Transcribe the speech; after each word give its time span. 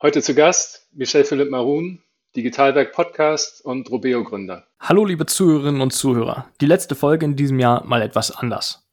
Heute 0.00 0.22
zu 0.22 0.32
Gast 0.32 0.86
Michel 0.92 1.24
Philipp 1.24 1.50
Marun, 1.50 2.04
Digitalwerk 2.36 2.92
Podcast 2.92 3.64
und 3.64 3.90
Robeo 3.90 4.22
Gründer. 4.22 4.64
Hallo 4.78 5.04
liebe 5.04 5.26
Zuhörerinnen 5.26 5.80
und 5.80 5.92
Zuhörer. 5.92 6.46
Die 6.60 6.66
letzte 6.66 6.94
Folge 6.94 7.24
in 7.24 7.34
diesem 7.34 7.58
Jahr 7.58 7.84
mal 7.84 8.00
etwas 8.00 8.30
anders. 8.30 8.88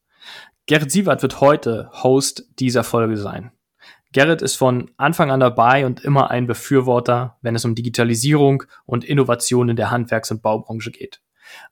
Gerrit 0.66 0.90
Sievert 0.90 1.22
wird 1.22 1.42
heute 1.42 1.92
Host 2.02 2.50
dieser 2.58 2.84
Folge 2.84 3.18
sein. 3.18 3.52
Gerrit 4.14 4.42
ist 4.42 4.56
von 4.56 4.90
Anfang 4.98 5.30
an 5.30 5.42
dabei 5.42 5.86
und 5.86 6.04
immer 6.04 6.32
ein 6.32 6.48
Befürworter, 6.48 7.38
wenn 7.44 7.54
es 7.54 7.66
um 7.66 7.76
Digitalisierung 7.76 8.64
und 8.88 9.06
Innovation 9.06 9.70
in 9.70 9.76
der 9.76 9.92
Handwerks- 9.92 10.32
und 10.32 10.42
Baubranche 10.42 10.90
geht. 10.90 11.22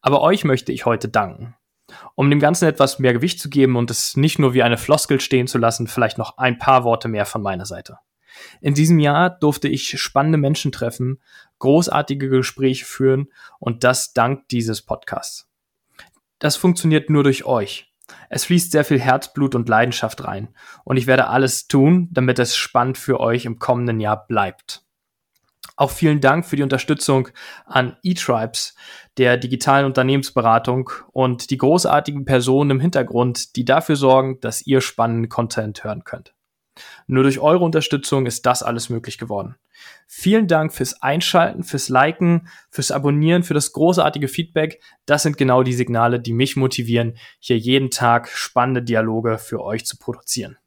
Aber 0.01 0.21
euch 0.21 0.43
möchte 0.43 0.71
ich 0.71 0.85
heute 0.85 1.09
danken. 1.09 1.55
Um 2.13 2.29
dem 2.29 2.39
Ganzen 2.39 2.67
etwas 2.67 2.99
mehr 2.99 3.13
Gewicht 3.13 3.39
zu 3.39 3.49
geben 3.49 3.77
und 3.77 3.89
es 3.89 4.15
nicht 4.15 4.37
nur 4.37 4.53
wie 4.53 4.61
eine 4.61 4.77
Floskel 4.77 5.19
stehen 5.19 5.47
zu 5.47 5.57
lassen, 5.57 5.87
vielleicht 5.87 6.19
noch 6.19 6.37
ein 6.37 6.59
paar 6.59 6.83
Worte 6.83 7.07
mehr 7.07 7.25
von 7.25 7.41
meiner 7.41 7.65
Seite. 7.65 7.97
In 8.61 8.73
diesem 8.73 8.99
Jahr 8.99 9.29
durfte 9.29 9.67
ich 9.67 9.99
spannende 9.99 10.37
Menschen 10.37 10.71
treffen, 10.71 11.21
großartige 11.59 12.29
Gespräche 12.29 12.85
führen 12.85 13.27
und 13.59 13.83
das 13.83 14.13
dank 14.13 14.47
dieses 14.49 14.81
Podcasts. 14.81 15.49
Das 16.39 16.55
funktioniert 16.55 17.09
nur 17.09 17.23
durch 17.23 17.45
euch. 17.45 17.93
Es 18.29 18.45
fließt 18.45 18.71
sehr 18.71 18.83
viel 18.83 18.99
Herzblut 18.99 19.55
und 19.55 19.69
Leidenschaft 19.69 20.23
rein 20.23 20.49
und 20.83 20.97
ich 20.97 21.07
werde 21.07 21.27
alles 21.27 21.67
tun, 21.67 22.09
damit 22.11 22.39
es 22.39 22.55
spannend 22.55 22.97
für 22.97 23.19
euch 23.19 23.45
im 23.45 23.59
kommenden 23.59 23.99
Jahr 23.99 24.27
bleibt. 24.27 24.83
Auch 25.75 25.89
vielen 25.89 26.21
Dank 26.21 26.45
für 26.45 26.55
die 26.55 26.63
Unterstützung 26.63 27.29
an 27.65 27.97
eTribes, 28.03 28.75
der 29.17 29.37
digitalen 29.37 29.85
Unternehmensberatung 29.85 30.91
und 31.11 31.49
die 31.49 31.57
großartigen 31.57 32.25
Personen 32.25 32.71
im 32.71 32.79
Hintergrund, 32.79 33.55
die 33.55 33.65
dafür 33.65 33.95
sorgen, 33.95 34.39
dass 34.39 34.65
ihr 34.67 34.81
spannenden 34.81 35.29
Content 35.29 35.83
hören 35.83 36.03
könnt. 36.03 36.35
Nur 37.07 37.23
durch 37.23 37.39
eure 37.39 37.63
Unterstützung 37.63 38.25
ist 38.25 38.45
das 38.45 38.63
alles 38.63 38.89
möglich 38.89 39.17
geworden. 39.17 39.55
Vielen 40.07 40.47
Dank 40.47 40.73
fürs 40.73 41.01
Einschalten, 41.01 41.63
fürs 41.63 41.89
Liken, 41.89 42.47
fürs 42.69 42.91
Abonnieren, 42.91 43.43
für 43.43 43.53
das 43.53 43.73
großartige 43.73 44.27
Feedback. 44.27 44.81
Das 45.05 45.23
sind 45.23 45.37
genau 45.37 45.63
die 45.63 45.73
Signale, 45.73 46.19
die 46.19 46.33
mich 46.33 46.55
motivieren, 46.55 47.17
hier 47.39 47.57
jeden 47.57 47.89
Tag 47.89 48.29
spannende 48.29 48.83
Dialoge 48.83 49.37
für 49.37 49.63
euch 49.63 49.85
zu 49.85 49.97
produzieren. 49.97 50.57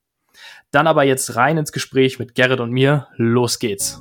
Dann 0.70 0.86
aber 0.86 1.04
jetzt 1.04 1.36
rein 1.36 1.58
ins 1.58 1.72
Gespräch 1.72 2.18
mit 2.18 2.34
Gerrit 2.34 2.60
und 2.60 2.70
mir. 2.70 3.08
Los 3.16 3.58
geht's. 3.58 4.00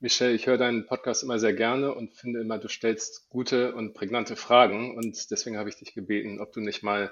Michel, 0.00 0.32
ich 0.32 0.46
höre 0.46 0.58
deinen 0.58 0.86
Podcast 0.86 1.24
immer 1.24 1.40
sehr 1.40 1.54
gerne 1.54 1.92
und 1.92 2.14
finde 2.14 2.40
immer, 2.40 2.58
du 2.58 2.68
stellst 2.68 3.28
gute 3.30 3.74
und 3.74 3.94
prägnante 3.94 4.36
Fragen 4.36 4.96
und 4.96 5.28
deswegen 5.32 5.58
habe 5.58 5.68
ich 5.70 5.74
dich 5.74 5.92
gebeten, 5.92 6.40
ob 6.40 6.52
du 6.52 6.60
nicht 6.60 6.84
mal 6.84 7.10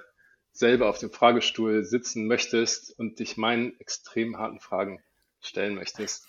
selber 0.52 0.88
auf 0.88 0.98
dem 0.98 1.10
Fragestuhl 1.10 1.82
sitzen 1.82 2.28
möchtest 2.28 2.96
und 2.96 3.18
dich 3.18 3.36
meinen 3.36 3.78
extrem 3.80 4.38
harten 4.38 4.60
Fragen 4.60 5.02
stellen 5.40 5.74
möchtest. 5.74 6.28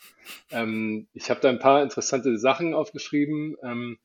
Ähm, 0.50 1.08
ich 1.14 1.30
habe 1.30 1.40
da 1.42 1.50
ein 1.50 1.60
paar 1.60 1.84
interessante 1.84 2.40
Sachen 2.40 2.74
aufgeschrieben. 2.74 3.56
Ähm, 3.62 4.00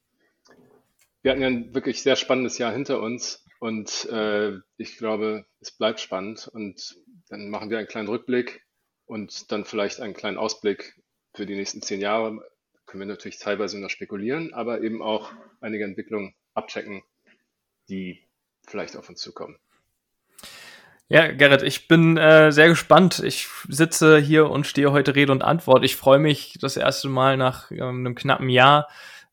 wir 1.23 1.30
hatten 1.30 1.41
ja 1.41 1.48
ein 1.48 1.75
wirklich 1.75 2.03
sehr 2.03 2.17
spannendes 2.17 2.58
Jahr 2.58 2.73
hinter 2.73 3.00
uns 3.00 3.47
und 3.61 4.05
äh, 4.11 4.58
ich 4.77 4.98
glaube, 4.98 5.46
es 5.61 5.70
bleibt 5.70 6.01
spannend 6.01 6.48
und 6.48 6.98
dann 7.30 7.48
machen 7.48 7.70
wir 7.70 7.79
einen 7.79 7.89
kleinen 7.89 8.08
Rückblick 8.08 8.62
und 9.07 9.51
dann 9.51 9.64
vielleicht 9.64 10.01
einen 10.01 10.12
kleinen 10.12 10.36
Ausblick 10.36 11.02
für 11.34 11.46
die 11.46 11.56
nächsten 11.56 11.82
zehn 11.82 12.00
Jahre. 12.00 12.40
Können 12.86 13.00
wir 13.00 13.06
natürlich 13.06 13.38
teilweise 13.38 13.80
noch 13.80 13.90
spekulieren, 13.90 14.52
aber 14.54 14.82
eben 14.82 15.02
auch 15.02 15.32
einige 15.60 15.84
Entwicklungen 15.84 16.34
abchecken, 16.54 17.02
die 17.88 18.22
vielleicht 18.66 18.96
auf 18.96 19.08
uns 19.08 19.20
zukommen. 19.20 19.56
Ja, 21.08 21.30
Gerrit, 21.30 21.62
ich 21.62 21.88
bin 21.88 22.16
äh, 22.16 22.52
sehr 22.52 22.68
gespannt. 22.68 23.18
Ich 23.24 23.46
sitze 23.68 24.18
hier 24.18 24.48
und 24.48 24.66
stehe 24.66 24.92
heute 24.92 25.14
Rede 25.14 25.32
und 25.32 25.42
Antwort. 25.42 25.84
Ich 25.84 25.96
freue 25.96 26.18
mich, 26.18 26.56
das 26.60 26.76
erste 26.76 27.08
Mal 27.08 27.36
nach 27.36 27.70
ähm, 27.70 27.80
einem 27.80 28.14
knappen 28.14 28.48
Jahr 28.48 28.88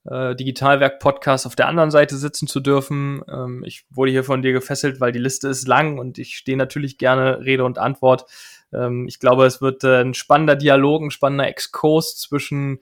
äh, 0.06 0.36
Digitalwerk-Podcast 0.36 1.46
auf 1.46 1.56
der 1.56 1.68
anderen 1.68 1.92
Seite 1.92 2.18
sitzen 2.18 2.48
zu 2.48 2.60
dürfen. 2.60 3.22
Ähm, 3.32 3.64
ich 3.66 3.86
wurde 3.90 4.12
hier 4.12 4.24
von 4.24 4.42
dir 4.42 4.52
gefesselt, 4.52 5.00
weil 5.00 5.12
die 5.12 5.20
Liste 5.20 5.48
ist 5.48 5.68
lang 5.68 6.00
und 6.00 6.18
ich 6.18 6.36
stehe 6.36 6.58
natürlich 6.58 6.98
gerne 6.98 7.46
Rede 7.46 7.64
und 7.64 7.78
Antwort. 7.78 8.26
Ähm, 8.74 9.08
ich 9.08 9.20
glaube, 9.20 9.46
es 9.46 9.62
wird 9.62 9.84
äh, 9.84 10.02
ein 10.02 10.14
spannender 10.14 10.56
Dialog, 10.56 11.02
ein 11.02 11.12
spannender 11.12 11.48
Exkurs 11.48 12.18
zwischen 12.18 12.80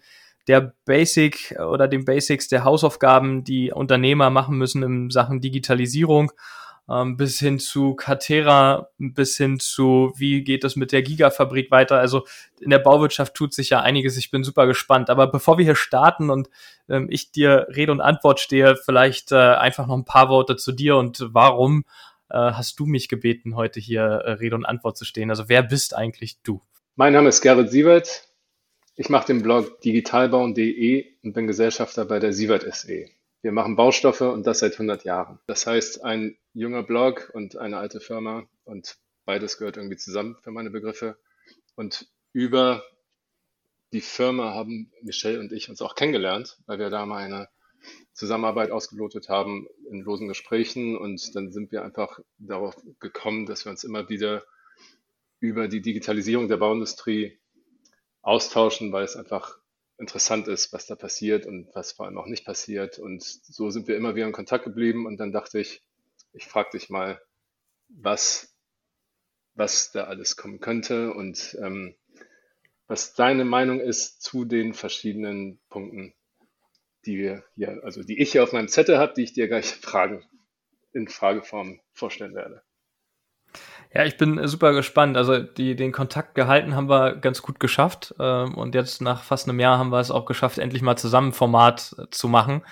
der 0.48 0.74
Basic 0.86 1.56
oder 1.60 1.88
den 1.88 2.06
Basics 2.06 2.48
der 2.48 2.64
Hausaufgaben, 2.64 3.44
die 3.44 3.72
Unternehmer 3.72 4.30
machen 4.30 4.58
müssen 4.58 4.82
in 4.82 5.10
Sachen 5.10 5.42
Digitalisierung 5.42 6.32
ähm, 6.90 7.18
bis 7.18 7.40
hin 7.40 7.60
zu 7.60 7.96
Catera, 7.96 8.90
bis 8.98 9.38
hin 9.38 9.60
zu, 9.60 10.14
wie 10.16 10.44
geht 10.44 10.64
es 10.64 10.76
mit 10.76 10.92
der 10.92 11.02
Gigafabrik 11.02 11.70
weiter. 11.70 12.00
Also 12.00 12.26
in 12.60 12.70
der 12.70 12.80
Bauwirtschaft 12.80 13.34
tut 13.34 13.54
sich 13.54 13.70
ja 13.70 13.82
einiges. 13.82 14.18
Ich 14.18 14.32
bin 14.32 14.44
super 14.44 14.68
gespannt. 14.68 15.10
Aber 15.10 15.28
bevor 15.28 15.58
wir 15.58 15.66
hier 15.66 15.76
starten 15.76 16.30
und 16.30 16.50
ähm, 16.88 17.08
ich 17.10 17.32
dir 17.32 17.68
Rede 17.76 17.92
und 17.92 18.02
Antwort 18.02 18.40
stehe, 18.40 18.76
vielleicht 18.78 19.32
äh, 19.32 19.36
einfach 19.36 19.88
noch 19.88 19.98
ein 19.98 20.06
paar 20.06 20.30
Worte 20.30 20.56
zu 20.56 20.72
dir 20.72 20.96
und 20.96 21.26
warum 21.30 21.82
äh, 21.82 21.84
hast 22.36 22.80
du 22.80 22.86
mich 22.86 23.08
gebeten, 23.08 23.56
heute 23.56 23.80
hier 23.80 24.02
äh, 24.02 24.32
Rede 24.34 24.56
und 24.56 24.66
Antwort 24.66 24.98
zu 24.98 25.06
stehen? 25.06 25.30
Also 25.30 25.50
wer 25.50 25.64
bist 25.64 25.96
eigentlich 25.96 26.42
du? 26.42 26.62
Mein 26.96 27.14
Name 27.14 27.30
ist 27.30 27.42
Gerrit 27.42 27.70
Sievert. 27.70 28.28
Ich 28.96 29.10
mache 29.10 29.28
den 29.28 29.44
Blog 29.44 29.82
digitalbauen.de 29.82 31.06
und 31.24 31.34
bin 31.34 31.48
Gesellschafter 31.48 32.06
bei 32.06 32.20
der 32.20 32.34
Sievert 32.34 32.64
SE. 32.76 33.06
Wir 33.42 33.52
machen 33.52 33.76
Baustoffe 33.76 34.22
und 34.22 34.48
das 34.48 34.60
seit 34.60 34.74
100 34.74 35.04
Jahren. 35.04 35.40
Das 35.46 35.68
heißt, 35.68 36.04
ein 36.04 36.36
junger 36.54 36.84
Blog 36.84 37.30
und 37.34 37.58
eine 37.58 37.78
alte 37.78 38.00
Firma 38.00 38.48
und 38.66 38.98
beides 39.26 39.60
gehört 39.60 39.78
irgendwie 39.78 39.98
zusammen 39.98 40.38
für 40.42 40.52
meine 40.52 40.72
Begriffe. 40.72 41.18
Und 41.76 42.08
über 42.34 42.84
die 43.94 44.02
Firma 44.02 44.54
haben 44.54 44.92
Michelle 45.02 45.40
und 45.40 45.52
ich 45.52 45.70
uns 45.70 45.82
auch 45.82 45.96
kennengelernt, 45.96 46.58
weil 46.66 46.80
wir 46.80 46.90
da 46.90 47.06
mal 47.06 47.24
eine 47.24 47.48
Zusammenarbeit 48.18 48.72
ausgelotet 48.72 49.30
haben 49.30 49.68
in 49.92 50.02
losen 50.02 50.28
Gesprächen 50.28 50.98
und 50.98 51.36
dann 51.36 51.52
sind 51.52 51.72
wir 51.72 51.84
einfach 51.84 52.20
darauf 52.40 52.76
gekommen, 53.00 53.46
dass 53.46 53.64
wir 53.64 53.70
uns 53.70 53.84
immer 53.84 54.10
wieder 54.10 54.44
über 55.40 55.68
die 55.68 55.82
Digitalisierung 55.82 56.48
der 56.48 56.58
Bauindustrie 56.58 57.40
austauschen, 58.24 58.92
weil 58.92 59.04
es 59.04 59.16
einfach 59.16 59.60
interessant 60.00 60.48
ist, 60.48 60.74
was 60.74 60.88
da 60.88 60.96
passiert 60.96 61.46
und 61.46 61.70
was 61.76 61.92
vor 61.92 62.08
allem 62.08 62.18
auch 62.18 62.26
nicht 62.26 62.44
passiert. 62.44 62.98
Und 62.98 63.22
so 63.22 63.70
sind 63.70 63.88
wir 63.88 63.96
immer 63.96 64.16
wieder 64.16 64.26
in 64.26 64.34
Kontakt 64.34 64.64
geblieben. 64.64 65.06
Und 65.06 65.18
dann 65.18 65.32
dachte 65.32 65.60
ich, 65.60 65.84
ich 66.34 66.48
frage 66.48 66.72
dich 66.74 66.90
mal, 66.90 67.22
was, 67.88 68.58
was 69.54 69.92
da 69.92 70.06
alles 70.06 70.36
kommen 70.38 70.60
könnte 70.60 71.14
und 71.14 71.56
ähm, 71.62 71.96
was 72.88 73.14
deine 73.14 73.46
Meinung 73.46 73.80
ist 73.80 74.24
zu 74.24 74.44
den 74.44 74.74
verschiedenen 74.74 75.60
Punkten, 75.70 76.16
die 77.08 77.18
wir 77.18 77.44
hier, 77.56 77.80
also 77.84 78.04
die 78.04 78.22
ich 78.22 78.32
hier 78.32 78.44
auf 78.44 78.54
meinem 78.54 78.68
Zettel 78.68 78.98
habe, 78.98 79.14
die 79.16 79.24
ich 79.24 79.34
dir 79.34 79.48
gleich 79.48 79.66
Fragen 79.66 80.24
in 80.94 81.08
Frageform 81.08 81.80
vorstellen 81.94 82.36
werde. 82.36 82.62
Ja, 83.94 84.04
ich 84.04 84.18
bin 84.18 84.46
super 84.48 84.74
gespannt. 84.74 85.16
Also 85.16 85.40
die, 85.40 85.76
den 85.76 85.92
Kontakt 85.94 86.36
gehalten 86.36 86.76
haben 86.76 86.90
wir 86.90 87.16
ganz 87.16 87.42
gut 87.42 87.60
geschafft. 87.60 88.14
Ähm, 88.20 88.56
und 88.56 88.76
jetzt 88.76 89.02
nach 89.02 89.24
fast 89.24 89.48
einem 89.48 89.60
Jahr 89.60 89.78
haben 89.78 89.92
wir 89.92 90.00
es 90.00 90.12
auch 90.12 90.26
geschafft, 90.26 90.58
endlich 90.58 90.82
mal 90.82 90.98
zusammen 90.98 91.32
Format 91.32 91.96
äh, 91.98 92.06
zu 92.12 92.28
machen. 92.28 92.64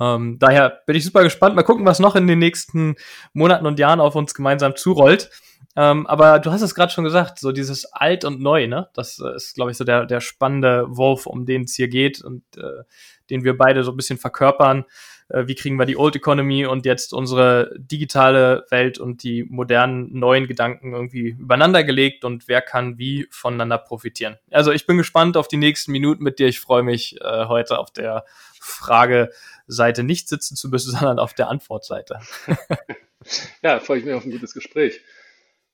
Ähm, 0.00 0.38
daher 0.38 0.82
bin 0.86 0.96
ich 0.96 1.04
super 1.04 1.22
gespannt. 1.22 1.54
Mal 1.54 1.62
gucken, 1.62 1.86
was 1.86 2.00
noch 2.00 2.16
in 2.16 2.26
den 2.26 2.40
nächsten 2.40 2.96
Monaten 3.32 3.66
und 3.66 3.78
Jahren 3.78 4.00
auf 4.00 4.16
uns 4.16 4.34
gemeinsam 4.34 4.74
zurollt. 4.76 5.30
Ähm, 5.76 6.06
aber 6.06 6.38
du 6.38 6.50
hast 6.50 6.62
es 6.62 6.74
gerade 6.74 6.92
schon 6.92 7.04
gesagt, 7.04 7.38
so 7.38 7.52
dieses 7.52 7.84
Alt 7.92 8.24
und 8.24 8.40
Neu, 8.40 8.66
ne? 8.66 8.88
Das 8.94 9.20
äh, 9.20 9.36
ist, 9.36 9.54
glaube 9.54 9.70
ich, 9.70 9.76
so 9.76 9.84
der, 9.84 10.06
der 10.06 10.20
spannende 10.20 10.86
Wurf, 10.88 11.26
um 11.26 11.46
den 11.46 11.62
es 11.62 11.74
hier 11.74 11.88
geht 11.88 12.22
und 12.22 12.42
äh, 12.56 12.82
den 13.30 13.44
wir 13.44 13.56
beide 13.56 13.84
so 13.84 13.92
ein 13.92 13.96
bisschen 13.96 14.18
verkörpern 14.18 14.84
äh, 15.28 15.46
wie 15.46 15.54
kriegen 15.54 15.78
wir 15.78 15.86
die 15.86 15.96
Old 15.96 16.16
Economy 16.16 16.66
und 16.66 16.84
jetzt 16.86 17.12
unsere 17.12 17.74
digitale 17.76 18.66
Welt 18.70 18.98
und 18.98 19.22
die 19.22 19.44
modernen 19.44 20.16
neuen 20.18 20.46
Gedanken 20.46 20.92
irgendwie 20.92 21.30
übereinander 21.30 21.84
gelegt 21.84 22.24
und 22.24 22.48
wer 22.48 22.62
kann 22.62 22.98
wie 22.98 23.26
voneinander 23.30 23.78
profitieren. 23.78 24.36
Also 24.50 24.72
ich 24.72 24.86
bin 24.86 24.96
gespannt 24.96 25.36
auf 25.36 25.48
die 25.48 25.56
nächsten 25.56 25.92
Minuten 25.92 26.22
mit 26.22 26.38
dir. 26.38 26.46
Ich 26.46 26.60
freue 26.60 26.82
mich 26.82 27.20
äh, 27.20 27.46
heute 27.46 27.78
auf 27.78 27.90
der 27.90 28.24
Frageseite 28.60 30.02
nicht 30.02 30.28
sitzen 30.28 30.56
zu 30.56 30.68
müssen, 30.68 30.90
sondern 30.96 31.18
auf 31.18 31.34
der 31.34 31.48
Antwortseite. 31.48 32.20
ja, 33.62 33.80
freue 33.80 33.98
ich 33.98 34.04
mich 34.04 34.14
auf 34.14 34.24
ein 34.24 34.30
gutes 34.30 34.54
Gespräch. 34.54 35.00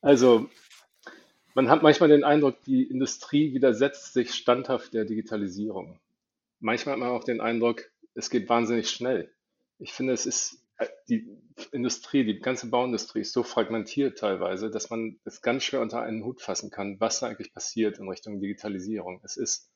Also 0.00 0.49
Man 1.54 1.69
hat 1.69 1.82
manchmal 1.82 2.08
den 2.08 2.25
Eindruck, 2.25 2.62
die 2.64 2.84
Industrie 2.84 3.52
widersetzt 3.52 4.14
sich 4.14 4.34
standhaft 4.34 4.94
der 4.94 5.04
Digitalisierung. 5.04 5.99
Manchmal 6.62 6.93
hat 6.93 7.00
man 7.00 7.09
auch 7.09 7.25
den 7.25 7.41
Eindruck, 7.41 7.91
es 8.14 8.31
geht 8.31 8.49
wahnsinnig 8.49 8.88
schnell. 8.88 9.32
Ich 9.79 9.93
finde, 9.93 10.12
es 10.12 10.26
ist 10.26 10.64
äh, 10.79 10.87
die 11.09 11.29
Industrie, 11.73 12.25
die 12.25 12.38
ganze 12.38 12.70
Bauindustrie 12.70 13.20
ist 13.20 13.32
so 13.32 13.43
fragmentiert 13.43 14.19
teilweise, 14.19 14.70
dass 14.70 14.88
man 14.88 15.19
es 15.25 15.43
ganz 15.43 15.64
schwer 15.64 15.81
unter 15.81 16.03
einen 16.03 16.25
Hut 16.25 16.41
fassen 16.41 16.70
kann, 16.70 17.00
was 17.00 17.19
da 17.19 17.26
eigentlich 17.26 17.53
passiert 17.53 17.99
in 17.99 18.09
Richtung 18.09 18.41
Digitalisierung. 18.41 19.20
Es 19.25 19.37
ist, 19.37 19.73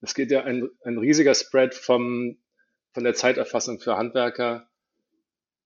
es 0.00 0.14
geht 0.14 0.30
ja 0.30 0.44
ein, 0.44 0.70
ein 0.84 0.96
riesiger 0.96 1.34
Spread 1.34 1.74
vom, 1.74 2.38
von 2.92 3.02
der 3.02 3.14
Zeiterfassung 3.14 3.80
für 3.80 3.96
Handwerker 3.96 4.68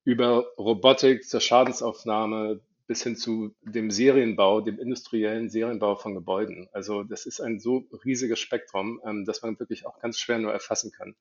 über 0.05 0.47
Robotik 0.57 1.29
zur 1.29 1.41
Schadensaufnahme 1.41 2.61
bis 2.87 3.03
hin 3.03 3.17
zu 3.17 3.55
dem 3.63 3.91
Serienbau, 3.91 4.61
dem 4.61 4.79
industriellen 4.79 5.51
Serienbau 5.51 5.97
von 5.97 6.15
Gebäuden. 6.15 6.69
Also 6.73 7.03
das 7.03 7.27
ist 7.27 7.41
ein 7.41 7.59
so 7.59 7.85
riesiges 8.05 8.39
Spektrum, 8.39 9.01
ähm, 9.05 9.25
dass 9.25 9.43
man 9.43 9.59
wirklich 9.59 9.87
auch 9.87 9.99
ganz 10.01 10.19
schwer 10.19 10.39
nur 10.39 10.53
erfassen 10.53 10.93
kann, 10.93 11.17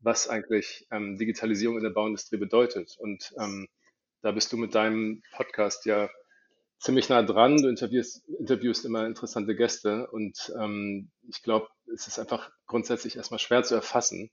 was 0.00 0.28
eigentlich 0.28 0.86
ähm, 0.90 1.18
Digitalisierung 1.18 1.76
in 1.76 1.84
der 1.84 1.90
Bauindustrie 1.90 2.38
bedeutet. 2.38 2.96
Und 2.98 3.34
ähm, 3.38 3.68
da 4.22 4.32
bist 4.32 4.52
du 4.52 4.56
mit 4.56 4.74
deinem 4.74 5.22
Podcast 5.32 5.84
ja 5.84 6.08
ziemlich 6.78 7.08
nah 7.08 7.22
dran. 7.22 7.58
Du 7.58 7.68
interviewst, 7.68 8.26
interviewst 8.28 8.84
immer 8.84 9.06
interessante 9.06 9.54
Gäste 9.54 10.08
und 10.08 10.52
ich 11.28 11.42
glaube, 11.42 11.68
es 11.92 12.08
ist 12.08 12.18
einfach 12.18 12.50
grundsätzlich 12.66 13.16
erstmal 13.16 13.38
schwer 13.38 13.62
zu 13.62 13.74
erfassen, 13.74 14.30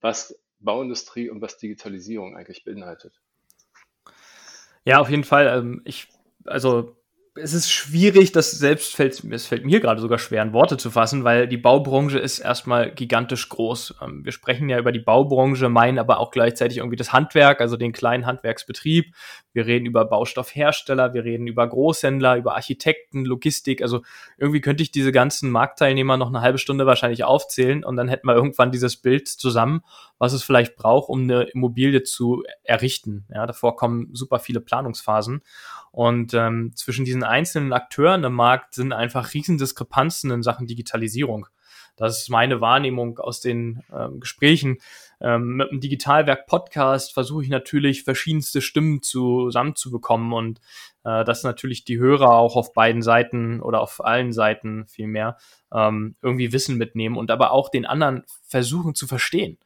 was 0.00 0.38
Bauindustrie 0.58 1.28
und 1.30 1.40
was 1.40 1.58
Digitalisierung 1.58 2.36
eigentlich 2.36 2.64
beinhaltet. 2.64 3.20
Ja, 4.84 5.00
auf 5.00 5.10
jeden 5.10 5.24
Fall. 5.24 5.46
Ähm, 5.46 5.82
ich, 5.84 6.08
also 6.44 6.96
es 7.36 7.52
ist 7.52 7.72
schwierig, 7.72 8.30
das 8.30 8.52
selbst 8.52 8.94
fällt, 8.94 9.24
es 9.24 9.46
fällt 9.46 9.64
mir 9.64 9.80
gerade 9.80 10.00
sogar 10.00 10.18
schwer, 10.18 10.40
in 10.42 10.52
Worte 10.52 10.76
zu 10.76 10.92
fassen, 10.92 11.24
weil 11.24 11.48
die 11.48 11.56
Baubranche 11.56 12.18
ist 12.18 12.38
erstmal 12.38 12.92
gigantisch 12.92 13.48
groß. 13.48 13.96
Ähm, 14.02 14.24
wir 14.24 14.30
sprechen 14.30 14.68
ja 14.68 14.78
über 14.78 14.92
die 14.92 15.00
Baubranche, 15.00 15.68
meinen 15.68 15.98
aber 15.98 16.20
auch 16.20 16.30
gleichzeitig 16.30 16.78
irgendwie 16.78 16.96
das 16.96 17.12
Handwerk, 17.12 17.60
also 17.60 17.76
den 17.76 17.92
kleinen 17.92 18.24
Handwerksbetrieb. 18.24 19.14
Wir 19.52 19.66
reden 19.66 19.84
über 19.84 20.04
Baustoffhersteller, 20.04 21.12
wir 21.12 21.24
reden 21.24 21.48
über 21.48 21.66
Großhändler, 21.66 22.36
über 22.36 22.54
Architekten, 22.54 23.24
Logistik. 23.24 23.82
Also 23.82 24.02
irgendwie 24.38 24.60
könnte 24.60 24.84
ich 24.84 24.92
diese 24.92 25.10
ganzen 25.10 25.50
Marktteilnehmer 25.50 26.16
noch 26.16 26.28
eine 26.28 26.40
halbe 26.40 26.58
Stunde 26.58 26.86
wahrscheinlich 26.86 27.24
aufzählen 27.24 27.82
und 27.82 27.96
dann 27.96 28.06
hätten 28.06 28.28
wir 28.28 28.34
irgendwann 28.36 28.70
dieses 28.70 28.96
Bild 28.96 29.26
zusammen, 29.26 29.82
was 30.18 30.34
es 30.34 30.44
vielleicht 30.44 30.76
braucht, 30.76 31.08
um 31.08 31.22
eine 31.22 31.42
Immobilie 31.42 32.04
zu 32.04 32.44
errichten. 32.62 33.26
Ja, 33.34 33.44
davor 33.44 33.74
kommen 33.74 34.10
super 34.12 34.38
viele 34.38 34.60
Planungsphasen. 34.60 35.42
Und 35.90 36.34
ähm, 36.34 36.72
zwischen 36.74 37.04
diesen 37.04 37.23
einzelnen 37.24 37.72
Akteuren 37.72 38.24
im 38.24 38.34
Markt 38.34 38.74
sind 38.74 38.92
einfach 38.92 39.34
riesen 39.34 39.58
Diskrepanzen 39.58 40.30
in 40.30 40.42
Sachen 40.42 40.66
Digitalisierung. 40.66 41.46
Das 41.96 42.20
ist 42.20 42.28
meine 42.28 42.60
Wahrnehmung 42.60 43.18
aus 43.18 43.40
den 43.40 43.84
ähm, 43.92 44.18
Gesprächen. 44.18 44.78
Ähm, 45.20 45.56
mit 45.56 45.70
dem 45.70 45.80
Digitalwerk 45.80 46.46
Podcast 46.46 47.14
versuche 47.14 47.44
ich 47.44 47.48
natürlich 47.48 48.02
verschiedenste 48.02 48.60
Stimmen 48.60 49.00
zusammenzubekommen 49.00 50.32
und 50.32 50.60
äh, 51.04 51.24
dass 51.24 51.44
natürlich 51.44 51.84
die 51.84 51.98
Hörer 51.98 52.32
auch 52.32 52.56
auf 52.56 52.72
beiden 52.72 53.02
Seiten 53.02 53.60
oder 53.60 53.80
auf 53.80 54.04
allen 54.04 54.32
Seiten 54.32 54.86
vielmehr 54.88 55.36
ähm, 55.72 56.16
irgendwie 56.20 56.52
Wissen 56.52 56.76
mitnehmen 56.76 57.16
und 57.16 57.30
aber 57.30 57.52
auch 57.52 57.68
den 57.68 57.86
anderen 57.86 58.24
versuchen 58.42 58.94
zu 58.96 59.06
verstehen. 59.06 59.58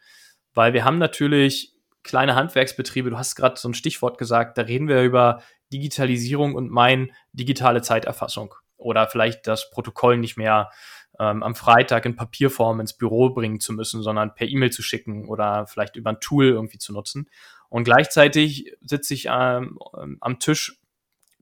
Weil 0.52 0.74
wir 0.74 0.84
haben 0.84 0.98
natürlich 0.98 1.77
kleine 2.02 2.34
Handwerksbetriebe, 2.34 3.10
du 3.10 3.18
hast 3.18 3.34
gerade 3.34 3.58
so 3.58 3.68
ein 3.68 3.74
Stichwort 3.74 4.18
gesagt, 4.18 4.58
da 4.58 4.62
reden 4.62 4.88
wir 4.88 5.02
über 5.02 5.42
Digitalisierung 5.72 6.54
und 6.54 6.70
mein 6.70 7.12
digitale 7.32 7.82
Zeiterfassung 7.82 8.54
oder 8.76 9.06
vielleicht 9.08 9.46
das 9.46 9.70
Protokoll 9.70 10.16
nicht 10.16 10.36
mehr 10.36 10.70
ähm, 11.18 11.42
am 11.42 11.54
Freitag 11.54 12.06
in 12.06 12.16
Papierform 12.16 12.80
ins 12.80 12.96
Büro 12.96 13.30
bringen 13.30 13.60
zu 13.60 13.72
müssen, 13.72 14.02
sondern 14.02 14.34
per 14.34 14.48
E-Mail 14.48 14.70
zu 14.70 14.82
schicken 14.82 15.28
oder 15.28 15.66
vielleicht 15.66 15.96
über 15.96 16.10
ein 16.10 16.20
Tool 16.20 16.46
irgendwie 16.46 16.78
zu 16.78 16.92
nutzen. 16.92 17.28
Und 17.68 17.84
gleichzeitig 17.84 18.72
sitze 18.80 19.14
ich 19.14 19.26
ähm, 19.30 19.78
am 20.20 20.38
Tisch 20.38 20.80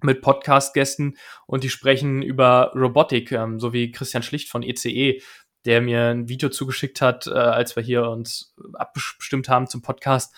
mit 0.02 0.20
Podcast-Gästen 0.20 1.16
und 1.46 1.64
die 1.64 1.70
sprechen 1.70 2.22
über 2.22 2.72
Robotik, 2.74 3.32
ähm, 3.32 3.60
so 3.60 3.72
wie 3.72 3.92
Christian 3.92 4.22
Schlicht 4.22 4.50
von 4.50 4.62
ECE, 4.62 5.20
der 5.66 5.82
mir 5.82 6.06
ein 6.06 6.28
Video 6.28 6.48
zugeschickt 6.48 7.00
hat, 7.00 7.26
äh, 7.26 7.32
als 7.32 7.76
wir 7.76 7.82
hier 7.82 8.08
uns 8.08 8.54
abgestimmt 8.74 9.48
haben 9.48 9.66
zum 9.66 9.82
Podcast 9.82 10.34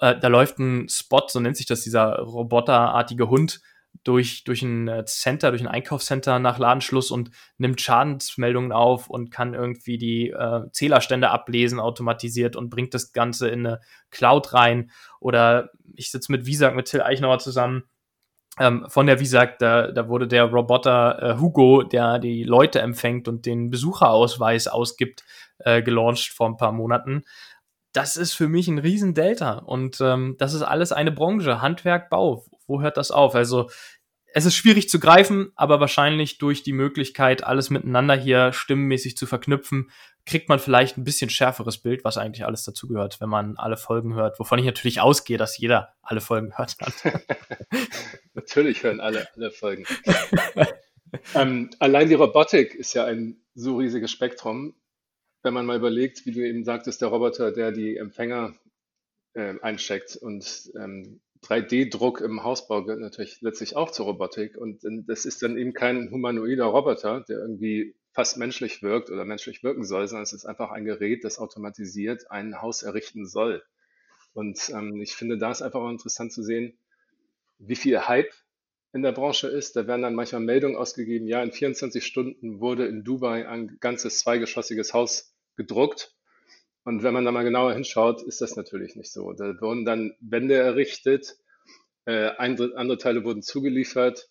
äh, 0.00 0.18
da 0.18 0.28
läuft 0.28 0.58
ein 0.58 0.88
Spot, 0.88 1.24
so 1.28 1.40
nennt 1.40 1.56
sich 1.56 1.66
das, 1.66 1.82
dieser 1.82 2.18
roboterartige 2.18 3.28
Hund 3.28 3.60
durch, 4.02 4.44
durch 4.44 4.62
ein 4.62 4.88
äh, 4.88 5.04
Center, 5.04 5.50
durch 5.50 5.62
ein 5.62 5.68
Einkaufscenter 5.68 6.38
nach 6.38 6.58
Ladenschluss 6.58 7.10
und 7.10 7.30
nimmt 7.58 7.80
Schadensmeldungen 7.80 8.72
auf 8.72 9.08
und 9.08 9.30
kann 9.30 9.54
irgendwie 9.54 9.98
die 9.98 10.30
äh, 10.30 10.62
Zählerstände 10.72 11.30
ablesen 11.30 11.78
automatisiert 11.78 12.56
und 12.56 12.70
bringt 12.70 12.92
das 12.94 13.12
Ganze 13.12 13.48
in 13.48 13.66
eine 13.66 13.80
Cloud 14.10 14.52
rein. 14.52 14.90
Oder 15.20 15.70
ich 15.94 16.10
sitze 16.10 16.32
mit 16.32 16.46
Visag, 16.46 16.74
mit 16.74 16.86
Till 16.86 17.02
Eichnauer 17.02 17.38
zusammen. 17.38 17.84
Ähm, 18.60 18.86
von 18.88 19.06
der 19.06 19.18
Visag, 19.18 19.58
da, 19.58 19.90
da 19.90 20.08
wurde 20.08 20.28
der 20.28 20.44
Roboter 20.44 21.18
äh, 21.20 21.40
Hugo, 21.40 21.82
der 21.82 22.18
die 22.18 22.44
Leute 22.44 22.80
empfängt 22.80 23.26
und 23.26 23.46
den 23.46 23.70
Besucherausweis 23.70 24.68
ausgibt, 24.68 25.24
äh, 25.58 25.82
gelauncht 25.82 26.32
vor 26.32 26.48
ein 26.48 26.56
paar 26.56 26.72
Monaten 26.72 27.24
das 27.94 28.16
ist 28.16 28.34
für 28.34 28.48
mich 28.48 28.68
ein 28.68 28.78
Riesendelta. 28.78 29.58
Und 29.58 30.00
ähm, 30.00 30.34
das 30.38 30.52
ist 30.52 30.62
alles 30.62 30.92
eine 30.92 31.12
Branche. 31.12 31.62
Handwerk, 31.62 32.10
Bau. 32.10 32.44
Wo 32.66 32.82
hört 32.82 32.96
das 32.96 33.10
auf? 33.10 33.34
Also 33.34 33.70
es 34.34 34.44
ist 34.44 34.56
schwierig 34.56 34.88
zu 34.88 34.98
greifen, 34.98 35.52
aber 35.54 35.78
wahrscheinlich 35.78 36.38
durch 36.38 36.64
die 36.64 36.72
Möglichkeit, 36.72 37.44
alles 37.44 37.70
miteinander 37.70 38.16
hier 38.16 38.52
stimmenmäßig 38.52 39.16
zu 39.16 39.26
verknüpfen, 39.26 39.90
kriegt 40.26 40.48
man 40.48 40.58
vielleicht 40.58 40.96
ein 40.96 41.04
bisschen 41.04 41.30
schärferes 41.30 41.78
Bild, 41.78 42.04
was 42.04 42.16
eigentlich 42.16 42.44
alles 42.44 42.64
dazugehört, 42.64 43.20
wenn 43.20 43.28
man 43.28 43.56
alle 43.56 43.76
Folgen 43.76 44.14
hört. 44.14 44.38
Wovon 44.40 44.58
ich 44.58 44.64
natürlich 44.64 45.00
ausgehe, 45.00 45.36
dass 45.36 45.58
jeder 45.58 45.94
alle 46.02 46.20
Folgen 46.20 46.56
hört 46.56 46.76
hat. 46.80 46.94
natürlich 48.34 48.82
hören 48.82 49.00
alle 49.00 49.28
alle 49.36 49.50
Folgen. 49.50 49.84
ähm, 51.34 51.70
allein 51.78 52.08
die 52.08 52.14
Robotik 52.14 52.74
ist 52.74 52.94
ja 52.94 53.04
ein 53.04 53.36
so 53.54 53.76
riesiges 53.76 54.10
Spektrum 54.10 54.74
wenn 55.44 55.54
man 55.54 55.66
mal 55.66 55.76
überlegt, 55.76 56.26
wie 56.26 56.32
du 56.32 56.40
eben 56.44 56.64
sagtest, 56.64 57.02
der 57.02 57.08
Roboter, 57.08 57.52
der 57.52 57.70
die 57.70 57.96
Empfänger 57.98 58.54
äh, 59.34 59.54
einsteckt 59.60 60.16
und 60.16 60.72
ähm, 60.74 61.20
3D-Druck 61.42 62.22
im 62.22 62.42
Hausbau 62.42 62.82
gehört 62.82 63.00
natürlich 63.00 63.42
letztlich 63.42 63.76
auch 63.76 63.90
zur 63.90 64.06
Robotik 64.06 64.56
und 64.56 64.80
das 65.06 65.26
ist 65.26 65.42
dann 65.42 65.58
eben 65.58 65.74
kein 65.74 66.10
humanoider 66.10 66.64
Roboter, 66.64 67.20
der 67.28 67.40
irgendwie 67.40 67.94
fast 68.14 68.36
menschlich 68.36 68.82
wirkt 68.82 69.10
oder 69.10 69.24
menschlich 69.24 69.62
wirken 69.62 69.84
soll, 69.84 70.06
sondern 70.06 70.22
es 70.22 70.32
ist 70.32 70.46
einfach 70.46 70.70
ein 70.70 70.84
Gerät, 70.84 71.24
das 71.24 71.38
automatisiert 71.38 72.30
ein 72.30 72.62
Haus 72.62 72.82
errichten 72.82 73.26
soll. 73.26 73.62
Und 74.32 74.70
ähm, 74.70 75.00
ich 75.02 75.14
finde, 75.14 75.36
da 75.36 75.50
ist 75.50 75.62
einfach 75.62 75.80
auch 75.80 75.90
interessant 75.90 76.32
zu 76.32 76.42
sehen, 76.42 76.78
wie 77.58 77.76
viel 77.76 78.00
Hype 78.00 78.32
in 78.92 79.02
der 79.02 79.12
Branche 79.12 79.48
ist. 79.48 79.74
Da 79.74 79.86
werden 79.88 80.02
dann 80.02 80.14
manchmal 80.14 80.42
Meldungen 80.42 80.76
ausgegeben, 80.76 81.26
ja, 81.26 81.42
in 81.42 81.50
24 81.50 82.06
Stunden 82.06 82.60
wurde 82.60 82.86
in 82.86 83.02
Dubai 83.02 83.48
ein 83.48 83.78
ganzes 83.80 84.20
zweigeschossiges 84.20 84.94
Haus 84.94 85.34
gedruckt. 85.56 86.14
Und 86.84 87.02
wenn 87.02 87.14
man 87.14 87.24
da 87.24 87.32
mal 87.32 87.42
genauer 87.42 87.74
hinschaut, 87.74 88.22
ist 88.22 88.40
das 88.40 88.56
natürlich 88.56 88.94
nicht 88.94 89.10
so. 89.10 89.32
Da 89.32 89.60
wurden 89.60 89.84
dann 89.84 90.14
Wände 90.20 90.54
errichtet, 90.54 91.36
äh, 92.04 92.30
andere 92.36 92.98
Teile 92.98 93.24
wurden 93.24 93.42
zugeliefert 93.42 94.28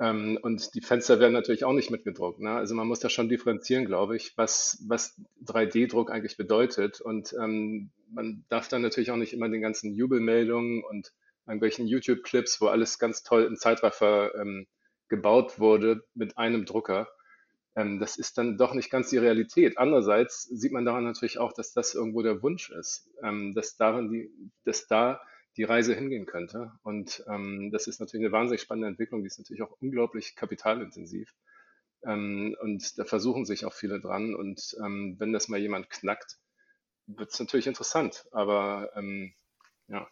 und 0.00 0.74
die 0.74 0.80
Fenster 0.80 1.18
werden 1.18 1.32
natürlich 1.32 1.64
auch 1.64 1.72
nicht 1.72 1.90
mitgedruckt. 1.90 2.38
Ne? 2.38 2.50
Also 2.50 2.76
man 2.76 2.86
muss 2.86 3.00
da 3.00 3.08
schon 3.08 3.28
differenzieren, 3.28 3.84
glaube 3.84 4.14
ich, 4.14 4.38
was, 4.38 4.78
was 4.86 5.20
3D-Druck 5.44 6.12
eigentlich 6.12 6.36
bedeutet. 6.36 7.00
Und 7.00 7.34
ähm, 7.42 7.90
man 8.08 8.44
darf 8.48 8.68
dann 8.68 8.82
natürlich 8.82 9.10
auch 9.10 9.16
nicht 9.16 9.32
immer 9.32 9.48
den 9.48 9.60
ganzen 9.60 9.92
Jubelmeldungen 9.92 10.84
und 10.84 11.12
irgendwelchen 11.48 11.88
YouTube-Clips, 11.88 12.60
wo 12.60 12.68
alles 12.68 13.00
ganz 13.00 13.24
toll 13.24 13.42
im 13.42 13.56
Zeitraffer 13.56 14.34
ähm, 14.36 14.68
gebaut 15.08 15.58
wurde 15.58 16.04
mit 16.14 16.38
einem 16.38 16.64
Drucker, 16.64 17.08
ähm, 17.78 18.00
das 18.00 18.16
ist 18.16 18.38
dann 18.38 18.58
doch 18.58 18.74
nicht 18.74 18.90
ganz 18.90 19.10
die 19.10 19.18
Realität. 19.18 19.78
Andererseits 19.78 20.42
sieht 20.44 20.72
man 20.72 20.84
daran 20.84 21.04
natürlich 21.04 21.38
auch, 21.38 21.52
dass 21.52 21.72
das 21.72 21.94
irgendwo 21.94 22.22
der 22.22 22.42
Wunsch 22.42 22.70
ist, 22.70 23.08
ähm, 23.22 23.54
dass, 23.54 23.76
darin 23.76 24.10
die, 24.10 24.30
dass 24.64 24.88
da 24.88 25.20
die 25.58 25.64
Reise 25.64 25.94
hingehen 25.94 26.24
könnte. 26.24 26.72
Und 26.84 27.24
ähm, 27.28 27.70
das 27.72 27.88
ist 27.88 28.00
natürlich 28.00 28.24
eine 28.24 28.32
wahnsinnig 28.32 28.62
spannende 28.62 28.88
Entwicklung, 28.88 29.22
die 29.22 29.26
ist 29.26 29.38
natürlich 29.38 29.62
auch 29.62 29.76
unglaublich 29.80 30.36
kapitalintensiv. 30.36 31.34
Ähm, 32.04 32.56
und 32.60 32.96
da 32.98 33.04
versuchen 33.04 33.44
sich 33.44 33.64
auch 33.66 33.74
viele 33.74 34.00
dran. 34.00 34.36
Und 34.36 34.76
ähm, 34.82 35.16
wenn 35.18 35.32
das 35.32 35.48
mal 35.48 35.58
jemand 35.58 35.90
knackt, 35.90 36.38
wird 37.06 37.32
es 37.32 37.40
natürlich 37.40 37.66
interessant. 37.66 38.26
Aber 38.30 38.90
ähm, 38.94 39.34
ja. 39.88 40.08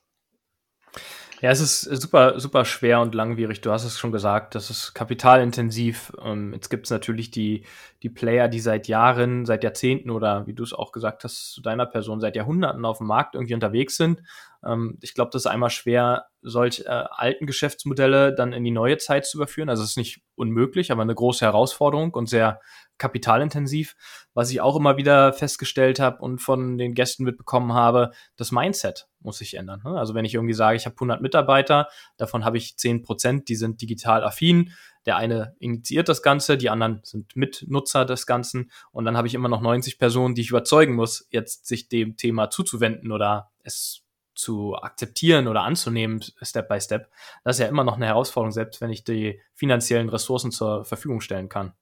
Ja, 1.43 1.51
es 1.51 1.61
ist 1.61 1.83
super, 1.83 2.41
super 2.41 2.65
schwer 2.65 3.01
und 3.01 3.15
langwierig. 3.15 3.61
Du 3.61 3.71
hast 3.71 3.85
es 3.85 3.99
schon 3.99 4.11
gesagt, 4.11 4.55
das 4.55 4.71
ist 4.71 4.95
kapitalintensiv. 4.95 6.11
Ähm, 6.25 6.55
jetzt 6.55 6.71
gibt 6.71 6.87
es 6.87 6.91
natürlich 6.91 7.31
die, 7.31 7.65
die 8.03 8.09
Player, 8.09 8.49
die 8.49 8.59
seit 8.59 8.89
Jahren, 8.89 9.45
seit 9.45 9.63
Jahrzehnten 9.63 10.11
oder 10.11 10.47
wie 10.47 10.55
du 10.55 10.63
es 10.63 10.73
auch 10.73 10.93
gesagt 10.93 11.25
hast, 11.25 11.53
zu 11.53 11.61
deiner 11.61 11.85
Person 11.85 12.21
seit 12.21 12.37
Jahrhunderten 12.37 12.87
auf 12.87 12.99
dem 12.99 13.07
Markt 13.07 13.35
irgendwie 13.35 13.53
unterwegs 13.53 13.97
sind. 13.99 14.23
Ähm, 14.67 14.99
ich 15.01 15.15
glaube, 15.15 15.31
das 15.33 15.43
ist 15.43 15.47
einmal 15.47 15.71
schwer, 15.71 16.27
solch 16.43 16.81
äh, 16.81 17.05
alten 17.11 17.47
Geschäftsmodelle 17.47 18.35
dann 18.35 18.53
in 18.53 18.65
die 18.65 18.71
neue 18.71 18.99
Zeit 18.99 19.27
zu 19.27 19.39
überführen. 19.39 19.69
Also 19.69 19.83
es 19.83 19.91
ist 19.91 19.97
nicht 19.97 20.21
unmöglich, 20.35 20.93
aber 20.93 21.03
eine 21.03 21.15
große 21.15 21.45
Herausforderung 21.45 22.15
und 22.15 22.29
sehr 22.29 22.61
kapitalintensiv. 22.99 23.95
Was 24.35 24.51
ich 24.51 24.61
auch 24.61 24.77
immer 24.77 24.97
wieder 24.97 25.33
festgestellt 25.33 25.99
habe 25.99 26.23
und 26.23 26.39
von 26.39 26.79
den 26.79 26.95
Gästen 26.95 27.25
mitbekommen 27.25 27.73
habe, 27.73 28.13
das 28.37 28.53
Mindset 28.53 29.09
muss 29.21 29.39
sich 29.39 29.55
ändern. 29.55 29.83
Ne? 29.85 29.99
Also 29.99 30.15
wenn 30.15 30.25
ich 30.25 30.35
irgendwie 30.35 30.55
sage, 30.55 30.77
ich 30.77 30.87
habe 30.87 30.97
100 30.97 31.21
Mitarbeiter, 31.21 31.89
davon 32.17 32.45
habe 32.45 32.59
ich 32.59 32.77
10 32.77 33.03
Prozent, 33.03 33.49
die 33.49 33.57
sind 33.57 33.83
digital 33.83 34.25
affin. 34.25 34.73
Der 35.05 35.17
eine 35.17 35.55
initiiert 35.61 36.09
das 36.09 36.23
Ganze, 36.23 36.57
die 36.57 36.71
anderen 36.71 37.01
sind 37.05 37.37
Mitnutzer 37.37 38.05
des 38.05 38.27
Ganzen 38.27 38.71
und 38.91 39.05
dann 39.05 39.17
habe 39.17 39.29
ich 39.29 39.35
immer 39.35 39.49
noch 39.49 39.61
90 39.61 39.99
Personen, 39.99 40.35
die 40.35 40.43
ich 40.43 40.51
überzeugen 40.51 40.95
muss, 40.95 41.29
jetzt 41.31 41.67
sich 41.67 41.89
dem 41.89 42.17
Thema 42.17 42.51
zuzuwenden 42.51 43.13
oder 43.13 43.51
es 43.63 44.06
zu 44.37 44.77
akzeptieren 44.77 45.49
oder 45.49 45.63
anzunehmen, 45.63 46.23
Step 46.43 46.69
by 46.69 46.81
Step, 46.81 47.11
das 47.43 47.57
ist 47.57 47.61
ja 47.61 47.69
immer 47.69 47.85
noch 47.85 47.97
eine 47.97 48.07
Herausforderung, 48.07 48.53
selbst 48.53 48.81
wenn 48.81 48.91
ich 48.91 49.03
die 49.03 49.41
finanziellen 49.55 50.09
Ressourcen 50.09 50.53
zur 50.53 50.85
Verfügung 50.85 51.21
stellen 51.21 51.49
kann. 51.49 51.73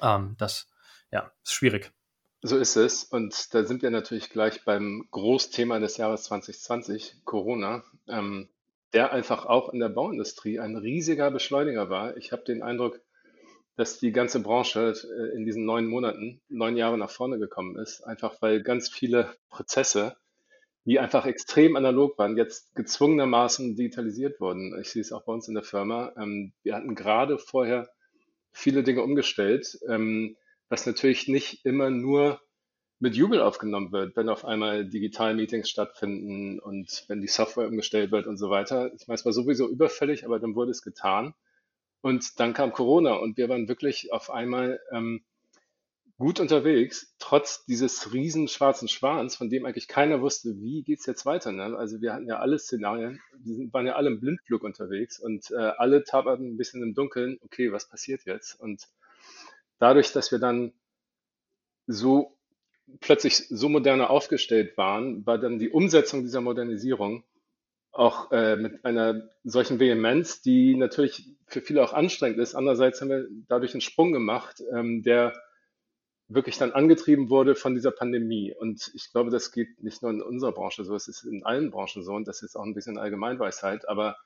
Ähm, 0.00 0.36
das 0.38 0.68
ja, 1.10 1.30
ist 1.42 1.52
schwierig. 1.52 1.92
So 2.42 2.56
ist 2.56 2.76
es. 2.76 3.04
Und 3.04 3.52
da 3.52 3.64
sind 3.64 3.82
wir 3.82 3.90
natürlich 3.90 4.30
gleich 4.30 4.64
beim 4.64 5.08
Großthema 5.10 5.80
des 5.80 5.96
Jahres 5.96 6.24
2020, 6.24 7.16
Corona, 7.24 7.82
ähm, 8.06 8.48
der 8.92 9.12
einfach 9.12 9.46
auch 9.46 9.70
in 9.70 9.80
der 9.80 9.88
Bauindustrie 9.88 10.60
ein 10.60 10.76
riesiger 10.76 11.30
Beschleuniger 11.30 11.90
war. 11.90 12.16
Ich 12.16 12.32
habe 12.32 12.44
den 12.44 12.62
Eindruck, 12.62 13.00
dass 13.76 13.98
die 13.98 14.12
ganze 14.12 14.40
Branche 14.40 14.92
äh, 14.92 15.36
in 15.36 15.44
diesen 15.44 15.64
neun 15.64 15.86
Monaten, 15.86 16.40
neun 16.48 16.76
Jahre 16.76 16.96
nach 16.96 17.10
vorne 17.10 17.38
gekommen 17.38 17.76
ist, 17.76 18.02
einfach 18.02 18.40
weil 18.40 18.62
ganz 18.62 18.88
viele 18.88 19.34
Prozesse 19.50 20.16
die 20.84 20.98
einfach 20.98 21.26
extrem 21.26 21.76
analog 21.76 22.18
waren, 22.18 22.36
jetzt 22.36 22.74
gezwungenermaßen 22.74 23.76
digitalisiert 23.76 24.40
wurden. 24.40 24.78
Ich 24.80 24.90
sehe 24.90 25.02
es 25.02 25.12
auch 25.12 25.24
bei 25.24 25.32
uns 25.32 25.48
in 25.48 25.54
der 25.54 25.62
Firma. 25.62 26.12
Ähm, 26.16 26.52
wir 26.62 26.74
hatten 26.74 26.94
gerade 26.94 27.38
vorher 27.38 27.88
viele 28.52 28.82
Dinge 28.82 29.02
umgestellt, 29.02 29.78
ähm, 29.88 30.36
was 30.68 30.86
natürlich 30.86 31.28
nicht 31.28 31.64
immer 31.64 31.90
nur 31.90 32.40
mit 33.00 33.14
Jubel 33.14 33.40
aufgenommen 33.40 33.92
wird, 33.92 34.16
wenn 34.16 34.28
auf 34.28 34.44
einmal 34.44 34.84
Digital-Meetings 34.84 35.70
stattfinden 35.70 36.58
und 36.58 37.04
wenn 37.08 37.20
die 37.20 37.28
Software 37.28 37.68
umgestellt 37.68 38.10
wird 38.10 38.26
und 38.26 38.38
so 38.38 38.50
weiter. 38.50 38.92
Ich 38.94 39.06
meine, 39.06 39.14
es 39.16 39.24
war 39.24 39.32
sowieso 39.32 39.68
überfällig, 39.68 40.24
aber 40.24 40.40
dann 40.40 40.56
wurde 40.56 40.72
es 40.72 40.82
getan. 40.82 41.34
Und 42.00 42.40
dann 42.40 42.54
kam 42.54 42.72
Corona 42.72 43.14
und 43.14 43.36
wir 43.36 43.48
waren 43.48 43.68
wirklich 43.68 44.12
auf 44.12 44.30
einmal 44.30 44.80
ähm, 44.92 45.24
gut 46.18 46.40
unterwegs, 46.40 47.14
trotz 47.20 47.64
dieses 47.66 48.12
riesen 48.12 48.48
schwarzen 48.48 48.88
Schwans, 48.88 49.36
von 49.36 49.48
dem 49.48 49.64
eigentlich 49.64 49.86
keiner 49.86 50.20
wusste, 50.20 50.60
wie 50.60 50.82
geht's 50.82 51.06
jetzt 51.06 51.24
weiter. 51.26 51.52
Ne? 51.52 51.76
Also 51.76 52.00
wir 52.00 52.12
hatten 52.12 52.26
ja 52.26 52.40
alle 52.40 52.58
Szenarien, 52.58 53.20
wir 53.38 53.72
waren 53.72 53.86
ja 53.86 53.94
alle 53.94 54.10
im 54.10 54.20
Blindflug 54.20 54.64
unterwegs 54.64 55.20
und 55.20 55.50
äh, 55.52 55.56
alle 55.56 56.02
taperten 56.02 56.54
ein 56.54 56.56
bisschen 56.56 56.82
im 56.82 56.94
Dunkeln, 56.94 57.38
okay, 57.42 57.70
was 57.70 57.88
passiert 57.88 58.24
jetzt? 58.24 58.60
Und 58.60 58.88
dadurch, 59.78 60.12
dass 60.12 60.32
wir 60.32 60.40
dann 60.40 60.72
so 61.86 62.36
plötzlich 63.00 63.46
so 63.48 63.68
moderner 63.68 64.10
aufgestellt 64.10 64.76
waren, 64.76 65.24
war 65.24 65.38
dann 65.38 65.58
die 65.58 65.70
Umsetzung 65.70 66.22
dieser 66.22 66.40
Modernisierung 66.40 67.22
auch 67.92 68.32
äh, 68.32 68.56
mit 68.56 68.84
einer 68.84 69.28
solchen 69.44 69.78
Vehemenz, 69.78 70.42
die 70.42 70.74
natürlich 70.74 71.28
für 71.46 71.60
viele 71.60 71.82
auch 71.82 71.92
anstrengend 71.92 72.38
ist. 72.38 72.54
Andererseits 72.54 73.00
haben 73.00 73.08
wir 73.08 73.28
dadurch 73.48 73.72
einen 73.74 73.80
Sprung 73.82 74.12
gemacht, 74.12 74.62
ähm, 74.72 75.02
der 75.02 75.32
wirklich 76.28 76.58
dann 76.58 76.72
angetrieben 76.72 77.30
wurde 77.30 77.54
von 77.54 77.74
dieser 77.74 77.90
Pandemie. 77.90 78.54
Und 78.54 78.90
ich 78.94 79.10
glaube, 79.10 79.30
das 79.30 79.50
geht 79.50 79.82
nicht 79.82 80.02
nur 80.02 80.10
in 80.10 80.20
unserer 80.20 80.52
Branche 80.52 80.84
so, 80.84 80.94
es 80.94 81.08
ist 81.08 81.24
in 81.24 81.44
allen 81.44 81.70
Branchen 81.70 82.02
so 82.02 82.12
und 82.12 82.28
das 82.28 82.42
ist 82.42 82.56
auch 82.56 82.64
ein 82.64 82.74
bisschen 82.74 82.98
Allgemeinweisheit. 82.98 83.88
Aber 83.88 84.16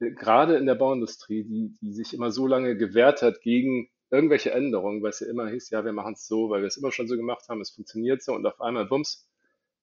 äh, 0.00 0.10
gerade 0.12 0.56
in 0.56 0.66
der 0.66 0.74
Bauindustrie, 0.74 1.44
die, 1.44 1.74
die 1.80 1.92
sich 1.92 2.12
immer 2.12 2.30
so 2.30 2.46
lange 2.46 2.76
gewehrt 2.76 3.22
hat 3.22 3.40
gegen 3.40 3.88
irgendwelche 4.10 4.50
Änderungen, 4.50 5.02
weil 5.02 5.10
es 5.10 5.20
ja 5.20 5.28
immer 5.28 5.48
hieß, 5.48 5.70
ja, 5.70 5.84
wir 5.84 5.92
machen 5.92 6.14
es 6.14 6.26
so, 6.26 6.50
weil 6.50 6.60
wir 6.60 6.66
es 6.66 6.76
immer 6.76 6.92
schon 6.92 7.08
so 7.08 7.16
gemacht 7.16 7.48
haben, 7.48 7.60
es 7.60 7.70
funktioniert 7.70 8.22
so 8.22 8.34
und 8.34 8.44
auf 8.44 8.60
einmal, 8.60 8.86
bums, 8.86 9.28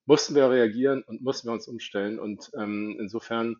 mussten 0.06 0.36
wir 0.36 0.50
reagieren 0.50 1.04
und 1.04 1.22
mussten 1.22 1.48
wir 1.48 1.54
uns 1.54 1.68
umstellen. 1.68 2.20
Und 2.20 2.52
ähm, 2.56 2.98
insofern 3.00 3.58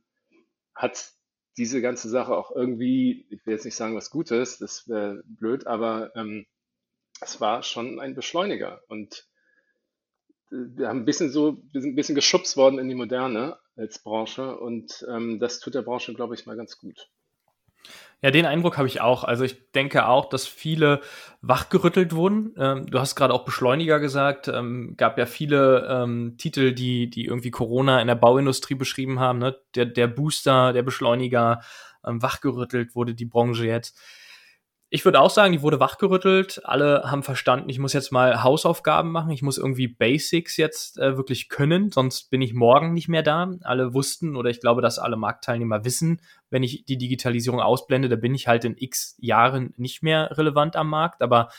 hat 0.76 1.14
diese 1.58 1.82
ganze 1.82 2.10
Sache 2.10 2.36
auch 2.36 2.56
irgendwie, 2.56 3.26
ich 3.30 3.46
will 3.46 3.54
jetzt 3.54 3.66
nicht 3.66 3.76
sagen 3.76 3.96
was 3.96 4.12
Gutes, 4.12 4.60
das 4.60 4.88
wäre 4.88 5.24
blöd, 5.26 5.66
aber 5.66 6.16
ähm, 6.16 6.46
es 7.22 7.42
war 7.42 7.64
schon 7.64 8.00
ein 8.00 8.16
Beschleuniger. 8.16 8.82
Und 8.88 9.28
äh, 10.52 10.56
wir 10.76 10.88
haben 10.88 11.02
ein 11.02 11.06
bisschen 11.06 11.32
so, 11.32 11.58
wir 11.72 11.82
sind 11.82 11.94
ein 11.94 11.96
bisschen 11.96 12.16
geschubst 12.16 12.58
worden 12.58 12.80
in 12.80 12.90
die 12.90 12.96
Moderne 12.96 13.58
als 13.76 14.00
Branche 14.00 14.58
und 14.58 15.06
ähm, 15.10 15.40
das 15.40 15.60
tut 15.60 15.76
der 15.76 15.84
Branche, 15.84 16.14
glaube 16.14 16.34
ich, 16.34 16.46
mal 16.46 16.58
ganz 16.58 16.78
gut. 16.78 17.10
Ja, 18.22 18.32
den 18.32 18.48
Eindruck 18.48 18.78
habe 18.78 18.88
ich 18.88 19.00
auch. 19.00 19.24
Also 19.24 19.44
ich 19.44 19.72
denke 19.72 20.08
auch, 20.08 20.28
dass 20.30 20.48
viele 20.48 21.02
wachgerüttelt 21.42 22.16
wurden. 22.16 22.56
Ähm, 22.58 22.88
du 22.88 23.00
hast 23.00 23.16
gerade 23.16 23.32
auch 23.32 23.46
Beschleuniger 23.46 24.00
gesagt. 24.00 24.48
Ähm, 24.48 24.96
gab 24.98 25.20
ja 25.20 25.28
viele 25.28 25.88
ähm, 25.88 26.36
Titel, 26.38 26.74
die, 26.74 27.12
die 27.12 27.26
irgendwie 27.26 27.52
Corona 27.52 28.02
in 28.02 28.08
der 28.08 28.16
Bauindustrie 28.16 28.74
beschrieben 28.74 29.20
haben. 29.20 29.38
Ne? 29.38 29.56
Der, 29.76 29.86
der 29.86 30.08
Booster, 30.08 30.74
der 30.74 30.82
Beschleuniger, 30.82 31.62
ähm, 32.04 32.22
wachgerüttelt 32.22 32.96
wurde 32.96 33.14
die 33.14 33.26
Branche 33.26 33.68
jetzt 33.68 34.00
ich 34.90 35.04
würde 35.04 35.20
auch 35.20 35.30
sagen, 35.30 35.52
die 35.52 35.62
wurde 35.62 35.82
wachgerüttelt. 35.82 36.62
Alle 36.64 37.04
haben 37.06 37.22
verstanden, 37.22 37.70
ich 37.70 37.78
muss 37.78 37.92
jetzt 37.92 38.12
mal 38.12 38.44
Hausaufgaben 38.44 39.12
machen. 39.12 39.32
Ich 39.32 39.42
muss 39.42 39.58
irgendwie 39.58 39.88
Basics 39.88 40.56
jetzt 40.56 40.98
äh, 40.98 41.18
wirklich 41.18 41.50
können, 41.50 41.92
sonst 41.92 42.30
bin 42.30 42.42
ich 42.42 42.54
morgen 42.54 42.94
nicht 42.94 43.10
mehr 43.10 43.24
da. 43.24 43.54
Alle 43.64 43.94
wussten 43.94 44.38
oder 44.38 44.50
ich 44.50 44.62
glaube, 44.62 44.82
dass 44.82 44.98
alle 44.98 45.18
Marktteilnehmer 45.18 45.84
wissen, 45.84 46.22
wenn 46.50 46.64
ich 46.64 46.86
die 46.86 46.98
Digitalisierung 46.98 47.60
ausblende, 47.60 48.08
da 48.08 48.16
bin 48.16 48.34
ich 48.34 48.48
halt 48.48 48.64
in 48.64 48.78
x 48.78 49.18
Jahren 49.20 49.74
nicht 49.76 50.04
mehr 50.04 50.38
relevant 50.38 50.78
am 50.78 50.90
Markt. 50.90 51.22
Aber 51.22 51.50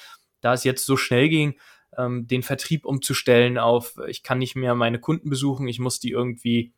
da 0.41 0.55
es 0.55 0.65
jetzt 0.65 0.87
so 0.87 0.97
schnell 0.97 1.29
ging, 1.29 1.61
ähm, 1.99 2.27
den 2.27 2.43
Vertrieb 2.43 2.87
umzustellen 2.87 3.59
auf, 3.59 3.99
ich 4.07 4.23
kann 4.23 4.39
nicht 4.39 4.57
mehr 4.57 4.75
meine 4.75 5.01
Kunden 5.01 5.29
besuchen, 5.29 5.69
ich 5.69 5.81
muss 5.81 6.01
die 6.01 6.13
irgendwie 6.13 6.73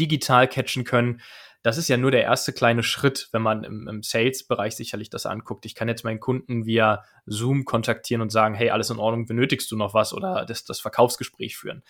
digital 0.00 0.48
catchen 0.48 0.84
können, 0.84 1.20
das 1.68 1.76
ist 1.76 1.88
ja 1.88 1.98
nur 1.98 2.10
der 2.10 2.22
erste 2.22 2.54
kleine 2.54 2.82
Schritt, 2.82 3.28
wenn 3.32 3.42
man 3.42 3.62
im, 3.62 3.86
im 3.88 4.02
Sales-Bereich 4.02 4.74
sicherlich 4.74 5.10
das 5.10 5.26
anguckt. 5.26 5.66
Ich 5.66 5.74
kann 5.74 5.86
jetzt 5.86 6.02
meinen 6.02 6.18
Kunden 6.18 6.64
via 6.64 7.04
Zoom 7.26 7.66
kontaktieren 7.66 8.22
und 8.22 8.30
sagen, 8.30 8.54
hey, 8.54 8.70
alles 8.70 8.88
in 8.88 8.98
Ordnung, 8.98 9.26
benötigst 9.26 9.70
du 9.70 9.76
noch 9.76 9.92
was 9.92 10.14
oder 10.14 10.46
das, 10.46 10.64
das 10.64 10.80
Verkaufsgespräch 10.80 11.58
führen. 11.58 11.82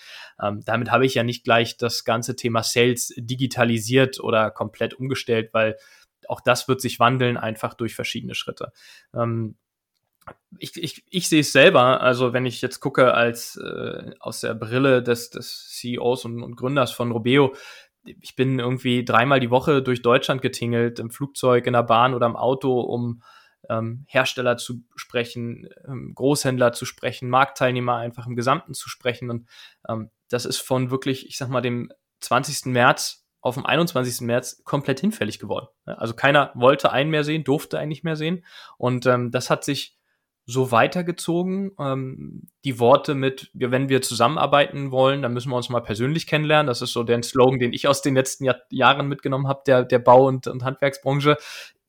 Ähm, 0.42 0.62
damit 0.64 0.90
habe 0.90 1.06
ich 1.06 1.14
ja 1.14 1.22
nicht 1.22 1.44
gleich 1.44 1.76
das 1.76 2.02
ganze 2.02 2.34
Thema 2.34 2.64
Sales 2.64 3.14
digitalisiert 3.16 4.18
oder 4.18 4.50
komplett 4.50 4.94
umgestellt, 4.94 5.50
weil 5.52 5.76
auch 6.26 6.40
das 6.40 6.66
wird 6.66 6.80
sich 6.80 6.98
wandeln, 6.98 7.36
einfach 7.36 7.74
durch 7.74 7.94
verschiedene 7.94 8.34
Schritte. 8.34 8.72
Ähm, 9.14 9.54
ich, 10.58 10.76
ich, 10.76 11.04
ich 11.08 11.28
sehe 11.28 11.40
es 11.40 11.52
selber, 11.52 12.00
also 12.00 12.32
wenn 12.32 12.46
ich 12.46 12.60
jetzt 12.62 12.80
gucke 12.80 13.14
als 13.14 13.56
äh, 13.56 14.10
aus 14.18 14.40
der 14.40 14.54
Brille 14.54 15.02
des, 15.04 15.30
des 15.30 15.68
CEOs 15.70 16.24
und, 16.24 16.42
und 16.42 16.56
Gründers 16.56 16.90
von 16.90 17.12
Robeo, 17.12 17.54
ich 18.20 18.36
bin 18.36 18.58
irgendwie 18.58 19.04
dreimal 19.04 19.40
die 19.40 19.50
Woche 19.50 19.82
durch 19.82 20.02
Deutschland 20.02 20.42
getingelt, 20.42 20.98
im 20.98 21.10
Flugzeug, 21.10 21.66
in 21.66 21.72
der 21.72 21.82
Bahn 21.82 22.14
oder 22.14 22.26
im 22.26 22.36
Auto, 22.36 22.80
um 22.80 23.22
ähm, 23.68 24.04
Hersteller 24.08 24.56
zu 24.56 24.84
sprechen, 24.96 25.68
ähm, 25.86 26.12
Großhändler 26.14 26.72
zu 26.72 26.84
sprechen, 26.84 27.28
Marktteilnehmer 27.28 27.96
einfach 27.96 28.26
im 28.26 28.36
Gesamten 28.36 28.74
zu 28.74 28.88
sprechen. 28.88 29.30
Und 29.30 29.48
ähm, 29.88 30.10
das 30.28 30.44
ist 30.44 30.58
von 30.58 30.90
wirklich, 30.90 31.26
ich 31.26 31.36
sag 31.36 31.48
mal, 31.48 31.60
dem 31.60 31.90
20. 32.20 32.66
März 32.66 33.26
auf 33.40 33.54
dem 33.54 33.66
21. 33.66 34.22
März 34.22 34.62
komplett 34.64 35.00
hinfällig 35.00 35.38
geworden. 35.38 35.68
Also 35.84 36.14
keiner 36.14 36.50
wollte 36.54 36.92
einen 36.92 37.10
mehr 37.10 37.24
sehen, 37.24 37.44
durfte 37.44 37.78
einen 37.78 37.88
nicht 37.88 38.04
mehr 38.04 38.16
sehen. 38.16 38.44
Und 38.78 39.06
ähm, 39.06 39.30
das 39.30 39.50
hat 39.50 39.64
sich 39.64 39.97
so 40.50 40.72
weitergezogen. 40.72 41.72
Ähm, 41.78 42.48
die 42.64 42.80
Worte 42.80 43.14
mit, 43.14 43.50
wenn 43.52 43.90
wir 43.90 44.00
zusammenarbeiten 44.00 44.90
wollen, 44.90 45.20
dann 45.20 45.34
müssen 45.34 45.50
wir 45.50 45.56
uns 45.56 45.68
mal 45.68 45.82
persönlich 45.82 46.26
kennenlernen. 46.26 46.66
Das 46.66 46.80
ist 46.80 46.94
so 46.94 47.02
der 47.02 47.22
Slogan, 47.22 47.58
den 47.58 47.74
ich 47.74 47.86
aus 47.86 48.00
den 48.00 48.14
letzten 48.14 48.44
Jahr 48.44 48.56
Jahren 48.70 49.08
mitgenommen 49.08 49.46
habe, 49.46 49.60
der, 49.66 49.84
der 49.84 49.98
Bau- 49.98 50.26
und, 50.26 50.46
und 50.46 50.64
Handwerksbranche. 50.64 51.36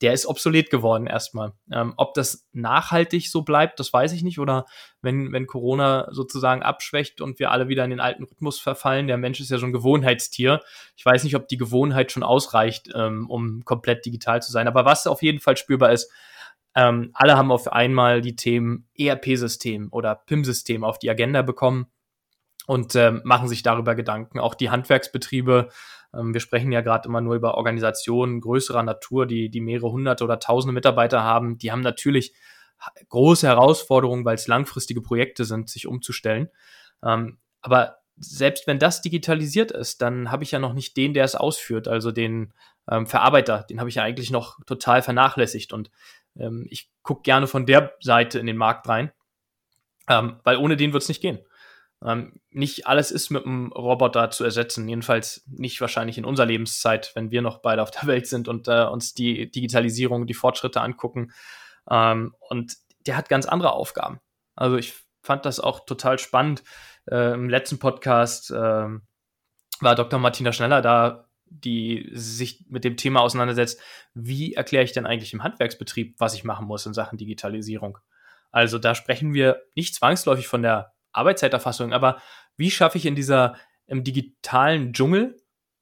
Der 0.02 0.12
ist 0.12 0.26
obsolet 0.26 0.68
geworden 0.70 1.06
erstmal. 1.06 1.52
Ähm, 1.72 1.94
ob 1.96 2.12
das 2.12 2.46
nachhaltig 2.52 3.30
so 3.30 3.42
bleibt, 3.42 3.80
das 3.80 3.94
weiß 3.94 4.12
ich 4.12 4.22
nicht. 4.22 4.38
Oder 4.38 4.66
wenn, 5.00 5.32
wenn 5.32 5.46
Corona 5.46 6.08
sozusagen 6.10 6.62
abschwächt 6.62 7.22
und 7.22 7.38
wir 7.38 7.52
alle 7.52 7.68
wieder 7.68 7.84
in 7.84 7.90
den 7.90 8.00
alten 8.00 8.24
Rhythmus 8.24 8.60
verfallen, 8.60 9.06
der 9.06 9.16
Mensch 9.16 9.40
ist 9.40 9.50
ja 9.50 9.56
so 9.56 9.64
ein 9.64 9.72
Gewohnheitstier. 9.72 10.60
Ich 10.96 11.04
weiß 11.06 11.24
nicht, 11.24 11.34
ob 11.34 11.48
die 11.48 11.56
Gewohnheit 11.56 12.12
schon 12.12 12.22
ausreicht, 12.22 12.90
ähm, 12.94 13.28
um 13.30 13.64
komplett 13.64 14.04
digital 14.04 14.42
zu 14.42 14.52
sein. 14.52 14.68
Aber 14.68 14.84
was 14.84 15.06
auf 15.06 15.22
jeden 15.22 15.40
Fall 15.40 15.56
spürbar 15.56 15.92
ist, 15.92 16.10
ähm, 16.74 17.10
alle 17.14 17.36
haben 17.36 17.50
auf 17.52 17.72
einmal 17.72 18.20
die 18.20 18.36
Themen 18.36 18.88
ERP-System 18.96 19.88
oder 19.90 20.14
PIM-System 20.14 20.84
auf 20.84 20.98
die 20.98 21.10
Agenda 21.10 21.42
bekommen 21.42 21.86
und 22.66 22.94
ähm, 22.94 23.22
machen 23.24 23.48
sich 23.48 23.62
darüber 23.62 23.94
Gedanken. 23.94 24.38
Auch 24.38 24.54
die 24.54 24.70
Handwerksbetriebe 24.70 25.68
Ähm, 26.14 26.34
wir 26.34 26.40
sprechen 26.40 26.72
ja 26.72 26.80
gerade 26.80 27.08
immer 27.08 27.20
nur 27.20 27.34
über 27.34 27.54
Organisationen 27.54 28.40
größerer 28.40 28.82
Natur, 28.82 29.26
die, 29.26 29.50
die 29.50 29.60
mehrere 29.60 29.90
hunderte 29.90 30.24
oder 30.24 30.38
tausende 30.38 30.72
Mitarbeiter 30.72 31.22
haben. 31.22 31.58
Die 31.58 31.72
haben 31.72 31.82
natürlich 31.82 32.34
große 33.08 33.46
Herausforderungen, 33.46 34.24
weil 34.24 34.36
es 34.36 34.48
langfristige 34.48 35.02
Projekte 35.02 35.44
sind, 35.44 35.68
sich 35.68 35.86
umzustellen. 35.86 36.48
Ähm, 37.04 37.38
aber 37.60 37.98
selbst 38.16 38.66
wenn 38.66 38.78
das 38.78 39.02
digitalisiert 39.02 39.70
ist, 39.70 40.02
dann 40.02 40.30
habe 40.30 40.44
ich 40.44 40.50
ja 40.50 40.58
noch 40.58 40.74
nicht 40.74 40.96
den, 40.96 41.14
der 41.14 41.24
es 41.24 41.34
ausführt, 41.34 41.88
also 41.88 42.12
den 42.12 42.52
ähm, 42.90 43.06
Verarbeiter, 43.06 43.64
den 43.68 43.80
habe 43.80 43.88
ich 43.88 43.96
ja 43.96 44.02
eigentlich 44.02 44.30
noch 44.30 44.58
total 44.66 45.02
vernachlässigt. 45.02 45.72
Und 45.72 45.90
ähm, 46.38 46.66
ich 46.70 46.90
gucke 47.02 47.22
gerne 47.22 47.46
von 47.46 47.66
der 47.66 47.94
Seite 48.00 48.38
in 48.38 48.46
den 48.46 48.56
Markt 48.56 48.88
rein, 48.88 49.12
ähm, 50.08 50.40
weil 50.44 50.56
ohne 50.56 50.76
den 50.76 50.92
wird 50.92 51.02
es 51.02 51.08
nicht 51.08 51.20
gehen. 51.20 51.38
Ähm, 52.02 52.40
nicht 52.50 52.86
alles 52.86 53.10
ist 53.10 53.30
mit 53.30 53.44
einem 53.44 53.72
Roboter 53.72 54.30
zu 54.30 54.44
ersetzen, 54.44 54.88
jedenfalls 54.88 55.44
nicht 55.46 55.80
wahrscheinlich 55.80 56.16
in 56.16 56.24
unserer 56.24 56.46
Lebenszeit, 56.46 57.12
wenn 57.14 57.30
wir 57.30 57.42
noch 57.42 57.58
beide 57.58 57.82
auf 57.82 57.90
der 57.90 58.06
Welt 58.06 58.26
sind 58.26 58.48
und 58.48 58.68
äh, 58.68 58.84
uns 58.84 59.12
die 59.12 59.50
Digitalisierung, 59.50 60.26
die 60.26 60.34
Fortschritte 60.34 60.80
angucken. 60.80 61.32
Ähm, 61.90 62.34
und 62.40 62.76
der 63.06 63.16
hat 63.16 63.28
ganz 63.28 63.46
andere 63.46 63.72
Aufgaben. 63.72 64.20
Also 64.54 64.76
ich 64.76 64.94
fand 65.22 65.44
das 65.44 65.60
auch 65.60 65.84
total 65.84 66.18
spannend. 66.18 66.62
Äh, 67.10 67.34
Im 67.34 67.48
letzten 67.50 67.78
Podcast 67.78 68.50
äh, 68.50 68.54
war 68.54 69.94
Dr. 69.94 70.18
Martina 70.18 70.52
Schneller 70.52 70.80
da, 70.82 71.28
die 71.50 72.08
sich 72.12 72.64
mit 72.68 72.84
dem 72.84 72.96
Thema 72.96 73.20
auseinandersetzt, 73.20 73.80
wie 74.14 74.54
erkläre 74.54 74.84
ich 74.84 74.92
denn 74.92 75.06
eigentlich 75.06 75.32
im 75.32 75.42
Handwerksbetrieb, 75.42 76.14
was 76.18 76.34
ich 76.34 76.44
machen 76.44 76.66
muss 76.66 76.86
in 76.86 76.94
Sachen 76.94 77.18
Digitalisierung. 77.18 77.98
Also 78.50 78.78
da 78.78 78.94
sprechen 78.94 79.34
wir 79.34 79.62
nicht 79.74 79.94
zwangsläufig 79.94 80.46
von 80.48 80.62
der 80.62 80.94
Arbeitszeiterfassung, 81.12 81.92
aber 81.92 82.20
wie 82.56 82.70
schaffe 82.70 82.98
ich 82.98 83.06
in 83.06 83.14
dieser 83.14 83.56
im 83.86 84.04
digitalen 84.04 84.92
Dschungel 84.92 85.36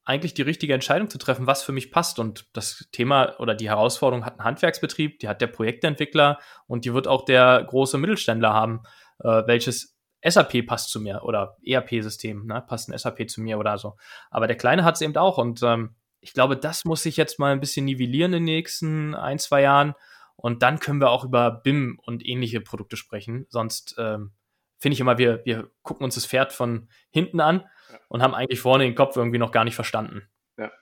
eigentlich 0.08 0.32
die 0.32 0.42
richtige 0.42 0.72
Entscheidung 0.72 1.10
zu 1.10 1.18
treffen, 1.18 1.46
was 1.46 1.62
für 1.62 1.72
mich 1.72 1.90
passt. 1.90 2.18
Und 2.18 2.48
das 2.54 2.88
Thema 2.92 3.38
oder 3.38 3.54
die 3.54 3.68
Herausforderung 3.68 4.24
hat 4.24 4.38
ein 4.38 4.44
Handwerksbetrieb, 4.44 5.18
die 5.18 5.28
hat 5.28 5.42
der 5.42 5.48
Projektentwickler 5.48 6.38
und 6.66 6.86
die 6.86 6.94
wird 6.94 7.06
auch 7.06 7.26
der 7.26 7.62
große 7.62 7.98
Mittelständler 7.98 8.54
haben, 8.54 8.80
äh, 9.18 9.42
welches 9.46 9.97
SAP 10.22 10.66
passt 10.66 10.90
zu 10.90 11.00
mir 11.00 11.22
oder 11.22 11.56
ERP-System, 11.64 12.46
ne, 12.46 12.62
passt 12.66 12.88
ein 12.88 12.98
SAP 12.98 13.28
zu 13.30 13.40
mir 13.40 13.58
oder 13.58 13.78
so. 13.78 13.96
Aber 14.30 14.46
der 14.46 14.56
Kleine 14.56 14.84
hat 14.84 14.96
es 14.96 15.00
eben 15.00 15.16
auch 15.16 15.38
und 15.38 15.62
ähm, 15.62 15.94
ich 16.20 16.32
glaube, 16.32 16.56
das 16.56 16.84
muss 16.84 17.02
sich 17.02 17.16
jetzt 17.16 17.38
mal 17.38 17.52
ein 17.52 17.60
bisschen 17.60 17.84
nivellieren 17.84 18.32
in 18.32 18.44
den 18.44 18.56
nächsten 18.56 19.14
ein, 19.14 19.38
zwei 19.38 19.62
Jahren 19.62 19.94
und 20.36 20.62
dann 20.62 20.80
können 20.80 21.00
wir 21.00 21.10
auch 21.10 21.24
über 21.24 21.50
BIM 21.50 22.00
und 22.04 22.26
ähnliche 22.26 22.60
Produkte 22.60 22.96
sprechen. 22.96 23.46
Sonst 23.48 23.94
ähm, 23.98 24.32
finde 24.78 24.94
ich 24.94 25.00
immer, 25.00 25.18
wir, 25.18 25.44
wir 25.44 25.70
gucken 25.82 26.04
uns 26.04 26.14
das 26.14 26.26
Pferd 26.26 26.52
von 26.52 26.88
hinten 27.10 27.40
an 27.40 27.64
ja. 27.90 27.98
und 28.08 28.22
haben 28.22 28.34
eigentlich 28.34 28.60
vorne 28.60 28.84
den 28.84 28.94
Kopf 28.94 29.16
irgendwie 29.16 29.38
noch 29.38 29.52
gar 29.52 29.64
nicht 29.64 29.74
verstanden. 29.74 30.28
Ja, 30.56 30.72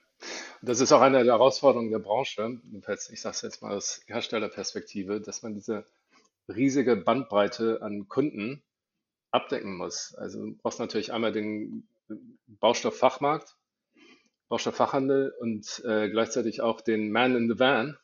das 0.61 0.79
ist 0.79 0.91
auch 0.91 1.01
eine 1.01 1.23
der 1.23 1.33
Herausforderungen 1.33 1.91
der 1.91 1.99
Branche, 1.99 2.59
ich 3.11 3.21
sage 3.21 3.35
es 3.35 3.41
jetzt 3.41 3.61
mal 3.61 3.75
aus 3.75 4.01
Herstellerperspektive, 4.07 5.21
dass 5.21 5.43
man 5.43 5.53
diese 5.53 5.85
riesige 6.47 6.95
Bandbreite 6.95 7.81
an 7.81 8.07
Kunden 8.07 8.63
abdecken 9.31 9.75
muss. 9.75 10.15
Also 10.15 10.45
du 10.45 10.55
brauchst 10.55 10.79
natürlich 10.79 11.13
einmal 11.13 11.31
den 11.31 11.87
Baustofffachmarkt, 12.47 13.55
Baustofffachhandel 14.49 15.33
und 15.39 15.83
äh, 15.85 16.09
gleichzeitig 16.09 16.61
auch 16.61 16.81
den 16.81 17.11
Man 17.11 17.35
in 17.35 17.49
the 17.49 17.59
Van, 17.59 17.97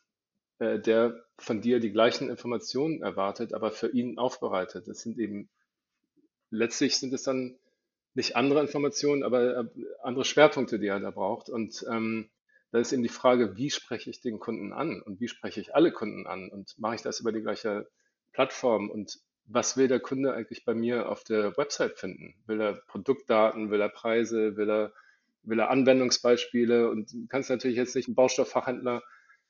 äh, 0.60 0.80
der 0.80 1.24
von 1.38 1.62
dir 1.62 1.80
die 1.80 1.92
gleichen 1.92 2.30
Informationen 2.30 3.02
erwartet, 3.02 3.54
aber 3.54 3.72
für 3.72 3.90
ihn 3.90 4.18
aufbereitet. 4.20 4.88
Das 4.88 5.02
sind 5.02 5.18
eben 5.18 5.50
letztlich 6.54 6.98
sind 6.98 7.14
es 7.14 7.24
dann 7.24 7.58
nicht 8.14 8.36
andere 8.36 8.62
Informationen, 8.62 9.24
aber 9.24 9.58
äh, 9.58 9.66
andere 10.04 10.26
Schwerpunkte, 10.26 10.80
die 10.80 10.88
er 10.88 11.00
da 11.00 11.12
braucht. 11.12 11.50
Und 11.50 11.86
ähm, 11.90 12.30
da 12.72 12.80
ist 12.80 12.94
eben 12.94 13.04
die 13.04 13.10
Frage, 13.10 13.58
wie 13.58 13.70
spreche 13.70 14.10
ich 14.10 14.22
den 14.22 14.40
Kunden 14.40 14.72
an 14.72 15.02
und 15.02 15.20
wie 15.20 15.28
spreche 15.28 15.60
ich 15.60 15.76
alle 15.76 15.92
Kunden 15.92 16.28
an 16.28 16.50
und 16.50 16.78
mache 16.78 16.96
ich 16.96 17.02
das 17.02 17.20
über 17.20 17.32
die 17.32 17.42
gleiche 17.42 17.88
Plattform 18.32 18.90
und 18.90 19.20
was 19.46 19.78
will 19.78 19.88
der 19.88 20.00
Kunde 20.00 20.34
eigentlich 20.34 20.66
bei 20.66 20.74
mir 20.74 21.10
auf 21.10 21.24
der 21.24 21.56
Website 21.58 22.00
finden? 22.00 22.36
Will 22.46 22.62
er 22.62 22.74
Produktdaten, 22.74 23.72
will 23.72 23.82
er 23.82 23.90
Preise, 23.90 24.58
will 24.58 24.70
er, 24.70 24.94
will 25.44 25.60
er 25.60 25.70
Anwendungsbeispiele? 25.70 26.90
Und 26.90 27.14
du 27.14 27.28
kannst 27.28 27.50
natürlich 27.50 27.78
jetzt 27.78 27.96
nicht 27.96 28.08
ein 28.08 28.16
Baustoffachhändler 28.16 29.04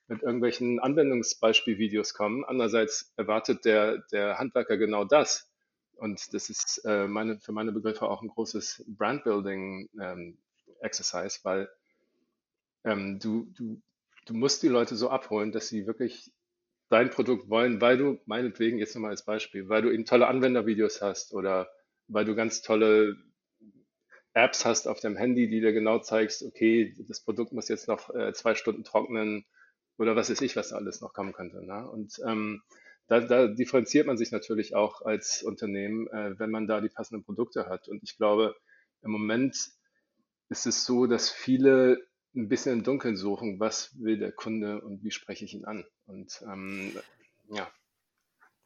mit 0.07 0.23
irgendwelchen 0.23 0.79
Anwendungsbeispielvideos 0.79 2.13
kommen. 2.13 2.43
Andererseits 2.43 3.13
erwartet 3.15 3.65
der, 3.65 3.99
der 4.11 4.39
Handwerker 4.39 4.77
genau 4.77 5.05
das. 5.05 5.49
Und 5.95 6.33
das 6.33 6.49
ist 6.49 6.81
äh, 6.85 7.07
meine, 7.07 7.39
für 7.39 7.51
meine 7.51 7.71
Begriffe 7.71 8.07
auch 8.07 8.21
ein 8.21 8.27
großes 8.27 8.83
Brandbuilding-Exercise, 8.87 11.37
ähm, 11.37 11.43
weil 11.43 11.69
ähm, 12.83 13.19
du, 13.19 13.45
du, 13.55 13.81
du 14.25 14.33
musst 14.33 14.63
die 14.63 14.67
Leute 14.67 14.95
so 14.95 15.09
abholen, 15.09 15.51
dass 15.51 15.67
sie 15.67 15.87
wirklich 15.87 16.31
dein 16.89 17.09
Produkt 17.09 17.49
wollen, 17.49 17.81
weil 17.81 17.97
du 17.97 18.19
meinetwegen, 18.25 18.77
jetzt 18.77 18.95
nochmal 18.95 19.11
als 19.11 19.25
Beispiel, 19.25 19.69
weil 19.69 19.81
du 19.81 19.91
eben 19.91 20.05
tolle 20.05 20.27
Anwendervideos 20.27 21.01
hast 21.01 21.33
oder 21.33 21.69
weil 22.07 22.25
du 22.25 22.35
ganz 22.35 22.61
tolle 22.61 23.15
Apps 24.33 24.65
hast 24.65 24.87
auf 24.87 24.99
dem 24.99 25.15
Handy, 25.15 25.47
die 25.47 25.61
dir 25.61 25.73
genau 25.73 25.99
zeigst, 25.99 26.43
okay, 26.43 26.95
das 27.07 27.21
Produkt 27.21 27.53
muss 27.53 27.67
jetzt 27.69 27.87
noch 27.87 28.13
äh, 28.13 28.33
zwei 28.33 28.55
Stunden 28.55 28.83
trocknen 28.83 29.45
oder 29.97 30.15
was 30.15 30.29
weiß 30.29 30.41
ich, 30.41 30.55
was 30.55 30.69
da 30.69 30.75
alles 30.75 31.01
noch 31.01 31.13
kommen 31.13 31.33
könnte. 31.33 31.63
Ne? 31.63 31.87
Und 31.87 32.19
ähm, 32.25 32.63
da, 33.07 33.19
da 33.19 33.47
differenziert 33.47 34.07
man 34.07 34.17
sich 34.17 34.31
natürlich 34.31 34.75
auch 34.75 35.01
als 35.01 35.43
Unternehmen, 35.43 36.07
äh, 36.07 36.37
wenn 36.39 36.49
man 36.49 36.67
da 36.67 36.81
die 36.81 36.89
passenden 36.89 37.23
Produkte 37.23 37.67
hat. 37.67 37.87
Und 37.87 38.01
ich 38.03 38.17
glaube, 38.17 38.55
im 39.01 39.11
Moment 39.11 39.55
ist 40.49 40.65
es 40.65 40.85
so, 40.85 41.05
dass 41.05 41.29
viele 41.29 41.99
ein 42.35 42.49
bisschen 42.49 42.73
im 42.73 42.83
Dunkeln 42.83 43.15
suchen, 43.15 43.59
was 43.59 43.91
will 43.99 44.17
der 44.17 44.31
Kunde 44.31 44.81
und 44.81 45.03
wie 45.03 45.11
spreche 45.11 45.45
ich 45.45 45.53
ihn 45.53 45.65
an. 45.65 45.85
Und 46.05 46.43
ähm, 46.51 46.91
ja. 47.49 47.67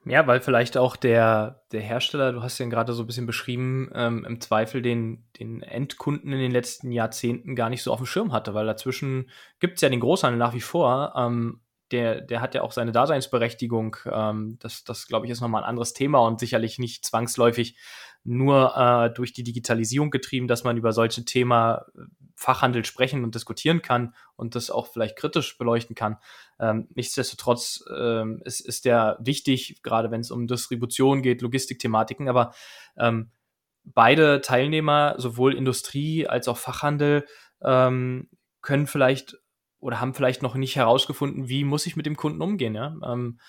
Ja, 0.06 0.26
weil 0.26 0.40
vielleicht 0.40 0.78
auch 0.78 0.96
der, 0.96 1.64
der 1.74 1.82
Hersteller, 1.82 2.32
du 2.32 2.42
hast 2.42 2.60
ja 2.60 2.66
gerade 2.68 2.94
so 2.94 3.04
ein 3.04 3.08
bisschen 3.08 3.26
beschrieben, 3.26 3.92
ähm, 3.94 4.24
im 4.26 4.40
Zweifel 4.40 4.82
den, 4.82 5.26
den 5.38 5.62
Endkunden 5.62 6.32
in 6.32 6.40
den 6.40 6.52
letzten 6.52 6.92
Jahrzehnten 6.92 7.56
gar 7.56 7.70
nicht 7.70 7.84
so 7.84 7.92
auf 7.92 8.00
dem 8.00 8.06
Schirm 8.06 8.32
hatte, 8.32 8.54
weil 8.54 8.66
dazwischen 8.66 9.30
gibt 9.60 9.76
es 9.76 9.82
ja 9.82 9.90
den 9.90 10.00
Großhandel 10.00 10.40
nach 10.40 10.54
wie 10.54 10.62
vor, 10.62 11.14
ähm, 11.18 11.60
der, 11.92 12.22
der 12.22 12.42
hat 12.42 12.56
ja 12.56 12.62
auch 12.62 12.72
seine 12.72 12.92
Daseinsberechtigung. 12.92 13.98
Ähm, 14.12 14.58
das, 14.60 14.84
das 14.84 15.08
glaube 15.08 15.26
ich, 15.26 15.32
ist 15.32 15.42
nochmal 15.42 15.64
ein 15.64 15.70
anderes 15.70 15.94
Thema 15.94 16.20
und 16.20 16.40
sicherlich 16.40 16.80
nicht 16.80 17.06
zwangsläufig 17.06 17.78
nur 18.24 18.76
äh, 18.76 19.14
durch 19.14 19.32
die 19.32 19.44
Digitalisierung 19.44 20.10
getrieben, 20.10 20.48
dass 20.48 20.64
man 20.64 20.76
über 20.76 20.92
solche 20.92 21.24
Themen 21.24 21.52
äh, 21.52 21.80
Fachhandel 22.36 22.86
sprechen 22.86 23.24
und 23.24 23.36
diskutieren 23.36 23.82
kann 23.82 24.14
und 24.36 24.56
das 24.56 24.70
auch 24.70 24.88
vielleicht 24.88 25.16
kritisch 25.16 25.58
beleuchten 25.58 25.96
kann. 25.96 26.18
Ähm, 26.60 26.88
nichtsdestotrotz 26.94 27.84
ähm, 27.96 28.42
ist, 28.44 28.60
ist 28.60 28.86
der 28.86 29.18
wichtig, 29.20 29.82
gerade 29.82 30.12
wenn 30.12 30.22
es 30.22 30.30
um 30.30 30.46
Distribution 30.46 31.22
geht, 31.22 31.42
Logistikthematiken, 31.42 32.28
aber 32.28 32.54
ähm, 32.98 33.32
beide 33.86 34.42
Teilnehmer, 34.42 35.16
sowohl 35.18 35.56
Industrie 35.56 36.28
als 36.28 36.48
auch 36.48 36.58
Fachhandel, 36.58 37.26
ähm, 37.64 38.30
können 38.62 38.88
vielleicht 38.88 39.38
oder 39.80 40.00
haben 40.00 40.14
vielleicht 40.14 40.42
noch 40.42 40.56
nicht 40.56 40.76
herausgefunden, 40.76 41.50
wie 41.50 41.64
muss 41.64 41.86
ich 41.86 41.96
mit 41.96 42.06
dem 42.06 42.18
Kunden 42.18 42.42
umgehen. 42.42 42.76
Ja? 42.76 42.96
Ähm, 43.06 43.40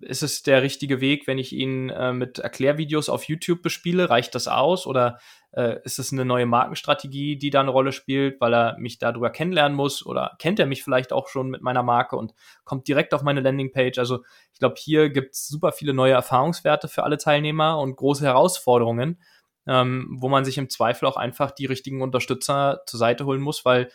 ist 0.00 0.22
es 0.22 0.42
der 0.42 0.62
richtige 0.62 1.00
Weg, 1.00 1.26
wenn 1.26 1.38
ich 1.38 1.52
ihn 1.52 1.90
äh, 1.90 2.12
mit 2.12 2.38
Erklärvideos 2.38 3.08
auf 3.08 3.24
YouTube 3.24 3.62
bespiele? 3.62 4.10
Reicht 4.10 4.34
das 4.34 4.48
aus? 4.48 4.86
Oder 4.86 5.18
äh, 5.52 5.76
ist 5.84 5.98
es 5.98 6.12
eine 6.12 6.24
neue 6.24 6.46
Markenstrategie, 6.46 7.36
die 7.36 7.50
da 7.50 7.60
eine 7.60 7.70
Rolle 7.70 7.92
spielt, 7.92 8.40
weil 8.40 8.54
er 8.54 8.76
mich 8.78 8.98
darüber 8.98 9.30
kennenlernen 9.30 9.76
muss? 9.76 10.04
Oder 10.04 10.36
kennt 10.38 10.58
er 10.58 10.66
mich 10.66 10.82
vielleicht 10.82 11.12
auch 11.12 11.28
schon 11.28 11.50
mit 11.50 11.62
meiner 11.62 11.82
Marke 11.82 12.16
und 12.16 12.34
kommt 12.64 12.88
direkt 12.88 13.14
auf 13.14 13.22
meine 13.22 13.40
Landingpage? 13.40 13.98
Also 13.98 14.24
ich 14.52 14.58
glaube, 14.58 14.76
hier 14.78 15.10
gibt 15.10 15.34
es 15.34 15.46
super 15.46 15.72
viele 15.72 15.94
neue 15.94 16.12
Erfahrungswerte 16.12 16.88
für 16.88 17.04
alle 17.04 17.18
Teilnehmer 17.18 17.78
und 17.78 17.96
große 17.96 18.24
Herausforderungen, 18.24 19.20
ähm, 19.66 20.16
wo 20.18 20.28
man 20.28 20.44
sich 20.44 20.58
im 20.58 20.70
Zweifel 20.70 21.06
auch 21.06 21.16
einfach 21.16 21.50
die 21.50 21.66
richtigen 21.66 22.02
Unterstützer 22.02 22.80
zur 22.86 22.98
Seite 22.98 23.26
holen 23.26 23.40
muss, 23.40 23.64
weil 23.64 23.90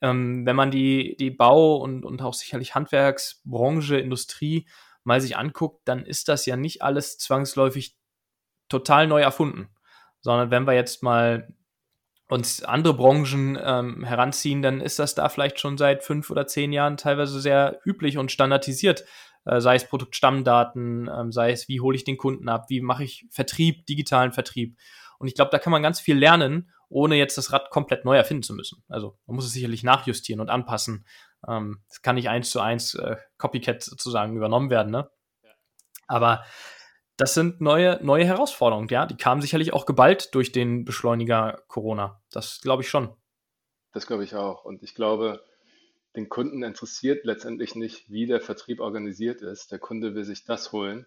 ähm, 0.00 0.46
wenn 0.46 0.56
man 0.56 0.70
die, 0.70 1.16
die 1.18 1.30
Bau- 1.30 1.76
und, 1.76 2.04
und 2.04 2.22
auch 2.22 2.34
sicherlich 2.34 2.74
Handwerksbranche, 2.74 3.98
Industrie 3.98 4.66
mal 5.04 5.20
sich 5.20 5.36
anguckt, 5.36 5.82
dann 5.86 6.04
ist 6.04 6.28
das 6.28 6.46
ja 6.46 6.56
nicht 6.56 6.82
alles 6.82 7.18
zwangsläufig 7.18 7.96
total 8.68 9.06
neu 9.06 9.22
erfunden, 9.22 9.68
sondern 10.20 10.50
wenn 10.50 10.66
wir 10.66 10.74
jetzt 10.74 11.02
mal 11.02 11.48
uns 12.28 12.62
andere 12.62 12.94
Branchen 12.94 13.58
ähm, 13.60 14.04
heranziehen, 14.04 14.60
dann 14.60 14.80
ist 14.80 14.98
das 14.98 15.14
da 15.14 15.28
vielleicht 15.30 15.58
schon 15.58 15.78
seit 15.78 16.04
fünf 16.04 16.30
oder 16.30 16.46
zehn 16.46 16.72
Jahren 16.72 16.98
teilweise 16.98 17.40
sehr 17.40 17.80
üblich 17.86 18.18
und 18.18 18.30
standardisiert. 18.30 19.04
Äh, 19.46 19.60
sei 19.60 19.76
es 19.76 19.88
Produktstammdaten, 19.88 21.08
ähm, 21.08 21.32
sei 21.32 21.52
es, 21.52 21.68
wie 21.68 21.80
hole 21.80 21.96
ich 21.96 22.04
den 22.04 22.18
Kunden 22.18 22.50
ab, 22.50 22.66
wie 22.68 22.82
mache 22.82 23.04
ich 23.04 23.24
Vertrieb, 23.30 23.86
digitalen 23.86 24.32
Vertrieb. 24.32 24.76
Und 25.18 25.26
ich 25.26 25.34
glaube, 25.34 25.50
da 25.50 25.58
kann 25.58 25.70
man 25.70 25.82
ganz 25.82 26.00
viel 26.00 26.18
lernen 26.18 26.70
ohne 26.88 27.16
jetzt 27.16 27.38
das 27.38 27.52
Rad 27.52 27.70
komplett 27.70 28.04
neu 28.04 28.16
erfinden 28.16 28.42
zu 28.42 28.54
müssen. 28.54 28.82
Also 28.88 29.18
man 29.26 29.36
muss 29.36 29.44
es 29.44 29.52
sicherlich 29.52 29.82
nachjustieren 29.82 30.40
und 30.40 30.50
anpassen. 30.50 31.06
Ähm, 31.46 31.82
das 31.88 32.02
kann 32.02 32.16
nicht 32.16 32.28
eins 32.28 32.50
zu 32.50 32.60
eins 32.60 32.94
äh, 32.94 33.16
Copycat 33.36 33.82
sozusagen 33.82 34.36
übernommen 34.36 34.70
werden, 34.70 34.90
ne? 34.90 35.10
Ja. 35.42 35.50
Aber 36.06 36.44
das 37.16 37.34
sind 37.34 37.60
neue, 37.60 37.98
neue 38.02 38.24
Herausforderungen, 38.24 38.88
ja. 38.88 39.06
Die 39.06 39.16
kamen 39.16 39.42
sicherlich 39.42 39.72
auch 39.72 39.86
geballt 39.86 40.34
durch 40.34 40.52
den 40.52 40.84
Beschleuniger 40.84 41.62
Corona. 41.68 42.22
Das 42.30 42.60
glaube 42.60 42.82
ich 42.82 42.88
schon. 42.88 43.14
Das 43.92 44.06
glaube 44.06 44.24
ich 44.24 44.34
auch. 44.34 44.64
Und 44.64 44.82
ich 44.82 44.94
glaube, 44.94 45.44
den 46.16 46.28
Kunden 46.28 46.62
interessiert 46.62 47.24
letztendlich 47.24 47.74
nicht, 47.74 48.10
wie 48.10 48.26
der 48.26 48.40
Vertrieb 48.40 48.80
organisiert 48.80 49.42
ist. 49.42 49.72
Der 49.72 49.78
Kunde 49.78 50.14
will 50.14 50.24
sich 50.24 50.44
das 50.44 50.72
holen, 50.72 51.06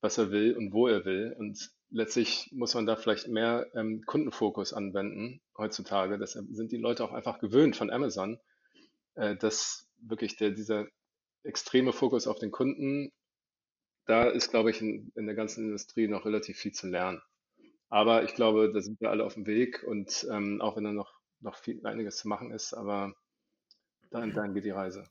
was 0.00 0.18
er 0.18 0.30
will 0.30 0.56
und 0.56 0.72
wo 0.72 0.88
er 0.88 1.04
will. 1.04 1.34
Und 1.38 1.70
letztlich 1.94 2.50
muss 2.52 2.74
man 2.74 2.86
da 2.86 2.96
vielleicht 2.96 3.28
mehr 3.28 3.70
ähm, 3.74 4.02
Kundenfokus 4.04 4.72
anwenden 4.72 5.40
heutzutage. 5.56 6.18
Deshalb 6.18 6.46
sind 6.50 6.72
die 6.72 6.76
Leute 6.76 7.04
auch 7.04 7.12
einfach 7.12 7.38
gewöhnt 7.38 7.76
von 7.76 7.90
Amazon, 7.90 8.38
äh, 9.14 9.36
dass 9.36 9.88
wirklich 9.98 10.36
der, 10.36 10.50
dieser 10.50 10.86
extreme 11.44 11.92
Fokus 11.92 12.26
auf 12.26 12.38
den 12.38 12.50
Kunden, 12.50 13.12
da 14.06 14.24
ist, 14.24 14.50
glaube 14.50 14.70
ich, 14.70 14.80
in, 14.80 15.12
in 15.14 15.26
der 15.26 15.36
ganzen 15.36 15.66
Industrie 15.66 16.08
noch 16.08 16.26
relativ 16.26 16.58
viel 16.58 16.72
zu 16.72 16.88
lernen. 16.88 17.22
Aber 17.88 18.24
ich 18.24 18.34
glaube, 18.34 18.72
da 18.72 18.80
sind 18.80 19.00
wir 19.00 19.10
alle 19.10 19.24
auf 19.24 19.34
dem 19.34 19.46
Weg 19.46 19.84
und 19.84 20.26
ähm, 20.30 20.60
auch 20.60 20.76
wenn 20.76 20.84
da 20.84 20.92
noch, 20.92 21.20
noch 21.40 21.56
viel, 21.56 21.86
einiges 21.86 22.16
zu 22.16 22.28
machen 22.28 22.50
ist, 22.50 22.74
aber 22.74 23.14
dahin, 24.10 24.34
dahin 24.34 24.52
geht 24.52 24.64
die 24.64 24.70
Reise. 24.70 25.04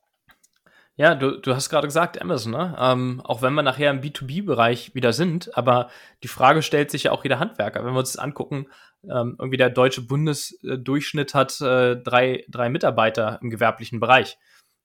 Ja, 0.95 1.15
du, 1.15 1.39
du 1.39 1.56
hast 1.56 1.69
gerade 1.69 1.88
gesagt, 1.88 2.21
Amazon, 2.21 2.51
ne? 2.51 2.75
Ähm, 2.77 3.19
auch 3.23 3.41
wenn 3.41 3.56
wir 3.56 3.63
nachher 3.63 3.89
im 3.89 4.01
B2B-Bereich 4.01 4.93
wieder 4.93 5.12
sind, 5.12 5.58
aber 5.58 5.89
die 6.21 6.27
Frage 6.27 6.62
stellt 6.62 6.91
sich 6.91 7.03
ja 7.03 7.12
auch 7.12 7.23
jeder 7.23 7.39
Handwerker. 7.39 7.84
Wenn 7.84 7.93
wir 7.93 7.99
uns 7.99 8.12
das 8.12 8.21
angucken, 8.21 8.67
ähm, 9.03 9.36
irgendwie 9.39 9.58
der 9.58 9.71
deutsche 9.71 10.06
Bundesdurchschnitt 10.06 11.34
hat 11.34 11.60
äh, 11.62 11.95
drei, 11.97 12.45
drei 12.47 12.69
Mitarbeiter 12.69 13.39
im 13.41 13.49
gewerblichen 13.49 13.99
Bereich. 13.99 14.38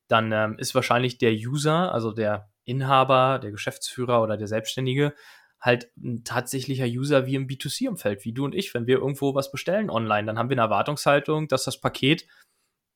Dann 0.09 0.33
ähm, 0.33 0.57
ist 0.59 0.75
wahrscheinlich 0.75 1.18
der 1.18 1.33
User, 1.33 1.92
also 1.92 2.12
der 2.12 2.49
Inhaber, 2.64 3.38
der 3.38 3.51
Geschäftsführer 3.51 4.23
oder 4.23 4.38
der 4.38 4.49
Selbstständige, 4.49 5.14
halt 5.61 5.90
ein 5.99 6.25
tatsächlicher 6.25 6.87
User 6.87 7.27
wie 7.27 7.35
im 7.35 7.47
B2C-Umfeld, 7.47 8.25
wie 8.25 8.33
du 8.33 8.47
und 8.47 8.55
ich. 8.55 8.73
Wenn 8.73 8.87
wir 8.87 8.97
irgendwo 8.97 9.35
was 9.35 9.51
bestellen 9.51 9.90
online, 9.90 10.27
dann 10.27 10.38
haben 10.38 10.49
wir 10.49 10.55
eine 10.55 10.62
Erwartungshaltung, 10.62 11.49
dass 11.49 11.64
das 11.64 11.81
Paket 11.81 12.27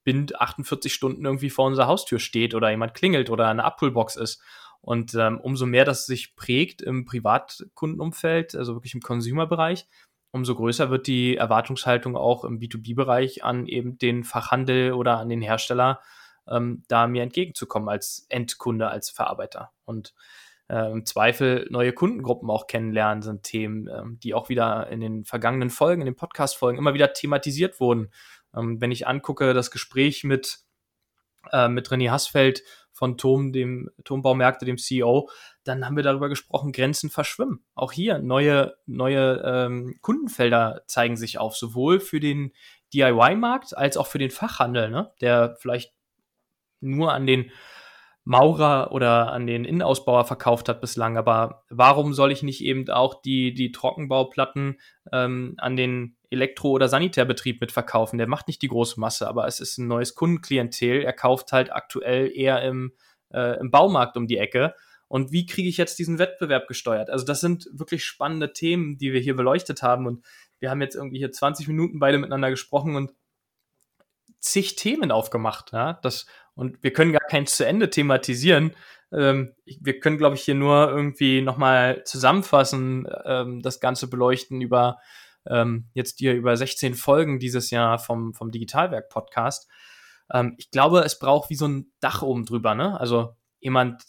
binnen 0.05 0.27
48 0.37 0.93
Stunden 0.93 1.25
irgendwie 1.25 1.51
vor 1.51 1.67
unserer 1.67 1.87
Haustür 1.87 2.19
steht 2.19 2.55
oder 2.55 2.71
jemand 2.71 2.95
klingelt 2.95 3.31
oder 3.31 3.49
eine 3.49 3.65
Abholbox 3.65 4.17
ist. 4.17 4.43
Und 4.81 5.15
ähm, 5.15 5.39
umso 5.41 5.65
mehr 5.65 5.85
das 5.85 6.07
sich 6.07 6.35
prägt 6.35 6.83
im 6.83 7.05
Privatkundenumfeld, 7.05 8.57
also 8.57 8.75
wirklich 8.75 8.95
im 8.95 9.01
Consumer-Bereich, 9.01 9.87
umso 10.33 10.57
größer 10.57 10.91
wird 10.91 11.07
die 11.07 11.37
Erwartungshaltung 11.37 12.17
auch 12.17 12.45
im 12.45 12.59
B2B-Bereich 12.59 13.45
an 13.45 13.67
eben 13.67 13.99
den 13.99 14.25
Fachhandel 14.25 14.93
oder 14.93 15.19
an 15.19 15.29
den 15.29 15.43
Hersteller, 15.43 16.01
ähm, 16.49 16.83
da 16.89 17.07
mir 17.07 17.23
entgegenzukommen 17.23 17.89
als 17.89 18.27
Endkunde, 18.29 18.89
als 18.89 19.11
Verarbeiter. 19.11 19.71
Und 19.85 20.15
äh, 20.69 20.91
im 20.91 21.05
Zweifel 21.05 21.69
neue 21.71 21.93
Kundengruppen 21.93 22.51
auch 22.51 22.67
kennenlernen 22.67 23.23
sind 23.23 23.43
Themen, 23.43 23.89
ähm, 23.89 24.19
die 24.21 24.35
auch 24.35 24.49
wieder 24.49 24.89
in 24.89 25.01
den 25.01 25.25
vergangenen 25.25 25.71
Folgen, 25.71 26.03
in 26.03 26.07
den 26.07 26.17
Podcast-Folgen 26.17 26.79
immer 26.79 26.95
wieder 26.95 27.13
thematisiert 27.13 27.79
wurden. 27.79 28.11
Ähm, 28.55 28.81
wenn 28.81 28.91
ich 28.91 29.07
angucke, 29.07 29.55
das 29.55 29.71
Gespräch 29.71 30.25
mit, 30.25 30.61
äh, 31.53 31.69
mit 31.69 31.89
René 31.89 32.11
Hassfeld 32.11 32.63
von 32.93 33.17
Tom, 33.17 33.53
dem 33.53 33.91
Turmbaumärkte, 34.05 34.65
dem 34.65 34.79
CEO, 34.79 35.29
dann 35.65 35.85
haben 35.85 35.97
wir 35.97 36.03
darüber 36.03 36.29
gesprochen, 36.29 36.73
Grenzen 36.73 37.11
verschwimmen. 37.11 37.65
Auch 37.75 37.93
hier 37.93 38.19
neue, 38.19 38.75
neue 38.87 39.43
ähm, 39.45 39.97
Kundenfelder 40.03 40.83
zeigen 40.87 41.17
sich 41.17 41.39
auf, 41.39 41.57
sowohl 41.57 42.01
für 42.01 42.21
den 42.21 42.53
DIY-Markt 42.93 43.77
als 43.77 43.97
auch 43.97 44.07
für 44.07 44.19
den 44.19 44.31
Fachhandel, 44.31 44.91
ne? 44.91 45.13
der 45.21 45.57
vielleicht 45.59 45.93
nur 46.81 47.13
an 47.13 47.27
den 47.27 47.51
Maurer 48.25 48.93
oder 48.93 49.33
an 49.33 49.47
den 49.47 49.65
Innenausbauer 49.65 50.25
verkauft 50.25 50.69
hat 50.69 50.81
bislang. 50.81 51.17
Aber 51.17 51.65
warum 51.71 52.13
soll 52.15 52.31
ich 52.31 52.43
nicht 52.43 52.63
eben 52.63 52.89
auch 52.89 53.21
die, 53.23 53.53
die 53.55 53.73
Trockenbauplatten 53.73 54.79
ähm, 55.13 55.55
an 55.59 55.77
den 55.77 56.17
Elektro- 56.33 56.71
oder 56.71 56.89
Sanitärbetrieb 56.89 57.61
mitverkaufen? 57.61 58.19
Der 58.19 58.27
macht 58.27 58.49
nicht 58.49 58.63
die 58.63 58.69
große 58.69 58.99
Masse, 58.99 59.29
aber 59.29 59.47
es 59.47 59.61
ist 59.61 59.79
ein 59.79 59.87
neues 59.87 60.15
Kundenklientel. 60.15 61.03
Er 61.03 61.13
kauft 61.13 61.53
halt 61.53 61.73
aktuell 61.73 62.31
eher 62.35 62.63
im, 62.63 62.93
äh, 63.33 63.59
im 63.59 63.71
Baumarkt 63.71 64.17
um 64.17 64.27
die 64.27 64.39
Ecke. 64.39 64.75
Und 65.09 65.31
wie 65.31 65.45
kriege 65.45 65.69
ich 65.69 65.77
jetzt 65.77 65.99
diesen 65.99 66.19
Wettbewerb 66.19 66.67
gesteuert? 66.67 67.11
Also 67.11 67.27
das 67.27 67.41
sind 67.41 67.69
wirklich 67.73 68.05
spannende 68.05 68.55
Themen, 68.55 68.97
die 68.97 69.13
wir 69.13 69.21
hier 69.21 69.37
beleuchtet 69.37 69.83
haben. 69.83 70.07
Und 70.07 70.25
wir 70.59 70.71
haben 70.71 70.81
jetzt 70.81 70.95
irgendwie 70.95 71.19
hier 71.19 71.31
20 71.31 71.69
Minuten 71.69 71.99
beide 71.99 72.17
miteinander 72.17 72.49
gesprochen 72.49 72.97
und 72.97 73.13
zig 74.39 74.77
Themen 74.77 75.11
aufgemacht. 75.11 75.73
Ja? 75.73 75.99
Das, 76.03 76.27
und 76.55 76.83
wir 76.83 76.93
können 76.93 77.13
gar 77.13 77.27
keins 77.29 77.57
zu 77.57 77.67
Ende 77.67 77.91
thematisieren. 77.91 78.75
Ähm, 79.13 79.55
wir 79.67 80.01
können, 80.01 80.19
glaube 80.19 80.37
ich, 80.37 80.43
hier 80.43 80.55
nur 80.55 80.89
irgendwie 80.89 81.43
nochmal 81.43 82.03
zusammenfassen, 82.05 83.07
ähm, 83.25 83.61
das 83.61 83.81
Ganze 83.81 84.09
beleuchten 84.09 84.61
über 84.61 84.99
ähm, 85.47 85.89
jetzt 85.95 86.19
hier 86.19 86.35
über 86.35 86.57
16 86.57 86.95
Folgen 86.95 87.39
dieses 87.39 87.71
Jahr 87.71 87.99
vom, 87.99 88.35
vom 88.35 88.51
Digitalwerk-Podcast. 88.51 89.69
Ähm, 90.33 90.55
ich 90.59 90.71
glaube, 90.71 91.01
es 91.01 91.19
braucht 91.19 91.51
wie 91.51 91.57
so 91.57 91.69
ein 91.69 91.93
Dach 92.01 92.23
oben 92.23 92.45
drüber, 92.45 92.75
ne? 92.75 92.99
Also 93.01 93.37
jemand, 93.61 94.03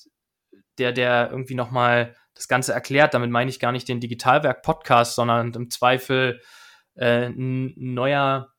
der, 0.77 0.91
der 0.91 1.29
irgendwie 1.31 1.55
nochmal 1.55 2.15
das 2.33 2.47
Ganze 2.47 2.73
erklärt. 2.73 3.13
Damit 3.13 3.29
meine 3.29 3.49
ich 3.49 3.59
gar 3.59 3.71
nicht 3.71 3.87
den 3.87 3.99
Digitalwerk-Podcast, 3.99 5.15
sondern 5.15 5.53
im 5.53 5.69
Zweifel 5.69 6.41
äh, 6.95 7.27
ein 7.27 7.73
neuer, 7.75 8.53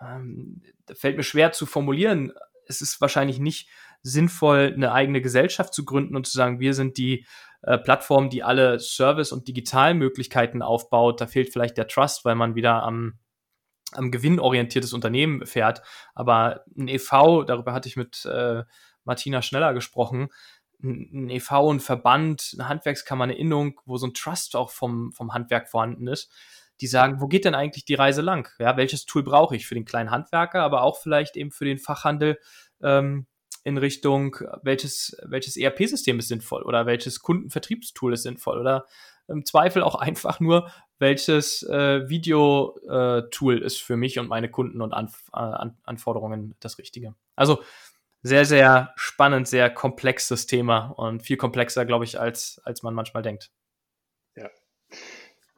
ähm, 0.00 0.62
fällt 0.94 1.16
mir 1.16 1.22
schwer 1.22 1.52
zu 1.52 1.66
formulieren, 1.66 2.32
es 2.68 2.80
ist 2.80 3.00
wahrscheinlich 3.00 3.38
nicht 3.38 3.68
sinnvoll, 4.02 4.72
eine 4.74 4.92
eigene 4.92 5.20
Gesellschaft 5.20 5.72
zu 5.72 5.84
gründen 5.84 6.16
und 6.16 6.26
zu 6.26 6.36
sagen, 6.36 6.60
wir 6.60 6.74
sind 6.74 6.96
die 6.96 7.26
äh, 7.62 7.78
Plattform, 7.78 8.30
die 8.30 8.42
alle 8.42 8.78
Service- 8.78 9.32
und 9.32 9.48
Digitalmöglichkeiten 9.48 10.62
aufbaut. 10.62 11.20
Da 11.20 11.26
fehlt 11.26 11.52
vielleicht 11.52 11.76
der 11.76 11.88
Trust, 11.88 12.24
weil 12.24 12.34
man 12.34 12.54
wieder 12.54 12.82
am, 12.82 13.18
am 13.92 14.10
gewinnorientiertes 14.10 14.92
Unternehmen 14.92 15.46
fährt. 15.46 15.82
Aber 16.14 16.64
ein 16.76 16.88
EV, 16.88 17.44
darüber 17.46 17.72
hatte 17.72 17.88
ich 17.88 17.96
mit 17.96 18.24
äh, 18.24 18.64
Martina 19.04 19.42
Schneller 19.42 19.72
gesprochen, 19.74 20.28
ein 20.82 21.30
EV, 21.30 21.70
ein 21.70 21.80
Verband, 21.80 22.54
eine 22.58 22.68
Handwerkskammer, 22.68 23.24
eine 23.24 23.36
Innung, 23.36 23.80
wo 23.86 23.96
so 23.96 24.06
ein 24.06 24.14
Trust 24.14 24.56
auch 24.56 24.70
vom, 24.70 25.12
vom 25.12 25.32
Handwerk 25.32 25.68
vorhanden 25.68 26.06
ist, 26.06 26.30
die 26.80 26.86
sagen, 26.86 27.20
wo 27.20 27.28
geht 27.28 27.44
denn 27.44 27.54
eigentlich 27.54 27.86
die 27.86 27.94
Reise 27.94 28.20
lang? 28.20 28.48
Ja, 28.58 28.76
welches 28.76 29.06
Tool 29.06 29.22
brauche 29.22 29.56
ich 29.56 29.66
für 29.66 29.74
den 29.74 29.86
kleinen 29.86 30.10
Handwerker, 30.10 30.62
aber 30.62 30.82
auch 30.82 30.98
vielleicht 30.98 31.36
eben 31.36 31.50
für 31.50 31.64
den 31.64 31.78
Fachhandel 31.78 32.38
ähm, 32.82 33.26
in 33.66 33.78
Richtung, 33.78 34.36
welches, 34.62 35.16
welches 35.24 35.56
ERP-System 35.56 36.20
ist 36.20 36.28
sinnvoll 36.28 36.62
oder 36.62 36.86
welches 36.86 37.20
Kundenvertriebstool 37.20 38.12
ist 38.12 38.22
sinnvoll 38.22 38.60
oder 38.60 38.86
im 39.26 39.44
Zweifel 39.44 39.82
auch 39.82 39.94
einfach 40.00 40.38
nur, 40.38 40.70
welches 41.00 41.64
äh, 41.64 42.08
Video-Tool 42.08 43.62
äh, 43.62 43.66
ist 43.66 43.82
für 43.82 43.96
mich 43.96 44.20
und 44.20 44.28
meine 44.28 44.48
Kunden 44.48 44.80
und 44.80 44.92
Anf 44.92 45.24
äh, 45.32 45.38
An 45.38 45.76
Anforderungen 45.82 46.54
das 46.60 46.78
Richtige. 46.78 47.16
Also 47.34 47.60
sehr, 48.22 48.44
sehr 48.44 48.92
spannend, 48.94 49.48
sehr 49.48 49.68
komplexes 49.68 50.46
Thema 50.46 50.90
und 50.90 51.24
viel 51.24 51.36
komplexer, 51.36 51.84
glaube 51.84 52.04
ich, 52.04 52.20
als, 52.20 52.60
als 52.62 52.84
man 52.84 52.94
manchmal 52.94 53.24
denkt. 53.24 53.50
Ja. 54.36 54.48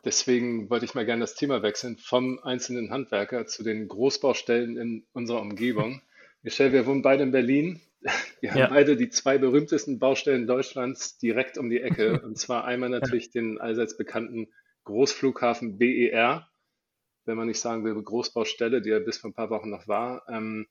Deswegen 0.03 0.71
wollte 0.71 0.87
ich 0.87 0.95
mal 0.95 1.05
gerne 1.05 1.21
das 1.21 1.35
Thema 1.35 1.63
wechseln 1.63 1.99
vom 1.99 2.39
einzelnen 2.43 2.91
Handwerker 2.91 3.47
zu 3.47 3.63
den 3.63 3.87
Großbaustellen 3.87 4.79
in 4.79 5.07
unserer 5.13 5.43
Umgebung. 5.43 6.01
Michelle, 6.43 6.73
wir 6.73 6.87
wohnen 6.87 7.03
beide 7.03 7.25
in 7.25 7.33
Berlin. 7.33 7.83
Wir 8.41 8.51
haben 8.51 8.59
ja. 8.59 8.69
beide 8.69 8.97
die 8.97 9.09
zwei 9.11 9.39
berühmtesten 9.39 9.99
Baustellen 9.99 10.47
Deutschlands 10.47 11.19
direkt 11.19 11.59
um 11.59 11.71
die 11.71 11.81
Ecke. 11.81 12.21
Und 12.25 12.39
zwar 12.39 12.65
einmal 12.65 12.91
natürlich 12.91 13.31
den 13.31 13.61
allseits 13.61 13.97
bekannten 13.97 14.49
Großflughafen 14.85 15.79
BER, 15.79 16.49
wenn 17.25 17.37
man 17.37 17.49
nicht 17.49 17.61
sagen 17.61 17.85
will, 17.85 18.01
Großbaustelle, 18.01 18.81
die 18.81 18.91
ja 18.91 18.99
bis 19.01 19.19
vor 19.19 19.31
ein 19.31 19.35
paar 19.35 19.51
Wochen 19.51 19.71
noch 19.71 19.87
war. 19.87 20.25
Ähm, 20.29 20.67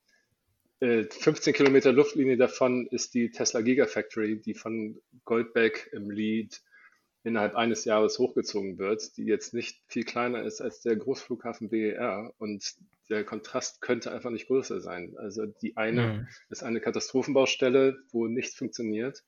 15 0.80 1.54
äh, 1.54 1.58
Kilometer 1.58 1.92
Luftlinie 1.92 2.38
davon 2.38 2.88
ist 2.88 3.14
die 3.16 3.32
Tesla 3.32 3.62
Gigafactory, 3.62 4.40
die 4.40 4.54
von 4.54 5.02
Goldbeck 5.26 5.90
im 5.92 6.12
Lead 6.12 6.62
innerhalb 7.28 7.56
eines 7.56 7.84
Jahres 7.84 8.18
hochgezogen 8.20 8.78
wird, 8.78 9.18
die 9.18 9.26
jetzt 9.26 9.54
nicht 9.54 9.82
viel 9.88 10.04
kleiner 10.04 10.44
ist 10.44 10.62
als 10.62 10.82
der 10.82 10.96
Großflughafen 10.96 11.70
BER 11.70 12.34
und 12.38 12.76
der 13.10 13.26
Kontrast 13.26 13.82
könnte 13.82 14.12
einfach 14.12 14.30
nicht 14.30 14.48
größer 14.48 14.80
sein. 14.80 15.16
Also 15.18 15.46
die 15.46 15.76
eine 15.76 16.08
mhm. 16.08 16.28
ist 16.50 16.64
eine 16.64 16.80
Katastrophenbaustelle, 16.80 17.98
wo 18.12 18.28
nichts 18.28 18.56
funktioniert 18.56 19.24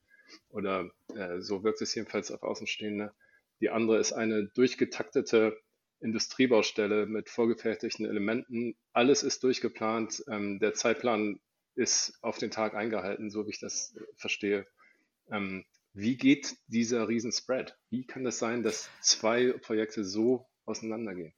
oder 0.50 0.90
äh, 1.14 1.42
so 1.42 1.64
wirkt 1.64 1.82
es 1.82 1.94
jedenfalls 1.94 2.32
auf 2.32 2.42
Außenstehende. 2.42 3.14
Die 3.60 3.70
andere 3.70 4.00
ist 4.00 4.14
eine 4.14 4.48
durchgetaktete 4.48 5.60
Industriebaustelle 6.00 7.06
mit 7.06 7.30
vorgefertigten 7.30 8.06
Elementen. 8.06 8.78
Alles 8.94 9.24
ist 9.24 9.44
durchgeplant. 9.44 10.24
Ähm, 10.30 10.60
der 10.60 10.74
Zeitplan 10.74 11.42
ist 11.76 12.18
auf 12.22 12.38
den 12.38 12.52
Tag 12.52 12.76
eingehalten, 12.76 13.30
so 13.30 13.46
wie 13.46 13.50
ich 13.50 13.60
das 13.60 13.94
verstehe. 14.16 14.66
Ähm, 15.30 15.66
wie 16.00 16.18
geht 16.18 16.56
dieser 16.68 17.08
Riesenspread? 17.08 17.78
Wie 17.90 18.06
kann 18.06 18.24
das 18.24 18.40
sein, 18.40 18.64
dass 18.64 18.90
zwei 19.02 19.54
Projekte 19.54 20.06
so 20.06 20.48
auseinandergehen? 20.66 21.34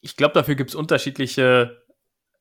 Ich 0.00 0.16
glaube, 0.16 0.34
dafür 0.34 0.56
gibt 0.56 0.70
es 0.70 0.76
unterschiedliche 0.76 1.81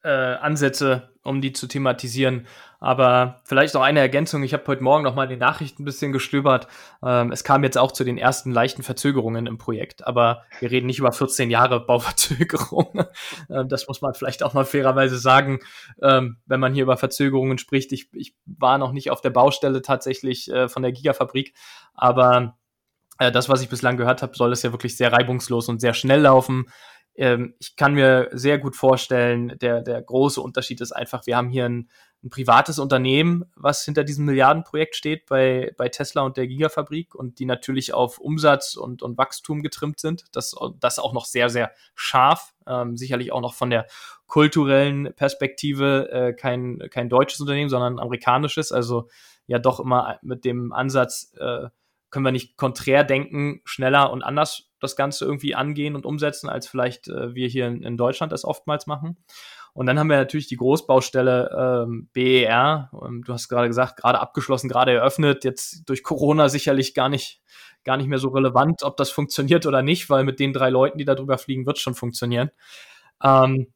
äh, 0.04 0.10
Ansätze, 0.10 1.10
um 1.24 1.42
die 1.42 1.54
zu 1.54 1.68
thematisieren. 1.68 2.48
Aber 2.80 3.42
vielleicht 3.44 3.76
noch 3.76 3.84
eine 3.84 4.00
Ergänzung. 4.00 4.42
Ich 4.42 4.54
habe 4.54 4.64
heute 4.66 4.82
Morgen 4.82 5.04
noch 5.04 5.14
mal 5.14 5.28
die 5.28 5.38
Nachrichten 5.38 5.84
ein 5.84 5.86
bisschen 5.86 6.12
gestöbert. 6.12 6.68
Ähm, 7.06 7.32
es 7.32 7.44
kam 7.44 7.64
jetzt 7.64 7.78
auch 7.78 7.92
zu 7.92 8.04
den 8.04 8.18
ersten 8.18 8.52
leichten 8.52 8.82
Verzögerungen 8.82 9.46
im 9.46 9.60
Projekt. 9.60 10.08
Aber 10.08 10.42
wir 10.60 10.72
reden 10.72 10.88
nicht 10.88 10.98
über 10.98 11.12
14 11.12 11.52
Jahre 11.52 11.86
Bauverzögerung. 11.86 13.06
äh, 13.50 13.66
das 13.66 13.88
muss 13.88 14.02
man 14.02 14.16
vielleicht 14.16 14.42
auch 14.42 14.56
mal 14.56 14.66
fairerweise 14.66 15.18
sagen, 15.18 15.60
ähm, 16.02 16.38
wenn 16.48 16.60
man 16.60 16.74
hier 16.74 16.84
über 16.84 16.98
Verzögerungen 16.98 17.60
spricht. 17.60 17.92
Ich, 17.92 18.10
ich 18.14 18.36
war 18.46 18.80
noch 18.80 18.94
nicht 18.94 19.12
auf 19.12 19.22
der 19.22 19.30
Baustelle 19.30 19.84
tatsächlich 19.84 20.52
äh, 20.52 20.68
von 20.68 20.82
der 20.82 20.92
Gigafabrik. 20.92 21.54
Aber 21.94 22.58
äh, 23.20 23.32
das, 23.32 23.48
was 23.48 23.62
ich 23.62 23.70
bislang 23.70 23.96
gehört 23.96 24.24
habe, 24.24 24.36
soll 24.36 24.52
es 24.52 24.64
ja 24.64 24.72
wirklich 24.72 24.98
sehr 24.98 25.14
reibungslos 25.14 25.70
und 25.70 25.82
sehr 25.82 25.94
schnell 25.94 26.22
laufen 26.22 26.66
ähm, 27.22 27.54
ich 27.60 27.76
kann 27.76 27.94
mir 27.94 28.30
sehr 28.32 28.58
gut 28.58 28.76
vorstellen, 28.76 29.56
der, 29.62 29.84
der 29.84 30.02
große 30.02 30.42
Unterschied 30.42 30.82
ist 30.82 30.92
einfach, 30.92 31.28
wir 31.28 31.38
haben 31.38 31.50
hier 31.50 31.66
ein, 31.66 31.88
ein 32.24 32.32
privates 32.32 32.80
Unternehmen, 32.80 33.46
was 33.56 33.86
hinter 33.86 34.04
diesem 34.04 34.26
Milliardenprojekt 34.26 34.96
steht 34.96 35.28
bei, 35.28 35.72
bei 35.78 35.88
Tesla 35.88 36.24
und 36.24 36.36
der 36.36 36.48
Gigafabrik 36.48 37.14
und 37.14 37.38
die 37.38 37.46
natürlich 37.46 37.94
auf 37.94 38.18
Umsatz 38.18 38.76
und, 38.76 39.04
und 39.04 39.20
Wachstum 39.20 39.62
getrimmt 39.62 40.00
sind. 40.00 40.26
Das, 40.32 40.56
das 40.80 40.98
auch 40.98 41.14
noch 41.14 41.26
sehr, 41.26 41.50
sehr 41.50 41.72
scharf. 41.94 42.56
Ähm, 42.66 42.98
sicherlich 42.98 43.32
auch 43.32 43.42
noch 43.42 43.54
von 43.54 43.70
der 43.70 43.86
kulturellen 44.26 45.14
Perspektive 45.16 46.10
äh, 46.12 46.34
kein, 46.34 46.80
kein 46.90 47.08
deutsches 47.08 47.40
Unternehmen, 47.40 47.70
sondern 47.70 48.00
amerikanisches. 48.00 48.72
Also 48.72 49.10
ja 49.46 49.60
doch 49.60 49.80
immer 49.80 50.18
mit 50.24 50.44
dem 50.44 50.74
Ansatz, 50.74 51.36
äh, 51.38 51.70
können 52.10 52.26
wir 52.26 52.32
nicht 52.32 52.58
konträr 52.58 53.04
denken, 53.04 53.62
schneller 53.64 54.12
und 54.12 54.24
anders 54.24 54.71
das 54.82 54.96
Ganze 54.96 55.26
irgendwie 55.26 55.56
angehen 55.56 55.96
und 55.96 56.06
umsetzen, 56.06 56.50
als 56.50 56.68
vielleicht 56.68 57.08
äh, 57.08 57.34
wir 57.34 57.48
hier 57.48 57.68
in, 57.68 57.84
in, 57.84 57.98
Deutschland 57.98 58.32
das 58.32 58.46
oftmals 58.46 58.88
machen. 58.88 59.18
Und 59.74 59.86
dann 59.86 59.98
haben 59.98 60.10
wir 60.10 60.18
natürlich 60.18 60.48
die 60.48 60.58
Großbaustelle 60.58 61.86
ähm, 61.88 62.10
BER. 62.12 62.90
Und 62.92 63.28
du 63.28 63.34
hast 63.34 63.48
gerade 63.48 63.68
gesagt, 63.68 63.98
gerade 63.98 64.20
abgeschlossen, 64.20 64.68
gerade 64.68 64.92
eröffnet. 64.92 65.46
Jetzt 65.46 65.88
durch 65.88 66.04
Corona 66.04 66.50
sicherlich 66.50 66.94
gar 66.94 67.08
nicht, 67.08 67.42
gar 67.86 67.96
nicht 67.96 68.08
mehr 68.08 68.20
so 68.20 68.30
relevant, 68.30 68.84
ob 68.84 68.98
das 68.98 69.12
funktioniert 69.12 69.66
oder 69.66 69.82
nicht, 69.82 70.10
weil 70.10 70.26
mit 70.26 70.40
den 70.40 70.52
drei 70.52 70.70
Leuten, 70.70 70.98
die 70.98 71.06
da 71.06 71.16
drüber 71.16 71.38
fliegen, 71.38 71.66
wird 71.66 71.78
es 71.78 71.84
schon 71.84 71.96
funktionieren. 71.96 72.52
Ähm, 73.24 73.68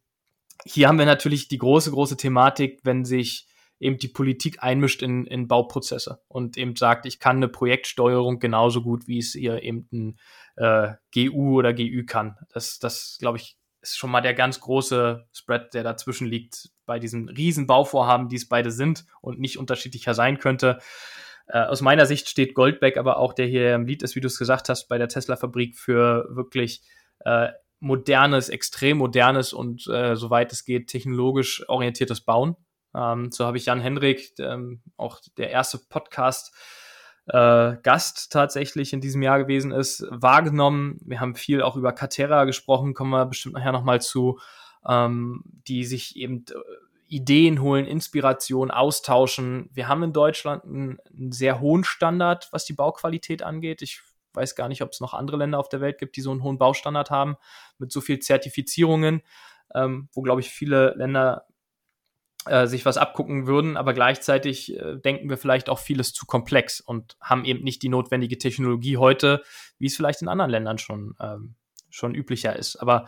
hier 0.66 0.88
haben 0.88 1.00
wir 1.00 1.06
natürlich 1.06 1.48
die 1.48 1.58
große, 1.58 1.92
große 1.92 2.18
Thematik, 2.18 2.82
wenn 2.84 3.06
sich 3.06 3.48
eben 3.80 3.98
die 3.98 4.08
Politik 4.08 4.64
einmischt 4.64 5.02
in, 5.02 5.26
in 5.26 5.48
Bauprozesse 5.48 6.22
und 6.28 6.58
eben 6.58 6.76
sagt, 6.76 7.06
ich 7.06 7.20
kann 7.20 7.38
eine 7.38 7.50
Projektsteuerung 7.50 8.40
genauso 8.40 8.82
gut, 8.82 9.08
wie 9.08 9.20
es 9.20 9.34
hier 9.34 9.64
eben 9.64 9.88
ein 9.92 10.20
äh, 10.56 10.94
GU 11.14 11.58
oder 11.58 11.74
GÜ 11.74 12.06
kann. 12.06 12.38
Das, 12.54 12.80
das 12.80 13.18
glaube 13.20 13.38
ich, 13.38 13.58
ist 13.82 13.98
schon 13.98 14.10
mal 14.10 14.22
der 14.22 14.34
ganz 14.34 14.60
große 14.60 15.28
Spread, 15.32 15.74
der 15.74 15.84
dazwischen 15.84 16.28
liegt 16.28 16.70
bei 16.86 17.00
diesen 17.00 17.30
riesen 17.30 17.68
Bauvorhaben, 17.68 18.30
die 18.30 18.36
es 18.36 18.48
beide 18.48 18.72
sind 18.72 19.06
und 19.22 19.40
nicht 19.40 19.58
unterschiedlicher 19.58 20.14
sein 20.14 20.40
könnte. 20.40 20.80
Äh, 21.48 21.60
aus 21.60 21.82
meiner 21.82 22.06
Sicht 22.06 22.30
steht 22.30 22.56
Goldbeck, 22.56 22.98
aber 22.98 23.18
auch 23.18 23.34
der 23.34 23.46
hier 23.46 23.76
im 23.76 23.86
Lied 23.86 24.04
ist, 24.04 24.16
wie 24.16 24.22
du 24.22 24.28
es 24.28 24.40
gesagt 24.40 24.70
hast, 24.70 24.88
bei 24.88 24.98
der 24.98 25.08
Tesla-Fabrik 25.08 25.78
für 25.78 26.28
wirklich 26.30 26.82
äh, 27.20 27.50
modernes, 27.80 28.50
extrem 28.50 28.98
modernes 28.98 29.54
und 29.54 29.88
äh, 29.88 30.16
soweit 30.16 30.52
es 30.52 30.66
geht, 30.66 30.88
technologisch 30.88 31.68
orientiertes 31.70 32.22
Bauen. 32.22 32.56
Ähm, 32.96 33.32
so 33.32 33.46
habe 33.46 33.58
ich 33.58 33.66
Jan 33.66 33.82
Henrik, 33.82 34.34
ähm, 34.40 34.82
auch 34.98 35.20
der 35.38 35.52
erste 35.52 35.78
Podcast, 35.78 36.56
äh, 37.28 37.78
Gast 37.82 38.32
tatsächlich 38.32 38.94
in 38.94 39.02
diesem 39.02 39.22
Jahr 39.22 39.40
gewesen 39.40 39.72
ist, 39.72 40.06
wahrgenommen. 40.10 41.00
Wir 41.04 41.20
haben 41.20 41.36
viel 41.36 41.62
auch 41.62 41.76
über 41.76 41.92
Katera 41.94 42.46
gesprochen, 42.46 42.94
kommen 42.94 43.12
wir 43.12 43.26
bestimmt 43.26 43.56
nachher 43.56 43.72
nochmal 43.72 44.02
zu, 44.02 44.40
ähm, 44.88 45.44
die 45.68 45.86
sich 45.86 46.16
eben 46.18 46.46
äh, 46.50 46.54
Ideen 47.08 47.62
holen, 47.62 47.86
Inspiration 47.86 48.72
austauschen. 48.72 49.70
Wir 49.74 49.88
haben 49.88 50.04
in 50.04 50.14
Deutschland 50.14 50.64
einen, 50.66 50.98
einen, 51.18 51.32
sehr 51.32 51.60
hohen 51.60 51.84
Standard, 51.84 52.50
was 52.52 52.66
die 52.66 52.74
Bauqualität 52.74 53.44
angeht. 53.44 53.82
Ich 53.82 54.02
weiß 54.34 54.56
gar 54.56 54.68
nicht, 54.68 54.82
ob 54.82 54.92
es 54.92 55.00
noch 55.00 55.14
andere 55.14 55.38
Länder 55.38 55.60
auf 55.60 55.70
der 55.70 55.82
Welt 55.82 55.98
gibt, 55.98 56.18
die 56.18 56.22
so 56.22 56.32
einen 56.32 56.44
hohen 56.44 56.58
Baustandard 56.58 57.10
haben, 57.10 57.38
mit 57.78 57.92
so 57.92 58.02
viel 58.02 58.20
Zertifizierungen, 58.20 59.22
ähm, 59.74 60.10
wo, 60.14 60.22
glaube 60.22 60.42
ich, 60.42 60.50
viele 60.50 60.94
Länder 60.96 61.46
äh, 62.46 62.68
sich 62.68 62.86
was 62.86 62.98
abgucken 62.98 63.48
würden, 63.48 63.78
aber 63.78 63.94
gleichzeitig 63.94 64.78
äh, 64.78 64.98
denken 64.98 65.30
wir 65.30 65.38
vielleicht 65.38 65.70
auch 65.70 65.80
vieles 65.80 66.14
zu 66.14 66.26
komplex 66.26 66.80
und 66.80 67.18
haben 67.22 67.46
eben 67.46 67.64
nicht 67.64 67.82
die 67.82 67.90
notwendige 67.90 68.38
Technologie 68.38 68.98
heute, 68.98 69.44
wie 69.80 69.88
es 69.88 69.96
vielleicht 69.96 70.22
in 70.22 70.28
anderen 70.28 70.52
Ländern 70.52 70.78
schon, 70.78 71.16
ähm, 71.20 71.56
schon 71.90 72.16
üblicher 72.16 72.56
ist. 72.56 72.76
Aber 72.78 73.06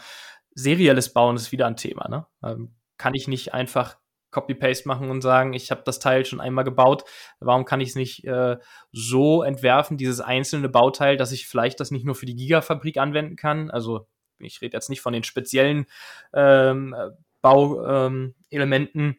serielles 0.52 1.13
Bauen 1.13 1.36
ist 1.36 1.52
wieder 1.52 1.67
ein 1.67 1.76
Thema. 1.76 2.08
Ne? 2.10 2.26
Ähm, 2.43 2.76
kann 2.97 3.13
ich 3.13 3.28
nicht 3.28 3.54
einfach 3.54 3.97
Copy-Paste 4.32 4.88
machen 4.88 5.10
und 5.10 5.21
sagen, 5.21 5.54
ich 5.54 5.71
habe 5.71 5.84
das 5.86 6.00
Teil 6.00 6.26
schon 6.26 6.41
einmal 6.41 6.63
gebaut, 6.63 7.04
warum 7.39 7.65
kann 7.65 7.80
ich 7.80 7.89
es 7.89 7.95
nicht 7.95 8.26
äh, 8.26 8.58
so 8.91 9.43
entwerfen, 9.43 9.97
dieses 9.97 10.19
einzelne 10.19 10.69
Bauteil, 10.69 11.17
dass 11.17 11.32
ich 11.32 11.47
vielleicht 11.47 11.80
das 11.80 11.91
nicht 11.91 12.06
nur 12.06 12.15
für 12.15 12.26
die 12.26 12.36
Gigafabrik 12.36 12.97
anwenden 12.97 13.36
kann? 13.36 13.71
Also 13.71 14.08
ich 14.39 14.62
rede 14.62 14.76
jetzt 14.76 14.89
nicht 14.89 15.02
von 15.02 15.13
den 15.13 15.23
speziellen 15.23 15.86
ähm, 16.34 16.95
Bauelementen, 17.41 19.02
ähm, 19.02 19.15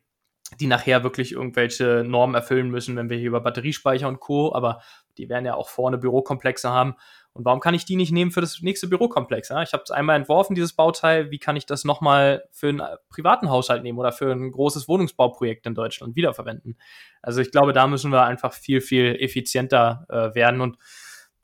die 0.60 0.66
nachher 0.66 1.02
wirklich 1.02 1.32
irgendwelche 1.32 2.04
Normen 2.06 2.34
erfüllen 2.34 2.70
müssen, 2.70 2.96
wenn 2.96 3.10
wir 3.10 3.18
hier 3.18 3.28
über 3.28 3.40
Batteriespeicher 3.40 4.08
und 4.08 4.20
Co., 4.20 4.54
aber 4.54 4.80
die 5.18 5.28
werden 5.28 5.44
ja 5.44 5.54
auch 5.54 5.68
vorne 5.68 5.98
Bürokomplexe 5.98 6.70
haben. 6.70 6.94
Und 7.32 7.44
warum 7.44 7.60
kann 7.60 7.74
ich 7.74 7.84
die 7.84 7.96
nicht 7.96 8.10
nehmen 8.10 8.30
für 8.30 8.40
das 8.40 8.62
nächste 8.62 8.88
Bürokomplex? 8.88 9.50
Ja? 9.50 9.62
Ich 9.62 9.72
habe 9.72 9.82
es 9.84 9.90
einmal 9.90 10.16
entworfen, 10.16 10.54
dieses 10.54 10.72
Bauteil. 10.72 11.30
Wie 11.30 11.38
kann 11.38 11.56
ich 11.56 11.66
das 11.66 11.84
nochmal 11.84 12.44
für 12.50 12.68
einen 12.68 12.82
privaten 13.10 13.50
Haushalt 13.50 13.82
nehmen 13.82 13.98
oder 13.98 14.10
für 14.10 14.32
ein 14.32 14.50
großes 14.50 14.88
Wohnungsbauprojekt 14.88 15.66
in 15.66 15.74
Deutschland 15.74 16.16
wiederverwenden? 16.16 16.78
Also 17.22 17.40
ich 17.40 17.50
glaube, 17.50 17.72
da 17.72 17.86
müssen 17.86 18.10
wir 18.10 18.24
einfach 18.24 18.52
viel, 18.52 18.80
viel 18.80 19.16
effizienter 19.20 20.06
äh, 20.08 20.34
werden. 20.34 20.60
Und 20.60 20.78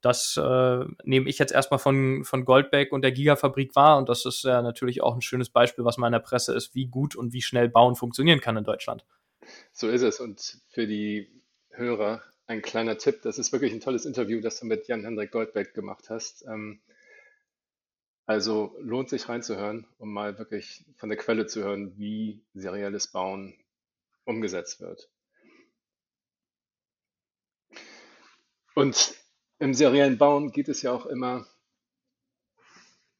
das 0.04 0.36
äh, 0.36 0.84
nehme 1.04 1.28
ich 1.28 1.38
jetzt 1.38 1.52
erstmal 1.52 1.78
von, 1.78 2.24
von 2.24 2.44
Goldbeck 2.44 2.92
und 2.92 3.02
der 3.02 3.12
Gigafabrik 3.12 3.74
wahr. 3.74 3.96
Und 3.96 4.08
das 4.08 4.26
ist 4.26 4.44
ja 4.44 4.60
natürlich 4.60 5.02
auch 5.02 5.14
ein 5.14 5.22
schönes 5.22 5.48
Beispiel, 5.48 5.84
was 5.84 5.96
mal 5.96 6.08
in 6.08 6.12
der 6.12 6.18
Presse 6.20 6.54
ist, 6.54 6.74
wie 6.74 6.86
gut 6.86 7.16
und 7.16 7.32
wie 7.32 7.42
schnell 7.42 7.68
Bauen 7.68 7.96
funktionieren 7.96 8.40
kann 8.40 8.56
in 8.56 8.64
Deutschland. 8.64 9.04
So 9.72 9.88
ist 9.88 10.02
es. 10.02 10.20
Und 10.20 10.58
für 10.68 10.86
die 10.86 11.42
Hörer 11.70 12.22
ein 12.46 12.62
kleiner 12.62 12.98
Tipp. 12.98 13.22
Das 13.22 13.38
ist 13.38 13.52
wirklich 13.52 13.72
ein 13.72 13.80
tolles 13.80 14.04
Interview, 14.04 14.40
das 14.40 14.60
du 14.60 14.66
mit 14.66 14.86
Jan-Hendrik 14.86 15.30
Goldbeck 15.30 15.74
gemacht 15.74 16.10
hast. 16.10 16.44
Ähm, 16.46 16.80
also 18.26 18.76
lohnt 18.80 19.08
sich 19.08 19.28
reinzuhören, 19.28 19.86
um 19.98 20.12
mal 20.12 20.38
wirklich 20.38 20.84
von 20.96 21.08
der 21.08 21.18
Quelle 21.18 21.46
zu 21.46 21.62
hören, 21.62 21.96
wie 21.98 22.42
serielles 22.54 23.08
Bauen 23.08 23.54
umgesetzt 24.24 24.80
wird. 24.80 25.10
Und 28.74 29.14
im 29.58 29.74
seriellen 29.74 30.18
Bauen 30.18 30.50
geht 30.52 30.68
es 30.68 30.82
ja 30.82 30.92
auch 30.92 31.06
immer 31.06 31.46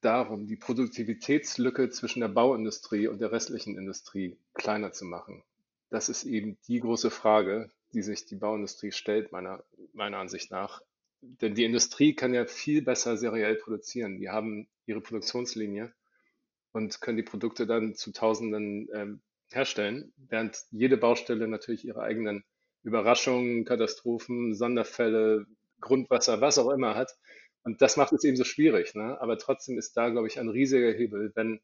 darum, 0.01 0.47
die 0.47 0.57
Produktivitätslücke 0.57 1.91
zwischen 1.91 2.21
der 2.21 2.29
Bauindustrie 2.29 3.09
und 3.09 3.21
der 3.21 3.33
restlichen 3.33 3.79
Industrie 3.79 4.37
kleiner 4.53 4.93
zu 4.93 5.05
machen. 5.05 5.43
Das 5.91 6.09
ist 6.09 6.25
eben 6.25 6.59
die 6.69 6.81
große 6.81 7.11
Frage, 7.11 7.71
die 7.93 8.03
sich 8.03 8.27
die 8.27 8.37
Bauindustrie 8.37 8.93
stellt, 8.93 9.33
meiner, 9.33 9.65
meiner 9.93 10.19
Ansicht 10.19 10.51
nach. 10.51 10.83
Denn 11.23 11.55
die 11.55 11.65
Industrie 11.65 12.15
kann 12.15 12.35
ja 12.35 12.45
viel 12.45 12.83
besser 12.83 13.17
seriell 13.17 13.55
produzieren. 13.55 14.19
Die 14.19 14.29
haben 14.29 14.69
ihre 14.85 15.01
Produktionslinie 15.01 15.95
und 16.73 17.01
können 17.01 17.17
die 17.17 17.23
Produkte 17.23 17.67
dann 17.67 17.95
zu 17.95 18.13
Tausenden 18.13 18.89
ähm, 18.93 19.21
herstellen, 19.51 20.13
während 20.17 20.59
jede 20.71 20.97
Baustelle 20.97 21.49
natürlich 21.49 21.87
ihre 21.87 22.03
eigenen 22.03 22.45
Überraschungen, 22.83 23.65
Katastrophen, 23.65 24.55
Sonderfälle, 24.55 25.47
Grundwasser, 25.81 26.41
was 26.41 26.59
auch 26.59 26.71
immer 26.71 26.95
hat. 26.95 27.15
Und 27.63 27.81
das 27.81 27.97
macht 27.97 28.13
es 28.13 28.25
eben 28.25 28.37
so 28.37 28.45
schwierig. 28.45 28.95
Ne? 28.95 29.21
Aber 29.21 29.39
trotzdem 29.39 29.79
ist 29.79 29.97
da, 29.97 30.11
glaube 30.11 30.29
ich, 30.29 30.39
ein 30.39 30.49
riesiger 30.49 30.93
Hebel, 30.93 31.33
wenn, 31.35 31.61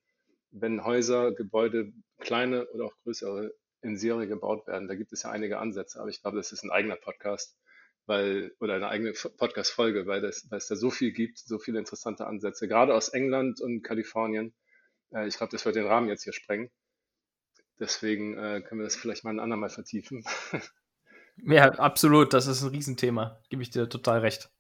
wenn 0.51 0.85
Häuser, 0.85 1.33
Gebäude, 1.33 1.93
kleine 2.19 2.67
oder 2.71 2.87
auch 2.87 2.97
größere, 3.03 3.53
in 3.83 3.97
Serie 3.97 4.27
gebaut 4.27 4.67
werden. 4.67 4.89
Da 4.89 4.95
gibt 4.95 5.13
es 5.13 5.23
ja 5.23 5.31
einige 5.31 5.59
Ansätze, 5.59 6.01
aber 6.01 6.11
ich 6.11 6.21
glaube, 6.21 6.37
das 6.37 6.53
ist 6.53 6.63
ein 6.65 6.71
eigener 6.71 6.97
Podcast, 6.97 7.57
weil, 8.07 8.55
oder 8.61 8.75
eine 8.75 8.89
eigene 8.89 9.13
Podcast-Folge, 9.13 10.07
weil, 10.07 10.21
das, 10.21 10.51
weil 10.51 10.59
es 10.59 10.67
da 10.67 10.77
so 10.77 10.91
viel 10.91 11.13
gibt, 11.13 11.39
so 11.39 11.59
viele 11.59 11.79
interessante 11.79 12.27
Ansätze, 12.27 12.69
gerade 12.69 12.95
aus 12.95 13.09
England 13.09 13.61
und 13.61 13.83
Kalifornien. 13.83 14.55
Äh, 15.13 15.29
ich 15.29 15.37
glaube, 15.37 15.53
das 15.53 15.65
wird 15.65 15.77
den 15.77 15.87
Rahmen 15.87 16.09
jetzt 16.09 16.25
hier 16.25 16.33
sprengen. 16.33 16.71
Deswegen 17.79 18.37
äh, 18.37 18.61
können 18.61 18.81
wir 18.81 18.85
das 18.85 18.97
vielleicht 18.97 19.25
mal 19.25 19.31
ein 19.31 19.41
andermal 19.41 19.71
vertiefen. 19.71 20.25
Ja, 21.45 21.71
absolut. 21.73 22.33
Das 22.33 22.47
ist 22.47 22.63
ein 22.63 22.71
Riesenthema. 22.71 23.39
Gebe 23.49 23.63
ich 23.63 23.71
dir 23.71 23.89
total 23.89 24.21
recht. 24.21 24.51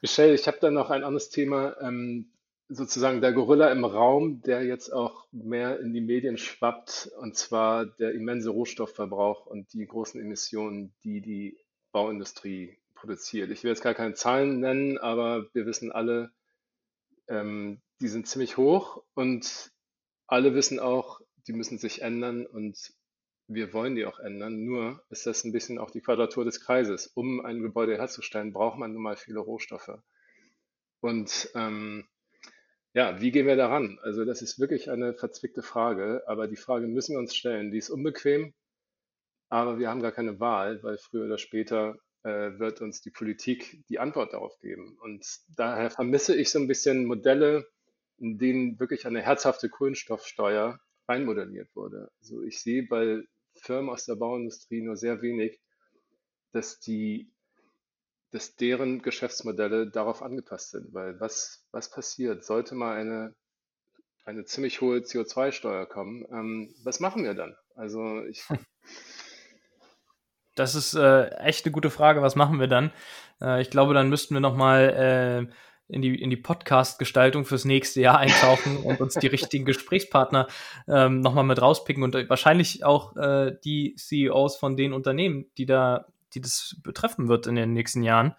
Michelle, 0.00 0.34
ich 0.34 0.46
habe 0.46 0.58
da 0.60 0.70
noch 0.70 0.90
ein 0.90 1.04
anderes 1.04 1.30
Thema. 1.30 1.76
Ähm, 1.80 2.30
sozusagen 2.68 3.20
der 3.20 3.32
Gorilla 3.32 3.70
im 3.70 3.84
Raum, 3.84 4.40
der 4.42 4.64
jetzt 4.64 4.92
auch 4.92 5.26
mehr 5.32 5.80
in 5.80 5.92
die 5.92 6.00
Medien 6.00 6.38
schwappt, 6.38 7.10
und 7.20 7.36
zwar 7.36 7.86
der 7.86 8.12
immense 8.12 8.50
Rohstoffverbrauch 8.50 9.46
und 9.46 9.72
die 9.72 9.86
großen 9.86 10.20
Emissionen, 10.20 10.94
die 11.04 11.20
die 11.20 11.58
Bauindustrie 11.92 12.78
produziert. 12.94 13.50
Ich 13.50 13.62
will 13.62 13.70
jetzt 13.70 13.82
gar 13.82 13.94
keine 13.94 14.14
Zahlen 14.14 14.60
nennen, 14.60 14.98
aber 14.98 15.46
wir 15.52 15.66
wissen 15.66 15.92
alle, 15.92 16.32
ähm, 17.28 17.80
die 18.00 18.08
sind 18.08 18.26
ziemlich 18.26 18.56
hoch 18.56 19.02
und 19.14 19.70
alle 20.26 20.54
wissen 20.54 20.80
auch, 20.80 21.20
die 21.46 21.52
müssen 21.52 21.78
sich 21.78 22.02
ändern 22.02 22.46
und 22.46 22.92
wir 23.46 23.72
wollen 23.72 23.94
die 23.94 24.06
auch 24.06 24.18
ändern. 24.18 24.64
Nur 24.64 25.02
ist 25.10 25.26
das 25.26 25.44
ein 25.44 25.52
bisschen 25.52 25.78
auch 25.78 25.90
die 25.90 26.00
Quadratur 26.00 26.44
des 26.44 26.60
Kreises. 26.60 27.06
Um 27.06 27.44
ein 27.44 27.60
Gebäude 27.60 27.96
herzustellen, 27.96 28.52
braucht 28.52 28.78
man 28.78 28.92
nun 28.92 29.02
mal 29.02 29.16
viele 29.16 29.40
Rohstoffe. 29.40 29.98
Und 31.00 31.50
ähm, 31.54 32.06
ja, 32.94 33.20
wie 33.20 33.30
gehen 33.30 33.46
wir 33.46 33.56
daran? 33.56 33.98
Also 34.02 34.24
das 34.24 34.40
ist 34.40 34.58
wirklich 34.58 34.90
eine 34.90 35.14
verzwickte 35.14 35.62
Frage, 35.62 36.22
aber 36.26 36.46
die 36.46 36.56
Frage 36.56 36.86
müssen 36.86 37.14
wir 37.14 37.18
uns 37.18 37.34
stellen. 37.34 37.70
Die 37.70 37.78
ist 37.78 37.90
unbequem, 37.90 38.54
aber 39.48 39.78
wir 39.78 39.90
haben 39.90 40.00
gar 40.00 40.12
keine 40.12 40.40
Wahl, 40.40 40.82
weil 40.82 40.96
früher 40.96 41.26
oder 41.26 41.38
später 41.38 41.98
äh, 42.22 42.58
wird 42.58 42.80
uns 42.80 43.02
die 43.02 43.10
Politik 43.10 43.84
die 43.88 43.98
Antwort 43.98 44.32
darauf 44.32 44.58
geben. 44.60 44.96
Und 45.02 45.26
daher 45.56 45.90
vermisse 45.90 46.34
ich 46.34 46.50
so 46.50 46.58
ein 46.58 46.68
bisschen 46.68 47.04
Modelle, 47.04 47.66
in 48.18 48.38
denen 48.38 48.78
wirklich 48.80 49.06
eine 49.06 49.20
herzhafte 49.20 49.68
Kohlenstoffsteuer 49.68 50.78
reinmodelliert 51.08 51.74
wurde. 51.74 52.10
Also 52.20 52.42
ich 52.42 52.62
sehe 52.62 52.86
bei 52.86 53.22
Firmen 53.64 53.90
aus 53.90 54.04
der 54.04 54.14
Bauindustrie 54.16 54.82
nur 54.82 54.96
sehr 54.96 55.22
wenig, 55.22 55.60
dass 56.52 56.78
die 56.80 57.30
dass 58.34 58.56
deren 58.56 59.00
Geschäftsmodelle 59.00 59.88
darauf 59.88 60.20
angepasst 60.20 60.70
sind. 60.70 60.92
Weil 60.92 61.20
was, 61.20 61.64
was 61.70 61.88
passiert? 61.88 62.44
Sollte 62.44 62.74
mal 62.74 62.96
eine, 62.96 63.32
eine 64.24 64.44
ziemlich 64.44 64.80
hohe 64.80 64.98
CO2-Steuer 64.98 65.86
kommen, 65.86 66.26
ähm, 66.32 66.74
was 66.82 66.98
machen 66.98 67.22
wir 67.22 67.34
dann? 67.34 67.54
Also 67.76 68.24
ich. 68.24 68.44
Das 70.56 70.76
ist 70.76 70.94
äh, 70.94 71.30
echt 71.38 71.64
eine 71.64 71.72
gute 71.72 71.90
Frage. 71.90 72.22
Was 72.22 72.36
machen 72.36 72.60
wir 72.60 72.68
dann? 72.68 72.92
Äh, 73.40 73.60
ich 73.60 73.70
glaube, 73.70 73.92
dann 73.92 74.08
müssten 74.08 74.34
wir 74.34 74.40
nochmal 74.40 75.48
äh, 75.50 75.54
in 75.88 76.02
die, 76.02 76.20
in 76.20 76.30
die 76.30 76.36
Podcast-Gestaltung 76.36 77.44
fürs 77.44 77.64
nächste 77.64 78.00
Jahr 78.00 78.18
eintauchen 78.18 78.76
und 78.84 79.00
uns 79.00 79.14
die 79.14 79.26
richtigen 79.26 79.64
Gesprächspartner 79.64 80.46
ähm, 80.88 81.20
nochmal 81.20 81.44
mit 81.44 81.60
rauspicken 81.60 82.02
und 82.02 82.14
wahrscheinlich 82.28 82.84
auch 82.84 83.16
äh, 83.16 83.56
die 83.64 83.94
CEOs 83.96 84.56
von 84.56 84.76
den 84.76 84.92
Unternehmen, 84.92 85.46
die 85.58 85.66
da 85.66 86.06
die 86.34 86.40
das 86.40 86.76
betreffen 86.82 87.28
wird 87.28 87.46
in 87.46 87.54
den 87.54 87.72
nächsten 87.72 88.02
Jahren. 88.02 88.34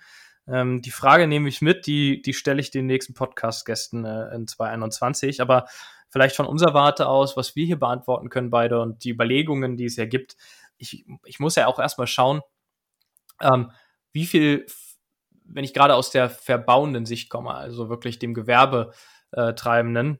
Ähm, 0.47 0.81
die 0.81 0.91
Frage 0.91 1.27
nehme 1.27 1.49
ich 1.49 1.62
mit, 1.62 1.88
die, 1.88 2.21
die 2.21 2.34
stelle 2.34 2.60
ich 2.60 2.71
den 2.71 2.86
nächsten 2.86 3.13
Podcast-Gästen 3.13 4.05
äh, 4.05 4.36
in 4.36 4.47
2021. 4.47 5.41
Aber 5.41 5.65
vielleicht 6.10 6.36
von 6.36 6.45
unserer 6.45 6.73
Warte 6.73 7.08
aus, 7.08 7.36
was 7.36 7.55
wir 7.55 7.65
hier 7.65 7.79
beantworten 7.79 8.29
können 8.29 8.49
beide 8.49 8.79
und 8.79 9.03
die 9.03 9.10
Überlegungen, 9.10 9.77
die 9.77 9.86
es 9.86 9.95
ja 9.95 10.05
gibt. 10.05 10.36
Ich, 10.77 11.05
ich 11.23 11.39
muss 11.39 11.55
ja 11.55 11.67
auch 11.67 11.79
erstmal 11.79 12.08
schauen, 12.08 12.41
ähm, 13.41 13.71
wie 14.12 14.25
viel, 14.25 14.65
wenn 15.47 15.63
ich 15.63 15.73
gerade 15.73 15.95
aus 15.95 16.10
der 16.10 16.29
verbauenden 16.29 17.05
Sicht 17.05 17.29
komme, 17.29 17.53
also 17.53 17.89
wirklich 17.89 18.19
dem 18.19 18.34
Gewerbetreibenden, 18.34 20.19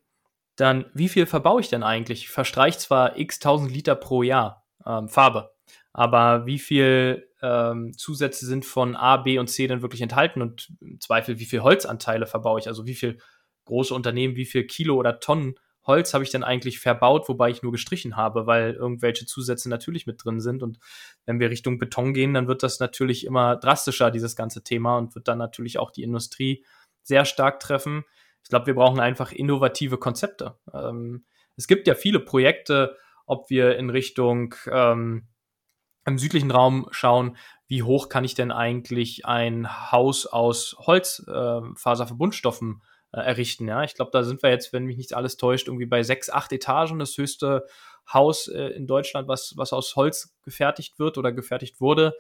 dann 0.56 0.86
wie 0.94 1.10
viel 1.10 1.26
verbaue 1.26 1.62
ich 1.62 1.70
denn 1.70 1.84
eigentlich? 1.84 2.24
Ich 2.24 2.30
verstreiche 2.30 2.80
zwar 2.80 3.18
x 3.18 3.40
tausend 3.40 3.72
Liter 3.72 3.96
pro 3.96 4.24
Jahr 4.24 4.66
ähm, 4.86 5.10
Farbe, 5.10 5.52
aber 5.92 6.46
wie 6.46 6.60
viel 6.60 7.30
ähm, 7.42 7.94
Zusätze 7.98 8.46
sind 8.46 8.66
von 8.66 8.96
A, 8.96 9.18
B 9.18 9.38
und 9.38 9.48
C 9.48 9.68
dann 9.68 9.82
wirklich 9.82 10.02
enthalten 10.02 10.42
und 10.42 10.72
im 10.80 11.00
Zweifel, 11.00 11.40
wie 11.40 11.46
viel 11.46 11.62
Holzanteile 11.62 12.26
verbaue 12.26 12.60
ich, 12.60 12.68
also 12.68 12.86
wie 12.86 12.96
viel 12.96 13.18
große 13.66 13.94
Unternehmen, 13.94 14.36
wie 14.36 14.46
viel 14.46 14.66
Kilo 14.66 14.96
oder 14.96 15.20
Tonnen 15.20 15.56
Holz 15.86 16.14
habe 16.14 16.24
ich 16.24 16.32
denn 16.32 16.44
eigentlich 16.44 16.80
verbaut, 16.80 17.30
wobei 17.30 17.50
ich 17.50 17.62
nur 17.62 17.72
gestrichen 17.72 18.16
habe, 18.16 18.48
weil 18.48 18.74
irgendwelche 18.74 19.26
Zusätze 19.26 19.70
natürlich 19.70 20.08
mit 20.08 20.24
drin 20.24 20.40
sind. 20.40 20.64
Und 20.64 20.80
wenn 21.26 21.40
wir 21.40 21.50
Richtung 21.50 21.78
Beton 21.78 22.14
gehen, 22.14 22.34
dann 22.34 22.48
wird 22.48 22.64
das 22.64 22.80
natürlich 22.80 23.26
immer 23.26 23.56
drastischer, 23.56 24.12
dieses 24.12 24.36
ganze 24.36 24.64
Thema, 24.64 24.98
und 24.98 25.16
wird 25.16 25.28
dann 25.28 25.38
natürlich 25.38 25.78
auch 25.78 25.92
die 25.92 26.04
Industrie 26.04 26.66
sehr 27.04 27.26
stark 27.26 27.60
treffen. 27.60 28.04
Ich 28.44 28.50
glaube, 28.50 28.68
wir 28.68 28.76
brauchen 28.76 29.00
einfach 29.00 29.32
innovative 29.32 29.98
Konzepte. 29.98 30.58
Ähm, 30.74 31.26
es 31.56 31.68
gibt 31.68 31.88
ja 31.88 31.96
viele 31.96 32.20
Projekte, 32.20 32.98
ob 33.26 33.50
wir 33.50 33.78
in 33.78 33.90
Richtung 33.90 34.54
ähm, 34.70 35.28
im 36.06 36.20
südlichen 36.20 36.52
Raum 36.52 36.88
schauen, 36.92 37.38
wie 37.68 37.84
hoch 37.84 38.10
kann 38.10 38.24
ich 38.24 38.36
denn 38.36 38.52
eigentlich 38.52 39.26
ein 39.26 39.92
Haus 39.92 40.28
aus 40.28 40.76
Holzfaserverbundstoffen 40.80 42.82
äh, 42.82 42.86
äh, 43.16 43.22
errichten. 43.22 43.68
Ja, 43.68 43.84
ich 43.84 43.96
glaube, 43.96 44.12
da 44.12 44.24
sind 44.24 44.44
wir 44.44 44.50
jetzt, 44.50 44.74
wenn 44.74 44.86
mich 44.86 44.98
nicht 44.98 45.14
alles 45.14 45.38
täuscht, 45.38 45.68
irgendwie 45.68 45.86
bei 45.86 46.04
sechs, 46.04 46.30
acht 46.30 46.52
Etagen, 46.52 47.00
das 47.00 47.18
höchste 47.18 47.66
Haus 48.12 48.48
äh, 48.48 48.68
in 48.70 48.88
Deutschland, 48.88 49.28
was, 49.28 49.54
was 49.56 49.74
aus 49.74 49.96
Holz 49.96 50.36
gefertigt 50.44 51.00
wird 51.00 51.18
oder 51.18 51.32
gefertigt 51.32 51.80
wurde. 51.80 52.14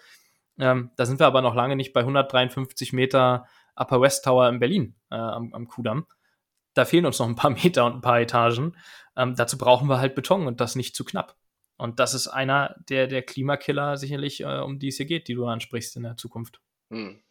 Ähm, 0.57 0.91
da 0.95 1.05
sind 1.05 1.19
wir 1.19 1.27
aber 1.27 1.41
noch 1.41 1.53
lange 1.53 1.75
nicht 1.75 1.91
bei 1.91 1.99
153 1.99 2.93
Meter 2.93 3.45
Upper 3.75 3.99
West 3.99 4.23
Tower 4.23 4.47
in 4.47 4.59
Berlin 4.59 4.95
äh, 5.11 5.15
am, 5.15 5.53
am 5.53 5.67
Kudamm. 5.67 6.07
Da 6.73 6.85
fehlen 6.85 7.05
uns 7.05 7.19
noch 7.19 7.27
ein 7.27 7.35
paar 7.35 7.51
Meter 7.63 7.85
und 7.85 7.95
ein 7.95 8.01
paar 8.01 8.21
Etagen. 8.21 8.77
Ähm, 9.17 9.35
dazu 9.35 9.57
brauchen 9.57 9.89
wir 9.89 9.99
halt 9.99 10.15
Beton 10.15 10.47
und 10.47 10.61
das 10.61 10.75
nicht 10.75 10.95
zu 10.95 11.03
knapp. 11.03 11.35
Und 11.77 11.99
das 11.99 12.13
ist 12.13 12.29
einer 12.29 12.75
der, 12.87 13.07
der 13.07 13.21
Klimakiller 13.21 13.97
sicherlich, 13.97 14.41
äh, 14.41 14.59
um 14.59 14.79
die 14.79 14.87
es 14.87 14.97
hier 14.97 15.05
geht, 15.05 15.27
die 15.27 15.33
du 15.33 15.45
ansprichst 15.45 15.97
in 15.97 16.03
der 16.03 16.15
Zukunft. 16.15 16.61
Hm. 16.89 17.21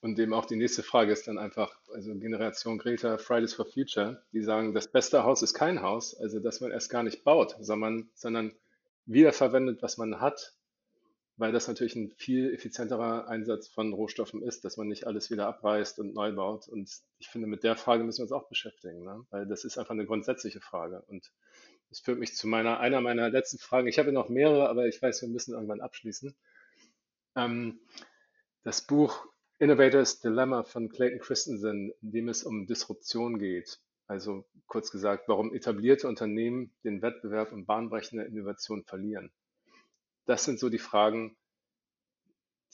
Und 0.00 0.18
eben 0.18 0.32
auch 0.32 0.46
die 0.46 0.56
nächste 0.56 0.84
Frage 0.84 1.12
ist 1.12 1.26
dann 1.26 1.38
einfach, 1.38 1.76
also 1.92 2.14
Generation 2.14 2.78
Greta, 2.78 3.18
Fridays 3.18 3.54
for 3.54 3.66
Future, 3.66 4.22
die 4.32 4.42
sagen, 4.42 4.72
das 4.72 4.86
beste 4.86 5.24
Haus 5.24 5.42
ist 5.42 5.54
kein 5.54 5.82
Haus, 5.82 6.14
also 6.14 6.38
dass 6.38 6.60
man 6.60 6.70
erst 6.70 6.88
gar 6.88 7.02
nicht 7.02 7.24
baut, 7.24 7.56
sondern, 7.60 8.08
sondern 8.14 8.54
wiederverwendet, 9.06 9.82
was 9.82 9.98
man 9.98 10.20
hat, 10.20 10.54
weil 11.36 11.50
das 11.50 11.66
natürlich 11.66 11.96
ein 11.96 12.12
viel 12.16 12.54
effizienterer 12.54 13.26
Einsatz 13.26 13.68
von 13.68 13.92
Rohstoffen 13.92 14.42
ist, 14.42 14.64
dass 14.64 14.76
man 14.76 14.86
nicht 14.86 15.06
alles 15.06 15.30
wieder 15.30 15.48
abreißt 15.48 15.98
und 15.98 16.14
neu 16.14 16.32
baut. 16.32 16.68
Und 16.68 16.90
ich 17.18 17.28
finde, 17.28 17.48
mit 17.48 17.64
der 17.64 17.74
Frage 17.74 18.04
müssen 18.04 18.18
wir 18.18 18.24
uns 18.24 18.32
auch 18.32 18.48
beschäftigen, 18.48 19.02
ne? 19.02 19.24
weil 19.30 19.46
das 19.46 19.64
ist 19.64 19.78
einfach 19.78 19.92
eine 19.92 20.06
grundsätzliche 20.06 20.60
Frage. 20.60 21.02
Und 21.08 21.32
das 21.90 22.00
führt 22.00 22.18
mich 22.18 22.34
zu 22.36 22.46
meiner, 22.46 22.80
einer 22.80 23.00
meiner 23.00 23.30
letzten 23.30 23.58
Fragen. 23.58 23.88
Ich 23.88 23.98
habe 23.98 24.12
noch 24.12 24.28
mehrere, 24.28 24.68
aber 24.68 24.86
ich 24.86 25.00
weiß, 25.00 25.22
wir 25.22 25.28
müssen 25.28 25.54
irgendwann 25.54 25.80
abschließen. 25.80 26.36
Ähm, 27.34 27.80
das 28.62 28.82
Buch 28.82 29.26
Innovators 29.60 30.20
Dilemma 30.20 30.62
von 30.62 30.88
Clayton 30.88 31.18
Christensen, 31.18 31.92
in 32.00 32.12
dem 32.12 32.28
es 32.28 32.44
um 32.44 32.66
Disruption 32.66 33.38
geht. 33.40 33.80
Also 34.06 34.46
kurz 34.66 34.90
gesagt, 34.92 35.28
warum 35.28 35.52
etablierte 35.52 36.06
Unternehmen 36.06 36.72
den 36.84 37.02
Wettbewerb 37.02 37.52
um 37.52 37.66
bahnbrechende 37.66 38.24
Innovation 38.24 38.84
verlieren. 38.84 39.32
Das 40.26 40.44
sind 40.44 40.60
so 40.60 40.68
die 40.68 40.78
Fragen, 40.78 41.36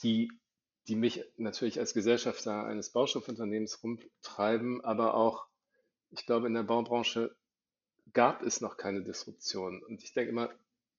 die, 0.03 0.31
die 0.87 0.97
mich 0.97 1.25
natürlich 1.37 1.79
als 1.79 1.95
Gesellschafter 1.95 2.65
eines 2.65 2.91
Baustoffunternehmens 2.91 3.83
rumtreiben, 3.83 4.85
aber 4.85 5.15
auch, 5.15 5.47
ich 6.11 6.27
glaube, 6.27 6.49
in 6.49 6.55
der 6.55 6.65
Baubranche 6.65 7.35
gab 8.13 8.43
es 8.43 8.61
noch 8.61 8.77
keine 8.77 9.03
Disruption. 9.03 9.83
Und 9.83 10.03
ich 10.05 10.13
denke 10.13 10.31
immer, 10.31 10.51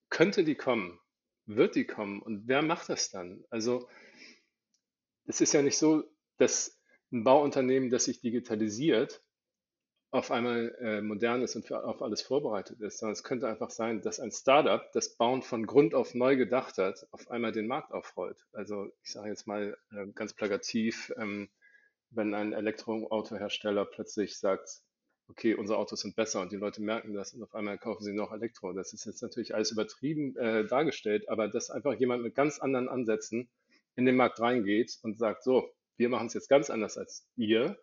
könnte 0.09 0.43
die 0.43 0.55
kommen? 0.55 0.99
Wird 1.45 1.75
die 1.75 1.85
kommen? 1.85 2.21
Und 2.23 2.47
wer 2.47 2.63
macht 2.63 2.89
das 2.89 3.11
dann? 3.11 3.45
Also 3.51 3.87
es 5.25 5.41
ist 5.41 5.53
ja 5.53 5.61
nicht 5.61 5.77
so, 5.77 6.03
dass 6.37 6.79
ein 7.11 7.23
Bauunternehmen, 7.23 7.89
das 7.89 8.05
sich 8.05 8.21
digitalisiert, 8.21 9.21
auf 10.11 10.31
einmal 10.31 10.73
äh, 10.79 11.01
modern 11.01 11.41
ist 11.41 11.55
und 11.55 11.65
für, 11.65 11.83
auf 11.83 12.01
alles 12.01 12.21
vorbereitet 12.21 12.79
ist, 12.79 12.99
sondern 12.99 13.13
es 13.13 13.23
könnte 13.23 13.49
einfach 13.49 13.69
sein, 13.69 14.01
dass 14.01 14.19
ein 14.21 14.31
Startup, 14.31 14.89
das 14.93 15.17
Bauen 15.17 15.41
von 15.41 15.65
Grund 15.65 15.93
auf 15.93 16.13
neu 16.13 16.37
gedacht 16.37 16.77
hat, 16.77 17.05
auf 17.11 17.29
einmal 17.29 17.51
den 17.51 17.67
Markt 17.67 17.91
aufrollt. 17.91 18.45
Also 18.53 18.87
ich 19.03 19.11
sage 19.11 19.29
jetzt 19.29 19.45
mal 19.45 19.77
äh, 19.91 20.07
ganz 20.13 20.33
plakativ, 20.33 21.11
ähm, 21.17 21.49
wenn 22.11 22.33
ein 22.33 22.53
Elektroautohersteller 22.53 23.85
plötzlich 23.85 24.37
sagt, 24.39 24.83
okay, 25.27 25.53
unsere 25.53 25.79
Autos 25.79 26.01
sind 26.01 26.15
besser 26.15 26.39
und 26.39 26.51
die 26.51 26.57
Leute 26.57 26.81
merken 26.81 27.13
das 27.13 27.33
und 27.33 27.43
auf 27.43 27.53
einmal 27.53 27.77
kaufen 27.77 28.03
sie 28.03 28.13
noch 28.13 28.31
Elektro. 28.31 28.71
Das 28.71 28.93
ist 28.93 29.05
jetzt 29.05 29.21
natürlich 29.21 29.53
alles 29.53 29.71
übertrieben 29.71 30.37
äh, 30.37 30.65
dargestellt, 30.65 31.27
aber 31.27 31.49
dass 31.49 31.71
einfach 31.71 31.93
jemand 31.93 32.23
mit 32.23 32.35
ganz 32.35 32.59
anderen 32.59 32.87
Ansätzen 32.87 33.49
in 33.95 34.05
den 34.05 34.15
Markt 34.15 34.39
reingeht 34.39 34.97
und 35.03 35.17
sagt, 35.17 35.43
so, 35.43 35.73
wir 35.97 36.09
machen 36.09 36.27
es 36.27 36.33
jetzt 36.33 36.49
ganz 36.49 36.69
anders 36.69 36.97
als 36.97 37.27
ihr 37.35 37.77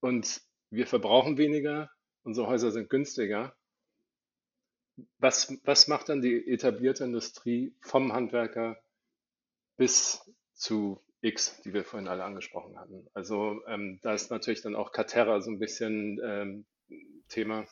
und 0.00 0.42
wir 0.70 0.86
verbrauchen 0.86 1.36
weniger, 1.38 1.90
unsere 2.22 2.46
Häuser 2.46 2.70
sind 2.70 2.90
günstiger. 2.90 3.56
Was, 5.18 5.58
was 5.64 5.88
macht 5.88 6.08
dann 6.08 6.20
die 6.20 6.46
etablierte 6.48 7.04
Industrie 7.04 7.74
vom 7.80 8.12
Handwerker 8.12 8.80
bis 9.76 10.30
zu 10.54 11.02
X, 11.22 11.60
die 11.62 11.72
wir 11.72 11.84
vorhin 11.84 12.08
alle 12.08 12.24
angesprochen 12.24 12.78
hatten. 12.78 13.08
Also 13.14 13.62
ähm, 13.66 13.98
da 14.02 14.14
ist 14.14 14.30
natürlich 14.30 14.62
dann 14.62 14.74
auch 14.74 14.92
Caterra 14.92 15.40
so 15.40 15.50
ein 15.50 15.58
bisschen 15.58 16.20
ähm, 16.22 16.66
Thema. 17.28 17.66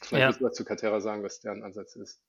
Vielleicht 0.00 0.20
ja. 0.20 0.26
musst 0.28 0.40
du 0.40 0.48
zu 0.50 0.64
Caterra 0.64 1.00
sagen, 1.00 1.22
was 1.22 1.40
deren 1.40 1.62
Ansatz 1.62 1.96
ist. 1.96 2.20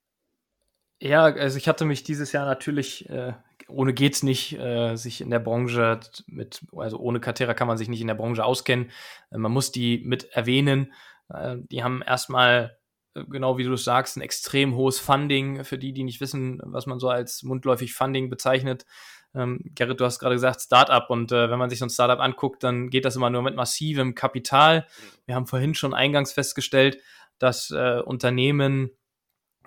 Ja, 1.01 1.23
also 1.25 1.57
ich 1.57 1.67
hatte 1.67 1.85
mich 1.85 2.03
dieses 2.03 2.31
Jahr 2.31 2.45
natürlich, 2.45 3.09
äh, 3.09 3.33
ohne 3.67 3.93
geht's 3.93 4.23
nicht, 4.23 4.57
äh, 4.57 4.95
sich 4.95 5.21
in 5.21 5.29
der 5.29 5.39
Branche 5.39 5.99
mit, 6.27 6.61
also 6.75 6.97
ohne 6.99 7.19
Caterra 7.19 7.53
kann 7.53 7.67
man 7.67 7.77
sich 7.77 7.89
nicht 7.89 8.01
in 8.01 8.07
der 8.07 8.15
Branche 8.15 8.45
auskennen. 8.45 8.91
Äh, 9.31 9.37
man 9.37 9.51
muss 9.51 9.71
die 9.71 9.99
mit 10.05 10.25
erwähnen. 10.31 10.93
Äh, 11.29 11.57
die 11.69 11.83
haben 11.83 12.01
erstmal 12.01 12.77
äh, 13.15 13.23
genau 13.29 13.57
wie 13.57 13.63
du 13.63 13.75
sagst, 13.75 14.17
ein 14.17 14.21
extrem 14.21 14.75
hohes 14.75 14.99
Funding 14.99 15.63
für 15.65 15.77
die, 15.77 15.93
die 15.93 16.03
nicht 16.03 16.21
wissen, 16.21 16.61
was 16.63 16.85
man 16.85 16.99
so 16.99 17.09
als 17.09 17.43
mundläufig 17.43 17.93
Funding 17.93 18.29
bezeichnet. 18.29 18.85
Ähm, 19.33 19.59
Gerrit, 19.75 19.99
du 19.99 20.05
hast 20.05 20.19
gerade 20.19 20.35
gesagt 20.35 20.61
Startup 20.61 21.09
und 21.09 21.31
äh, 21.31 21.49
wenn 21.49 21.59
man 21.59 21.69
sich 21.69 21.79
so 21.79 21.85
ein 21.85 21.89
Startup 21.89 22.19
anguckt, 22.19 22.63
dann 22.63 22.89
geht 22.89 23.03
das 23.03 23.17
immer 23.17 23.29
nur 23.29 23.41
mit 23.41 23.55
massivem 23.55 24.15
Kapital. 24.15 24.87
Wir 25.25 25.35
haben 25.35 25.47
vorhin 25.47 25.75
schon 25.75 25.93
eingangs 25.93 26.31
festgestellt, 26.31 26.99
dass 27.37 27.69
äh, 27.71 27.99
Unternehmen 27.99 28.91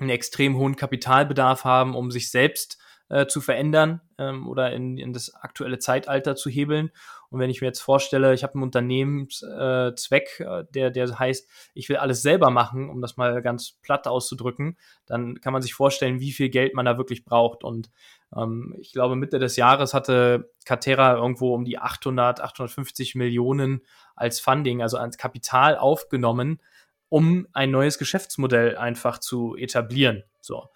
einen 0.00 0.10
extrem 0.10 0.56
hohen 0.56 0.76
Kapitalbedarf 0.76 1.64
haben, 1.64 1.94
um 1.94 2.10
sich 2.10 2.30
selbst 2.30 2.78
äh, 3.08 3.26
zu 3.26 3.40
verändern 3.40 4.00
ähm, 4.18 4.46
oder 4.46 4.72
in, 4.72 4.98
in 4.98 5.12
das 5.12 5.34
aktuelle 5.34 5.78
Zeitalter 5.78 6.36
zu 6.36 6.50
hebeln. 6.50 6.90
Und 7.30 7.40
wenn 7.40 7.50
ich 7.50 7.60
mir 7.60 7.66
jetzt 7.66 7.80
vorstelle, 7.80 8.32
ich 8.32 8.42
habe 8.42 8.54
einen 8.54 8.62
Unternehmenszweck, 8.62 10.40
äh, 10.40 10.64
der, 10.70 10.90
der 10.90 11.18
heißt, 11.18 11.48
ich 11.74 11.88
will 11.88 11.96
alles 11.96 12.22
selber 12.22 12.50
machen, 12.50 12.88
um 12.88 13.00
das 13.00 13.16
mal 13.16 13.42
ganz 13.42 13.72
platt 13.82 14.06
auszudrücken, 14.06 14.76
dann 15.06 15.40
kann 15.40 15.52
man 15.52 15.62
sich 15.62 15.74
vorstellen, 15.74 16.20
wie 16.20 16.32
viel 16.32 16.48
Geld 16.48 16.74
man 16.74 16.86
da 16.86 16.96
wirklich 16.98 17.24
braucht. 17.24 17.64
Und 17.64 17.90
ähm, 18.36 18.74
ich 18.78 18.92
glaube, 18.92 19.16
Mitte 19.16 19.38
des 19.38 19.56
Jahres 19.56 19.94
hatte 19.94 20.52
Catera 20.64 21.16
irgendwo 21.16 21.54
um 21.54 21.64
die 21.64 21.78
800, 21.78 22.40
850 22.40 23.14
Millionen 23.14 23.82
als 24.16 24.40
Funding, 24.40 24.82
also 24.82 24.96
als 24.96 25.16
Kapital 25.16 25.76
aufgenommen, 25.76 26.60
um 27.08 27.46
ein 27.52 27.70
neues 27.70 27.98
Geschäftsmodell 27.98 28.76
einfach 28.76 29.18
zu 29.18 29.56
etablieren. 29.56 30.24
So. 30.40 30.68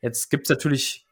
Jetzt 0.00 0.30
gibt's 0.30 0.50
natürlich 0.50 1.06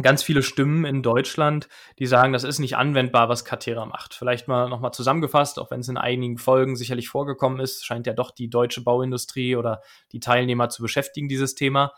ganz 0.00 0.22
viele 0.22 0.42
Stimmen 0.42 0.84
in 0.84 1.02
Deutschland, 1.02 1.68
die 1.98 2.06
sagen, 2.06 2.32
das 2.32 2.44
ist 2.44 2.58
nicht 2.58 2.76
anwendbar, 2.76 3.28
was 3.28 3.44
Catera 3.44 3.84
macht. 3.84 4.14
Vielleicht 4.14 4.48
mal 4.48 4.68
nochmal 4.68 4.92
zusammengefasst, 4.92 5.58
auch 5.58 5.70
wenn 5.70 5.80
es 5.80 5.88
in 5.88 5.98
einigen 5.98 6.38
Folgen 6.38 6.76
sicherlich 6.76 7.08
vorgekommen 7.08 7.60
ist, 7.60 7.84
scheint 7.84 8.06
ja 8.06 8.14
doch 8.14 8.30
die 8.30 8.48
deutsche 8.48 8.82
Bauindustrie 8.82 9.54
oder 9.56 9.82
die 10.12 10.20
Teilnehmer 10.20 10.70
zu 10.70 10.82
beschäftigen, 10.82 11.28
dieses 11.28 11.54
Thema. 11.54 11.92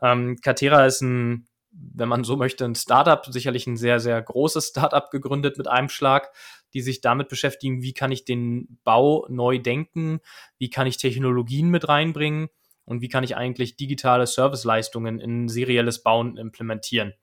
Ähm, 0.00 0.38
Catera 0.42 0.86
ist 0.86 1.02
ein, 1.02 1.46
wenn 1.70 2.08
man 2.08 2.24
so 2.24 2.36
möchte, 2.36 2.64
ein 2.64 2.74
Startup, 2.74 3.24
sicherlich 3.26 3.66
ein 3.66 3.76
sehr, 3.76 4.00
sehr 4.00 4.20
großes 4.22 4.68
Startup 4.68 5.10
gegründet 5.10 5.58
mit 5.58 5.68
einem 5.68 5.88
Schlag, 5.88 6.30
die 6.74 6.82
sich 6.82 7.00
damit 7.00 7.28
beschäftigen, 7.28 7.82
wie 7.82 7.94
kann 7.94 8.12
ich 8.12 8.24
den 8.24 8.78
Bau 8.84 9.26
neu 9.28 9.58
denken, 9.58 10.20
wie 10.58 10.70
kann 10.70 10.86
ich 10.86 10.98
Technologien 10.98 11.70
mit 11.70 11.88
reinbringen 11.88 12.48
und 12.84 13.00
wie 13.00 13.08
kann 13.08 13.24
ich 13.24 13.36
eigentlich 13.36 13.76
digitale 13.76 14.26
Serviceleistungen 14.26 15.20
in 15.20 15.48
serielles 15.48 16.02
Bauen 16.02 16.36
implementieren. 16.36 17.14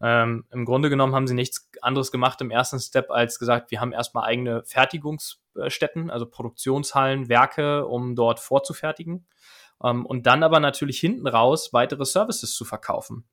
Ähm, 0.00 0.44
Im 0.50 0.64
Grunde 0.64 0.90
genommen 0.90 1.14
haben 1.14 1.26
sie 1.26 1.34
nichts 1.34 1.68
anderes 1.82 2.12
gemacht 2.12 2.40
im 2.40 2.50
ersten 2.50 2.78
Step, 2.78 3.10
als 3.10 3.38
gesagt, 3.38 3.70
wir 3.70 3.80
haben 3.80 3.92
erstmal 3.92 4.24
eigene 4.24 4.62
Fertigungsstätten, 4.64 6.10
also 6.10 6.26
Produktionshallen, 6.26 7.28
Werke, 7.28 7.86
um 7.86 8.14
dort 8.14 8.38
vorzufertigen. 8.38 9.26
Ähm, 9.82 10.06
und 10.06 10.26
dann 10.26 10.42
aber 10.42 10.60
natürlich 10.60 11.00
hinten 11.00 11.26
raus 11.26 11.72
weitere 11.72 12.04
Services 12.04 12.54
zu 12.54 12.64
verkaufen. 12.64 13.24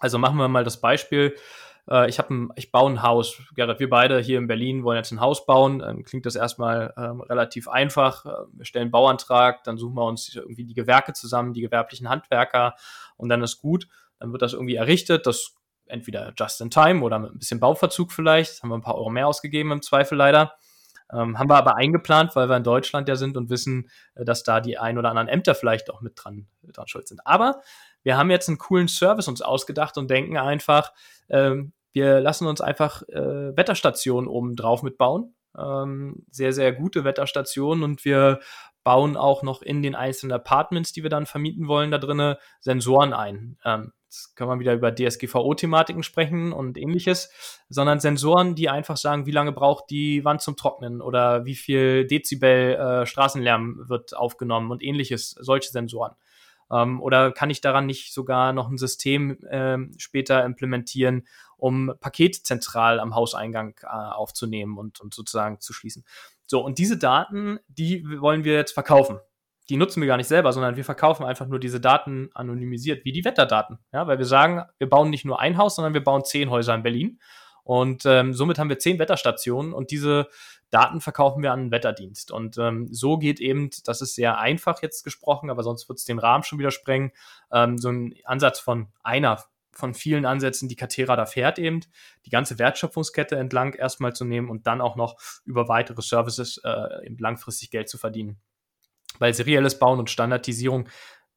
Also 0.00 0.18
machen 0.18 0.36
wir 0.36 0.48
mal 0.48 0.64
das 0.64 0.80
Beispiel. 0.80 1.36
Äh, 1.90 2.08
ich, 2.08 2.20
ein, 2.20 2.50
ich 2.56 2.72
baue 2.72 2.90
ein 2.90 3.02
Haus. 3.02 3.40
Gerrit, 3.54 3.80
wir 3.80 3.90
beide 3.90 4.20
hier 4.20 4.38
in 4.38 4.46
Berlin 4.46 4.84
wollen 4.84 4.96
jetzt 4.96 5.12
ein 5.12 5.20
Haus 5.20 5.46
bauen. 5.46 5.80
Dann 5.80 6.04
klingt 6.04 6.26
das 6.26 6.36
erstmal 6.36 6.92
ähm, 6.96 7.20
relativ 7.20 7.68
einfach. 7.68 8.24
Äh, 8.26 8.46
wir 8.52 8.64
stellen 8.64 8.84
einen 8.84 8.90
Bauantrag, 8.90 9.64
dann 9.64 9.76
suchen 9.76 9.96
wir 9.96 10.04
uns 10.04 10.34
irgendwie 10.34 10.64
die 10.64 10.74
Gewerke 10.74 11.12
zusammen, 11.12 11.52
die 11.52 11.60
gewerblichen 11.60 12.08
Handwerker 12.08 12.74
und 13.16 13.28
dann 13.28 13.42
ist 13.42 13.58
gut. 13.58 13.88
Dann 14.18 14.32
wird 14.32 14.42
das 14.42 14.52
irgendwie 14.52 14.76
errichtet. 14.76 15.26
Das 15.26 15.54
entweder 15.86 16.32
just 16.36 16.60
in 16.60 16.70
time 16.70 17.02
oder 17.02 17.18
mit 17.18 17.32
ein 17.32 17.38
bisschen 17.38 17.60
Bauverzug 17.60 18.12
vielleicht. 18.12 18.62
Haben 18.62 18.70
wir 18.70 18.76
ein 18.76 18.82
paar 18.82 18.96
Euro 18.96 19.10
mehr 19.10 19.28
ausgegeben 19.28 19.70
im 19.70 19.82
Zweifel 19.82 20.16
leider. 20.16 20.54
Ähm, 21.12 21.38
haben 21.38 21.50
wir 21.50 21.56
aber 21.56 21.76
eingeplant, 21.76 22.34
weil 22.34 22.48
wir 22.48 22.56
in 22.56 22.64
Deutschland 22.64 23.08
ja 23.08 23.16
sind 23.16 23.36
und 23.36 23.50
wissen, 23.50 23.90
äh, 24.14 24.24
dass 24.24 24.42
da 24.42 24.60
die 24.60 24.78
ein 24.78 24.98
oder 24.98 25.10
anderen 25.10 25.28
Ämter 25.28 25.54
vielleicht 25.54 25.90
auch 25.90 26.00
mit 26.00 26.14
dran, 26.16 26.46
dran 26.62 26.88
schuld 26.88 27.08
sind. 27.08 27.26
Aber 27.26 27.60
wir 28.04 28.16
haben 28.16 28.30
jetzt 28.30 28.48
einen 28.48 28.58
coolen 28.58 28.86
Service 28.86 29.26
uns 29.26 29.42
ausgedacht 29.42 29.98
und 29.98 30.08
denken 30.08 30.36
einfach, 30.36 30.92
ähm, 31.28 31.72
wir 31.92 32.20
lassen 32.20 32.46
uns 32.46 32.60
einfach 32.60 33.02
äh, 33.08 33.56
Wetterstationen 33.56 34.28
oben 34.28 34.54
drauf 34.54 34.82
mitbauen. 34.82 35.34
Ähm, 35.56 36.24
sehr, 36.30 36.52
sehr 36.52 36.72
gute 36.72 37.04
Wetterstationen 37.04 37.82
und 37.82 38.04
wir 38.04 38.40
bauen 38.84 39.16
auch 39.16 39.42
noch 39.42 39.62
in 39.62 39.82
den 39.82 39.94
einzelnen 39.94 40.32
Apartments, 40.32 40.92
die 40.92 41.02
wir 41.02 41.10
dann 41.10 41.26
vermieten 41.26 41.68
wollen, 41.68 41.90
da 41.90 41.98
drinnen 41.98 42.36
Sensoren 42.60 43.12
ein. 43.12 43.58
Ähm, 43.64 43.92
Jetzt 44.14 44.36
kann 44.36 44.46
man 44.46 44.60
wieder 44.60 44.74
über 44.74 44.94
DSGVO-Thematiken 44.94 46.04
sprechen 46.04 46.52
und 46.52 46.78
ähnliches, 46.78 47.32
sondern 47.68 47.98
Sensoren, 47.98 48.54
die 48.54 48.68
einfach 48.68 48.96
sagen, 48.96 49.26
wie 49.26 49.32
lange 49.32 49.50
braucht 49.50 49.90
die 49.90 50.24
Wand 50.24 50.40
zum 50.40 50.56
Trocknen 50.56 51.00
oder 51.00 51.44
wie 51.46 51.56
viel 51.56 52.06
Dezibel 52.06 52.74
äh, 52.74 53.06
Straßenlärm 53.06 53.88
wird 53.88 54.16
aufgenommen 54.16 54.70
und 54.70 54.84
ähnliches, 54.84 55.30
solche 55.30 55.70
Sensoren. 55.70 56.14
Ähm, 56.70 57.00
oder 57.00 57.32
kann 57.32 57.50
ich 57.50 57.60
daran 57.60 57.86
nicht 57.86 58.12
sogar 58.12 58.52
noch 58.52 58.68
ein 58.68 58.78
System 58.78 59.38
äh, 59.44 59.78
später 59.98 60.44
implementieren, 60.44 61.26
um 61.56 61.92
Paket 62.00 62.34
zentral 62.46 63.00
am 63.00 63.14
Hauseingang 63.14 63.74
äh, 63.82 63.86
aufzunehmen 63.86 64.78
und, 64.78 65.00
und 65.00 65.14
sozusagen 65.14 65.60
zu 65.60 65.72
schließen? 65.72 66.04
So, 66.46 66.64
und 66.64 66.78
diese 66.78 66.98
Daten, 66.98 67.58
die 67.68 68.04
wollen 68.20 68.44
wir 68.44 68.54
jetzt 68.54 68.72
verkaufen 68.72 69.18
die 69.70 69.76
nutzen 69.76 70.02
wir 70.02 70.06
gar 70.06 70.16
nicht 70.16 70.28
selber, 70.28 70.52
sondern 70.52 70.76
wir 70.76 70.84
verkaufen 70.84 71.24
einfach 71.24 71.46
nur 71.46 71.58
diese 71.58 71.80
Daten 71.80 72.30
anonymisiert, 72.34 73.04
wie 73.04 73.12
die 73.12 73.24
Wetterdaten. 73.24 73.78
Ja, 73.92 74.06
weil 74.06 74.18
wir 74.18 74.26
sagen, 74.26 74.62
wir 74.78 74.88
bauen 74.88 75.10
nicht 75.10 75.24
nur 75.24 75.40
ein 75.40 75.56
Haus, 75.56 75.76
sondern 75.76 75.94
wir 75.94 76.04
bauen 76.04 76.24
zehn 76.24 76.50
Häuser 76.50 76.74
in 76.74 76.82
Berlin. 76.82 77.18
Und 77.62 78.04
ähm, 78.04 78.34
somit 78.34 78.58
haben 78.58 78.68
wir 78.68 78.78
zehn 78.78 78.98
Wetterstationen 78.98 79.72
und 79.72 79.90
diese 79.90 80.28
Daten 80.70 81.00
verkaufen 81.00 81.42
wir 81.42 81.52
an 81.52 81.60
einen 81.60 81.70
Wetterdienst. 81.70 82.30
Und 82.30 82.58
ähm, 82.58 82.88
so 82.90 83.18
geht 83.18 83.40
eben, 83.40 83.70
das 83.84 84.02
ist 84.02 84.14
sehr 84.14 84.38
einfach 84.38 84.82
jetzt 84.82 85.04
gesprochen, 85.04 85.50
aber 85.50 85.62
sonst 85.62 85.88
wird 85.88 85.98
es 85.98 86.04
den 86.04 86.18
Rahmen 86.18 86.44
schon 86.44 86.58
wieder 86.58 86.70
sprengen, 86.70 87.12
ähm, 87.52 87.78
so 87.78 87.90
ein 87.90 88.14
Ansatz 88.24 88.58
von 88.60 88.88
einer 89.02 89.44
von 89.76 89.94
vielen 89.94 90.24
Ansätzen, 90.24 90.68
die 90.68 90.76
Catera 90.76 91.16
da 91.16 91.26
fährt, 91.26 91.58
eben 91.58 91.80
die 92.24 92.30
ganze 92.30 92.58
Wertschöpfungskette 92.58 93.36
entlang 93.36 93.74
erstmal 93.74 94.14
zu 94.14 94.24
nehmen 94.24 94.48
und 94.48 94.66
dann 94.66 94.80
auch 94.80 94.96
noch 94.96 95.16
über 95.44 95.68
weitere 95.68 96.00
Services 96.00 96.60
äh, 96.64 97.04
eben 97.06 97.18
langfristig 97.18 97.70
Geld 97.70 97.88
zu 97.88 97.98
verdienen. 97.98 98.38
Weil 99.18 99.34
serielles 99.34 99.78
Bauen 99.78 99.98
und 99.98 100.10
Standardisierung, 100.10 100.88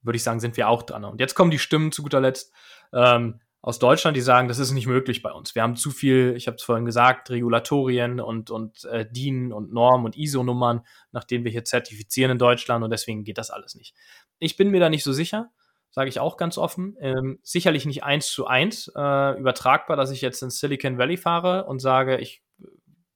würde 0.01 0.17
ich 0.17 0.23
sagen, 0.23 0.39
sind 0.39 0.57
wir 0.57 0.69
auch 0.69 0.83
dran. 0.83 1.03
Und 1.03 1.19
jetzt 1.19 1.35
kommen 1.35 1.51
die 1.51 1.59
Stimmen 1.59 1.91
zu 1.91 2.03
guter 2.03 2.21
Letzt 2.21 2.53
ähm, 2.93 3.39
aus 3.67 3.79
Deutschland, 3.79 4.15
die 4.15 4.21
sagen, 4.21 4.47
das 4.47 4.59
ist 4.59 4.71
nicht 4.71 4.87
möglich 4.87 5.21
bei 5.21 5.29
uns. 5.29 5.53
Wir 5.53 5.61
haben 5.61 5.75
zu 5.75 5.91
viel, 5.91 6.35
ich 6.37 6.47
habe 6.47 6.55
es 6.55 6.63
vorhin 6.63 6.85
gesagt, 6.85 7.29
Regulatorien 7.29 8.21
und, 8.21 8.49
und 8.49 8.85
äh, 8.85 9.05
DIN 9.11 9.51
und 9.51 9.73
Norm 9.73 10.05
und 10.05 10.15
ISO-Nummern, 10.15 10.85
nach 11.11 11.25
denen 11.25 11.43
wir 11.43 11.51
hier 11.51 11.65
zertifizieren 11.65 12.31
in 12.31 12.37
Deutschland 12.37 12.85
und 12.85 12.91
deswegen 12.91 13.25
geht 13.25 13.37
das 13.37 13.49
alles 13.49 13.75
nicht. 13.75 13.93
Ich 14.39 14.55
bin 14.55 14.71
mir 14.71 14.79
da 14.79 14.89
nicht 14.89 15.03
so 15.03 15.11
sicher, 15.11 15.51
sage 15.89 16.07
ich 16.07 16.21
auch 16.21 16.37
ganz 16.37 16.57
offen. 16.57 16.95
Ähm, 17.01 17.39
sicherlich 17.43 17.85
nicht 17.85 18.05
eins 18.05 18.31
zu 18.31 18.47
eins 18.47 18.89
äh, 18.95 19.37
übertragbar, 19.37 19.97
dass 19.97 20.11
ich 20.11 20.21
jetzt 20.21 20.41
in 20.41 20.49
Silicon 20.49 20.97
Valley 20.97 21.17
fahre 21.17 21.65
und 21.65 21.79
sage, 21.79 22.19
ich 22.19 22.41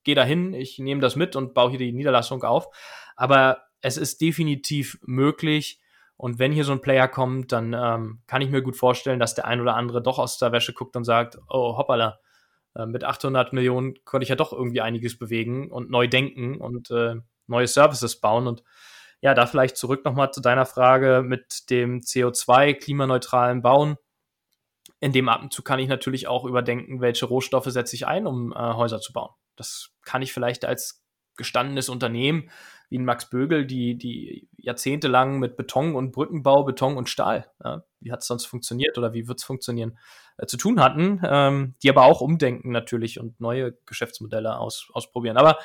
gehe 0.03 0.15
dahin, 0.15 0.53
ich 0.53 0.79
nehme 0.79 0.99
das 0.99 1.15
mit 1.15 1.37
und 1.37 1.53
baue 1.53 1.69
hier 1.69 1.79
die 1.79 1.93
Niederlassung 1.93 2.43
auf. 2.43 2.67
Aber 3.15 3.67
es 3.79 3.95
ist 3.95 4.19
definitiv 4.19 4.99
möglich. 5.03 5.80
Und 6.21 6.37
wenn 6.37 6.51
hier 6.51 6.65
so 6.65 6.71
ein 6.71 6.81
Player 6.81 7.07
kommt, 7.07 7.51
dann 7.51 7.73
ähm, 7.73 8.21
kann 8.27 8.43
ich 8.43 8.51
mir 8.51 8.61
gut 8.61 8.77
vorstellen, 8.77 9.19
dass 9.19 9.33
der 9.33 9.45
ein 9.45 9.59
oder 9.59 9.75
andere 9.75 10.03
doch 10.03 10.19
aus 10.19 10.37
der 10.37 10.51
Wäsche 10.51 10.71
guckt 10.71 10.95
und 10.95 11.03
sagt, 11.03 11.39
oh 11.49 11.79
hoppala, 11.79 12.19
äh, 12.75 12.85
mit 12.85 13.03
800 13.03 13.53
Millionen 13.53 13.95
konnte 14.05 14.21
ich 14.21 14.29
ja 14.29 14.35
doch 14.35 14.53
irgendwie 14.53 14.81
einiges 14.81 15.17
bewegen 15.17 15.71
und 15.71 15.89
neu 15.89 16.07
denken 16.07 16.61
und 16.61 16.91
äh, 16.91 17.15
neue 17.47 17.65
Services 17.65 18.21
bauen. 18.21 18.45
Und 18.45 18.61
ja, 19.21 19.33
da 19.33 19.47
vielleicht 19.47 19.77
zurück 19.77 20.05
nochmal 20.05 20.31
zu 20.31 20.41
deiner 20.41 20.67
Frage 20.67 21.23
mit 21.25 21.71
dem 21.71 22.01
CO2 22.01 22.75
klimaneutralen 22.75 23.63
Bauen. 23.63 23.95
In 24.99 25.13
dem 25.13 25.27
Atemzug 25.27 25.65
kann 25.65 25.79
ich 25.79 25.87
natürlich 25.87 26.27
auch 26.27 26.45
überdenken, 26.45 27.01
welche 27.01 27.25
Rohstoffe 27.25 27.71
setze 27.71 27.95
ich 27.95 28.05
ein, 28.05 28.27
um 28.27 28.53
äh, 28.53 28.57
Häuser 28.57 29.01
zu 29.01 29.11
bauen. 29.11 29.31
Das 29.55 29.89
kann 30.03 30.21
ich 30.21 30.33
vielleicht 30.33 30.65
als 30.65 31.03
gestandenes 31.35 31.89
Unternehmen 31.89 32.51
wie 32.91 32.99
ein 32.99 33.05
Max 33.05 33.29
Bögel, 33.29 33.65
die, 33.65 33.97
die 33.97 34.49
jahrzehntelang 34.57 35.39
mit 35.39 35.55
Beton 35.55 35.95
und 35.95 36.11
Brückenbau, 36.11 36.63
Beton 36.63 36.97
und 36.97 37.07
Stahl, 37.07 37.49
ja, 37.63 37.83
wie 38.01 38.11
hat 38.11 38.19
es 38.19 38.27
sonst 38.27 38.45
funktioniert 38.45 38.97
oder 38.97 39.13
wie 39.13 39.29
wird 39.29 39.39
es 39.39 39.45
funktionieren, 39.45 39.97
äh, 40.37 40.45
zu 40.45 40.57
tun 40.57 40.81
hatten, 40.81 41.21
ähm, 41.23 41.75
die 41.81 41.89
aber 41.89 42.03
auch 42.03 42.19
umdenken 42.19 42.71
natürlich 42.71 43.17
und 43.17 43.39
neue 43.39 43.77
Geschäftsmodelle 43.85 44.59
aus, 44.59 44.89
ausprobieren. 44.91 45.37
Aber 45.37 45.57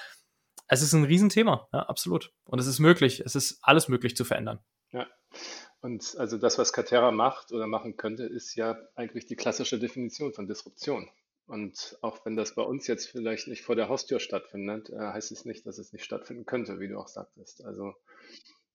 es 0.69 0.83
ist 0.83 0.93
ein 0.93 1.03
Riesenthema, 1.03 1.67
ja, 1.73 1.81
absolut. 1.81 2.33
Und 2.45 2.61
es 2.61 2.69
ist 2.69 2.79
möglich, 2.79 3.21
es 3.27 3.35
ist 3.35 3.59
alles 3.61 3.89
möglich 3.89 4.17
zu 4.17 4.25
verändern. 4.25 4.61
Ja. 4.93 5.09
Und 5.81 6.15
also 6.19 6.39
das, 6.39 6.59
was 6.59 6.73
Catera 6.73 7.11
macht 7.11 7.51
oder 7.51 7.67
machen 7.67 7.97
könnte, 7.97 8.23
ist 8.23 8.55
ja 8.55 8.79
eigentlich 8.95 9.27
die 9.27 9.37
klassische 9.37 9.81
Definition 9.81 10.33
von 10.33 10.47
Disruption. 10.47 11.11
Und 11.47 11.97
auch 12.03 12.25
wenn 12.25 12.37
das 12.37 12.55
bei 12.55 12.63
uns 12.63 12.87
jetzt 12.89 13.07
vielleicht 13.07 13.47
nicht 13.47 13.63
vor 13.63 13.77
der 13.77 13.89
Haustür 13.89 14.19
stattfindet, 14.19 14.91
äh, 14.91 14.99
heißt 14.99 15.31
es 15.31 15.45
nicht, 15.45 15.67
dass 15.67 15.79
es 15.79 15.93
nicht 15.93 16.05
stattfinden 16.05 16.45
könnte, 16.45 16.81
wie 16.81 16.89
du 16.89 16.99
auch 16.99 17.09
sagtest. 17.09 17.65
Also 17.65 17.95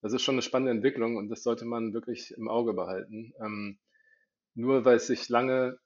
das 0.01 0.13
ist 0.13 0.21
schon 0.21 0.35
eine 0.35 0.41
spannende 0.41 0.71
Entwicklung 0.71 1.17
und 1.17 1.29
das 1.29 1.43
sollte 1.43 1.65
man 1.65 1.93
wirklich 1.93 2.31
im 2.31 2.47
Auge 2.47 2.73
behalten. 2.73 3.33
Ähm, 3.39 3.77
nur 4.53 4.85
weil 4.85 4.97
es 4.97 5.07
sich 5.07 5.27
lange 5.29 5.79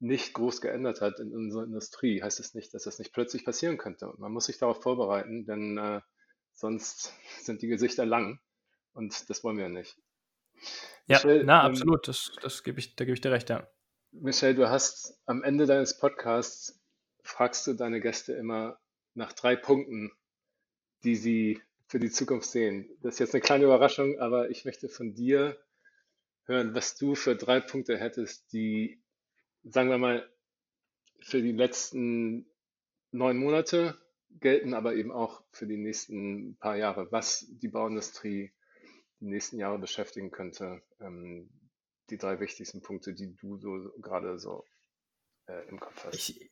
nicht 0.00 0.32
groß 0.32 0.60
geändert 0.60 1.00
hat 1.00 1.18
in 1.18 1.34
unserer 1.34 1.64
Industrie, 1.64 2.22
heißt 2.22 2.38
es 2.38 2.54
nicht, 2.54 2.72
dass 2.72 2.84
das 2.84 2.98
nicht 2.98 3.12
plötzlich 3.12 3.44
passieren 3.44 3.78
könnte. 3.78 4.08
Und 4.08 4.20
man 4.20 4.32
muss 4.32 4.46
sich 4.46 4.58
darauf 4.58 4.80
vorbereiten, 4.80 5.44
denn 5.44 5.76
äh, 5.76 6.00
sonst 6.52 7.12
sind 7.40 7.62
die 7.62 7.68
Gesichter 7.68 8.06
lang 8.06 8.40
und 8.92 9.28
das 9.28 9.42
wollen 9.42 9.58
wir 9.58 9.68
nicht. 9.68 9.96
Ja, 11.06 11.16
Michelle, 11.16 11.44
na, 11.44 11.64
ähm, 11.64 11.72
absolut, 11.72 12.06
das, 12.06 12.32
das 12.42 12.62
gebe 12.62 12.78
ich, 12.78 12.96
da 12.96 13.04
gebe 13.04 13.14
ich 13.14 13.20
dir 13.20 13.32
recht, 13.32 13.50
ja. 13.50 13.68
Michelle, 14.12 14.54
du 14.54 14.68
hast 14.68 15.20
am 15.26 15.42
Ende 15.42 15.66
deines 15.66 15.98
Podcasts 15.98 16.80
fragst 17.22 17.66
du 17.66 17.74
deine 17.74 18.00
Gäste 18.00 18.32
immer 18.32 18.80
nach 19.14 19.32
drei 19.32 19.54
Punkten, 19.54 20.10
die 21.04 21.14
sie 21.14 21.62
für 21.86 21.98
die 21.98 22.10
Zukunft 22.10 22.48
sehen. 22.48 22.88
Das 23.02 23.14
ist 23.14 23.18
jetzt 23.20 23.34
eine 23.34 23.42
kleine 23.42 23.64
Überraschung, 23.64 24.18
aber 24.18 24.50
ich 24.50 24.64
möchte 24.64 24.88
von 24.88 25.14
dir 25.14 25.58
hören, 26.44 26.74
was 26.74 26.96
du 26.96 27.14
für 27.14 27.36
drei 27.36 27.60
Punkte 27.60 27.98
hättest, 27.98 28.52
die, 28.52 29.02
sagen 29.62 29.90
wir 29.90 29.98
mal, 29.98 30.28
für 31.20 31.42
die 31.42 31.52
letzten 31.52 32.46
neun 33.10 33.36
Monate 33.36 34.00
gelten, 34.30 34.72
aber 34.72 34.94
eben 34.94 35.12
auch 35.12 35.42
für 35.52 35.66
die 35.66 35.76
nächsten 35.76 36.56
paar 36.56 36.76
Jahre, 36.76 37.12
was 37.12 37.46
die 37.48 37.68
Bauindustrie 37.68 38.52
die 39.20 39.26
nächsten 39.26 39.58
Jahre 39.58 39.78
beschäftigen 39.78 40.30
könnte. 40.30 40.82
Die 42.10 42.16
drei 42.16 42.40
wichtigsten 42.40 42.82
Punkte, 42.82 43.14
die 43.14 43.34
du 43.36 43.58
so 43.58 43.92
gerade 44.00 44.38
so 44.38 44.64
äh, 45.46 45.68
im 45.68 45.78
Kopf 45.78 46.04
hast. 46.04 46.14
Ich, 46.14 46.50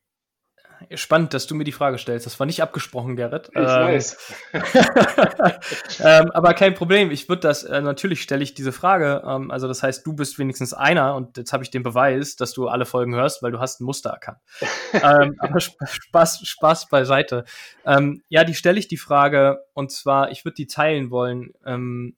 Spannend, 0.95 1.33
dass 1.33 1.47
du 1.47 1.55
mir 1.55 1.65
die 1.65 1.73
Frage 1.73 1.97
stellst. 1.97 2.27
Das 2.27 2.39
war 2.39 2.47
nicht 2.47 2.63
abgesprochen, 2.63 3.17
Gerrit. 3.17 3.49
Ich 3.53 3.57
ähm, 3.57 3.65
weiß. 3.65 4.35
ähm, 6.01 6.31
aber 6.33 6.53
kein 6.53 6.75
Problem. 6.75 7.11
Ich 7.11 7.29
würde 7.31 7.41
das, 7.41 7.65
äh, 7.65 7.81
natürlich 7.81 8.21
stelle 8.23 8.43
ich 8.43 8.53
diese 8.53 8.73
Frage. 8.73 9.23
Ähm, 9.27 9.51
also 9.51 9.69
das 9.69 9.83
heißt, 9.83 10.07
du 10.07 10.13
bist 10.13 10.39
wenigstens 10.39 10.75
einer 10.75 11.15
und 11.15 11.39
jetzt 11.39 11.53
habe 11.55 11.65
ich 11.65 11.71
den 11.71 11.83
Beweis, 11.83 12.37
dass 12.37 12.53
du 12.53 12.69
alle 12.69 12.85
Folgen 12.85 13.15
hörst, 13.15 13.43
weil 13.43 13.53
du 13.53 13.59
hast 13.59 13.81
ein 13.81 13.85
Muster 13.85 14.11
erkannt. 14.11 14.39
ähm, 14.93 15.37
aber 15.39 15.61
Spaß, 15.61 16.47
Spaß 16.47 16.89
beiseite. 16.89 17.45
Ähm, 17.87 18.23
ja, 18.29 18.45
die 18.45 18.55
stelle 18.55 18.79
ich 18.79 18.87
die 18.87 18.99
Frage 18.99 19.65
und 19.73 19.91
zwar, 19.91 20.31
ich 20.31 20.45
würde 20.45 20.57
die 20.57 20.67
teilen 20.67 21.11
wollen 21.11 21.55
ähm, 21.65 22.17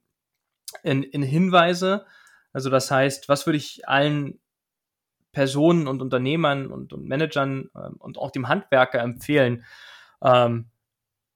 in, 0.83 1.03
in 1.03 1.23
Hinweise. 1.23 2.05
Also 2.53 2.69
das 2.69 2.89
heißt, 2.89 3.29
was 3.29 3.45
würde 3.45 3.57
ich 3.57 3.87
allen 3.87 4.39
Personen 5.31 5.87
und 5.87 6.01
Unternehmern 6.01 6.67
und, 6.67 6.93
und 6.93 7.05
Managern 7.05 7.69
ähm, 7.75 7.95
und 7.99 8.17
auch 8.17 8.31
dem 8.31 8.47
Handwerker 8.47 8.99
empfehlen, 8.99 9.63
ähm, 10.23 10.69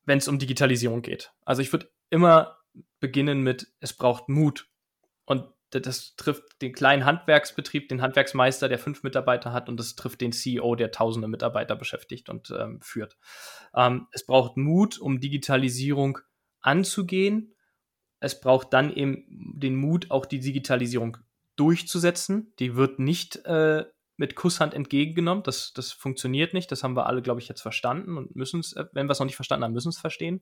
wenn 0.05 0.17
es 0.17 0.27
um 0.27 0.39
Digitalisierung 0.39 1.01
geht. 1.01 1.31
Also 1.45 1.61
ich 1.61 1.71
würde 1.71 1.89
immer 2.09 2.57
beginnen 2.99 3.41
mit, 3.41 3.67
es 3.79 3.93
braucht 3.93 4.29
Mut. 4.29 4.67
Und 5.25 5.47
das 5.69 6.15
trifft 6.15 6.61
den 6.61 6.73
kleinen 6.73 7.05
Handwerksbetrieb, 7.05 7.89
den 7.89 8.01
Handwerksmeister, 8.01 8.69
der 8.69 8.79
fünf 8.79 9.03
Mitarbeiter 9.03 9.53
hat, 9.53 9.69
und 9.69 9.79
das 9.79 9.95
trifft 9.95 10.21
den 10.21 10.31
CEO, 10.31 10.75
der 10.75 10.91
tausende 10.91 11.27
Mitarbeiter 11.27 11.75
beschäftigt 11.75 12.29
und 12.29 12.51
ähm, 12.51 12.79
führt. 12.81 13.17
Ähm, 13.75 14.07
es 14.11 14.25
braucht 14.25 14.57
Mut, 14.57 14.99
um 14.99 15.19
Digitalisierung 15.19 16.19
anzugehen. 16.61 17.55
Es 18.23 18.39
braucht 18.39 18.71
dann 18.71 18.93
eben 18.93 19.25
den 19.27 19.75
Mut, 19.75 20.09
auch 20.09 20.25
die 20.25 20.39
Digitalisierung 20.39 21.17
durchzusetzen. 21.57 22.53
Die 22.57 22.77
wird 22.77 22.97
nicht 22.97 23.45
äh, 23.45 23.83
mit 24.15 24.35
Kusshand 24.35 24.73
entgegengenommen. 24.73 25.43
Das, 25.43 25.73
das 25.73 25.91
funktioniert 25.91 26.53
nicht. 26.53 26.71
Das 26.71 26.83
haben 26.83 26.95
wir 26.95 27.05
alle, 27.07 27.21
glaube 27.21 27.41
ich, 27.41 27.49
jetzt 27.49 27.61
verstanden 27.61 28.17
und 28.17 28.33
müssen 28.33 28.61
es, 28.61 28.73
äh, 28.73 28.85
wenn 28.93 29.07
wir 29.07 29.11
es 29.11 29.19
noch 29.19 29.25
nicht 29.25 29.35
verstanden 29.35 29.65
haben, 29.65 29.73
müssen 29.73 29.89
es 29.89 29.99
verstehen. 29.99 30.41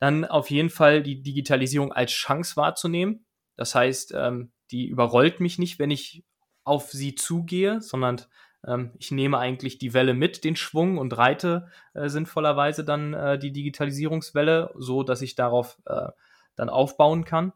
Dann 0.00 0.24
auf 0.24 0.50
jeden 0.50 0.70
Fall 0.70 1.04
die 1.04 1.22
Digitalisierung 1.22 1.92
als 1.92 2.10
Chance 2.10 2.56
wahrzunehmen. 2.56 3.24
Das 3.54 3.76
heißt, 3.76 4.12
ähm, 4.16 4.50
die 4.72 4.88
überrollt 4.88 5.38
mich 5.38 5.56
nicht, 5.56 5.78
wenn 5.78 5.92
ich 5.92 6.24
auf 6.64 6.90
sie 6.90 7.14
zugehe, 7.14 7.80
sondern 7.80 8.22
ähm, 8.66 8.90
ich 8.98 9.12
nehme 9.12 9.38
eigentlich 9.38 9.78
die 9.78 9.94
Welle 9.94 10.14
mit, 10.14 10.42
den 10.42 10.56
Schwung 10.56 10.98
und 10.98 11.16
reite 11.16 11.68
äh, 11.92 12.08
sinnvollerweise 12.08 12.82
dann 12.84 13.14
äh, 13.14 13.38
die 13.38 13.52
Digitalisierungswelle, 13.52 14.74
so 14.76 15.04
dass 15.04 15.22
ich 15.22 15.36
darauf 15.36 15.78
äh, 15.86 16.08
dann 16.56 16.68
aufbauen 16.68 17.24
kann. 17.24 17.52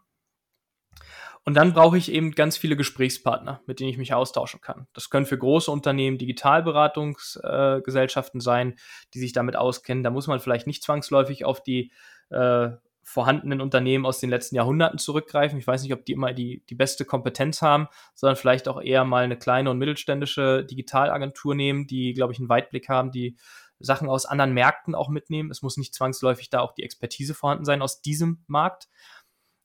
Und 1.44 1.54
dann 1.54 1.72
brauche 1.72 1.96
ich 1.96 2.10
eben 2.12 2.32
ganz 2.32 2.56
viele 2.58 2.76
Gesprächspartner, 2.76 3.62
mit 3.66 3.80
denen 3.80 3.88
ich 3.88 3.96
mich 3.96 4.12
austauschen 4.12 4.60
kann. 4.60 4.86
Das 4.92 5.08
können 5.08 5.24
für 5.24 5.38
große 5.38 5.70
Unternehmen 5.70 6.18
Digitalberatungsgesellschaften 6.18 8.40
äh, 8.40 8.42
sein, 8.42 8.74
die 9.14 9.18
sich 9.18 9.32
damit 9.32 9.56
auskennen. 9.56 10.04
Da 10.04 10.10
muss 10.10 10.26
man 10.26 10.40
vielleicht 10.40 10.66
nicht 10.66 10.82
zwangsläufig 10.82 11.46
auf 11.46 11.62
die 11.62 11.90
äh, 12.28 12.68
vorhandenen 13.02 13.62
Unternehmen 13.62 14.04
aus 14.04 14.20
den 14.20 14.28
letzten 14.28 14.56
Jahrhunderten 14.56 14.98
zurückgreifen. 14.98 15.58
Ich 15.58 15.66
weiß 15.66 15.82
nicht, 15.82 15.94
ob 15.94 16.04
die 16.04 16.12
immer 16.12 16.34
die, 16.34 16.62
die 16.68 16.74
beste 16.74 17.06
Kompetenz 17.06 17.62
haben, 17.62 17.88
sondern 18.14 18.36
vielleicht 18.36 18.68
auch 18.68 18.82
eher 18.82 19.06
mal 19.06 19.24
eine 19.24 19.38
kleine 19.38 19.70
und 19.70 19.78
mittelständische 19.78 20.66
Digitalagentur 20.66 21.54
nehmen, 21.54 21.86
die, 21.86 22.12
glaube 22.12 22.34
ich, 22.34 22.38
einen 22.38 22.50
Weitblick 22.50 22.90
haben, 22.90 23.10
die 23.10 23.38
Sachen 23.80 24.08
aus 24.08 24.26
anderen 24.26 24.52
Märkten 24.52 24.94
auch 24.94 25.08
mitnehmen. 25.08 25.50
Es 25.50 25.62
muss 25.62 25.76
nicht 25.76 25.94
zwangsläufig 25.94 26.50
da 26.50 26.60
auch 26.60 26.72
die 26.72 26.82
Expertise 26.82 27.34
vorhanden 27.34 27.64
sein 27.64 27.82
aus 27.82 28.00
diesem 28.02 28.44
Markt. 28.46 28.88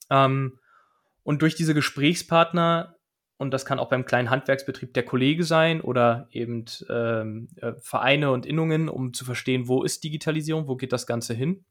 Ähm, 0.09 0.59
und 1.23 1.41
durch 1.41 1.55
diese 1.55 1.73
Gesprächspartner, 1.73 2.97
und 3.37 3.51
das 3.51 3.65
kann 3.65 3.79
auch 3.79 3.89
beim 3.89 4.05
kleinen 4.05 4.29
Handwerksbetrieb 4.29 4.93
der 4.93 5.03
Kollege 5.03 5.43
sein 5.43 5.81
oder 5.81 6.27
eben 6.31 6.65
ähm, 6.89 7.49
äh, 7.57 7.73
Vereine 7.81 8.31
und 8.31 8.45
Innungen, 8.45 8.89
um 8.89 9.13
zu 9.13 9.25
verstehen, 9.25 9.67
wo 9.67 9.83
ist 9.83 10.03
Digitalisierung, 10.03 10.67
wo 10.67 10.75
geht 10.75 10.93
das 10.93 11.07
Ganze 11.07 11.33
hin, 11.33 11.65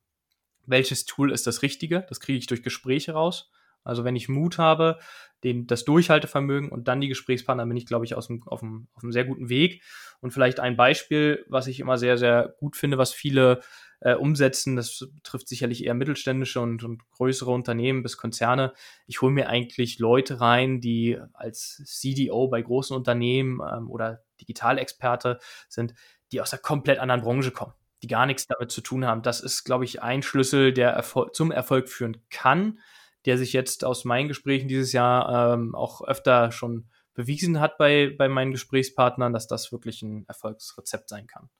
welches 0.67 1.05
Tool 1.05 1.33
ist 1.33 1.47
das 1.47 1.63
Richtige, 1.63 2.05
das 2.09 2.21
kriege 2.21 2.39
ich 2.39 2.47
durch 2.47 2.63
Gespräche 2.63 3.13
raus. 3.13 3.51
Also 3.85 4.05
wenn 4.05 4.17
ich 4.17 4.29
Mut 4.29 4.59
habe, 4.59 4.99
den, 5.45 5.67
das 5.67 5.85
Durchhaltevermögen 5.85 6.71
und 6.71 6.89
dann 6.89 7.01
die 7.01 7.09
Gesprächspartner, 7.09 7.67
bin 7.67 7.77
ich, 7.77 7.87
glaube 7.87 8.05
ich, 8.05 8.15
aus 8.15 8.29
dem, 8.29 8.43
auf, 8.47 8.63
einem, 8.63 8.89
auf 8.95 9.03
einem 9.03 9.13
sehr 9.13 9.25
guten 9.25 9.49
Weg. 9.49 9.83
Und 10.21 10.33
vielleicht 10.33 10.61
ein 10.61 10.77
Beispiel, 10.77 11.45
was 11.49 11.67
ich 11.67 11.81
immer 11.81 11.99
sehr, 11.99 12.17
sehr 12.17 12.55
gut 12.59 12.77
finde, 12.77 12.99
was 12.99 13.13
viele 13.13 13.61
äh, 14.01 14.15
umsetzen, 14.15 14.77
das 14.77 15.09
betrifft 15.15 15.49
sicherlich 15.49 15.85
eher 15.85 15.95
mittelständische 15.95 16.61
und, 16.61 16.85
und 16.85 17.09
größere 17.11 17.51
Unternehmen 17.51 18.03
bis 18.03 18.17
Konzerne. 18.17 18.73
Ich 19.07 19.21
hole 19.21 19.33
mir 19.33 19.49
eigentlich 19.49 19.99
Leute 19.99 20.41
rein, 20.41 20.81
die 20.81 21.19
als 21.33 21.83
CDO 21.85 22.49
bei 22.49 22.63
großen 22.63 22.97
Unternehmen 22.97 23.61
ähm, 23.61 23.91
oder 23.91 24.23
Digitalexperte 24.41 25.39
sind, 25.69 25.95
die 26.31 26.41
aus 26.41 26.53
einer 26.53 26.63
komplett 26.63 26.99
anderen 26.99 27.23
Branche 27.23 27.51
kommen 27.51 27.75
die 28.03 28.09
gar 28.09 28.27
nichts 28.27 28.49
damit 28.49 28.73
zu 28.73 28.81
tun 28.81 29.07
haben. 29.07 29.23
Das 29.23 29.39
ist, 29.39 29.63
glaube 29.63 29.85
ich, 29.85 30.03
ein 30.03 30.23
Schlüssel, 30.23 30.73
der 30.73 30.91
Erfol 30.91 31.31
zum 31.31 31.53
Erfolg 31.53 31.89
führen 31.89 32.17
kann 32.31 32.81
der 33.27 33.39
sich 33.39 33.53
jetzt 33.53 33.85
aus 33.85 34.05
meinen 34.05 34.29
Gesprächen 34.29 34.69
dieses 34.69 34.93
Jahr 34.93 35.55
ähm, 35.55 35.75
auch 35.75 36.03
öfter 36.03 36.53
schon 36.53 36.89
bewiesen 37.15 37.61
hat 37.61 37.79
bei, 37.79 38.15
bei 38.17 38.29
meinen 38.29 38.53
Gesprächspartnern, 38.53 39.33
dass 39.33 39.47
das 39.47 39.71
wirklich 39.73 40.03
ein 40.03 40.25
Erfolgsrezept 40.29 41.09
sein 41.09 41.27
kann. 41.27 41.51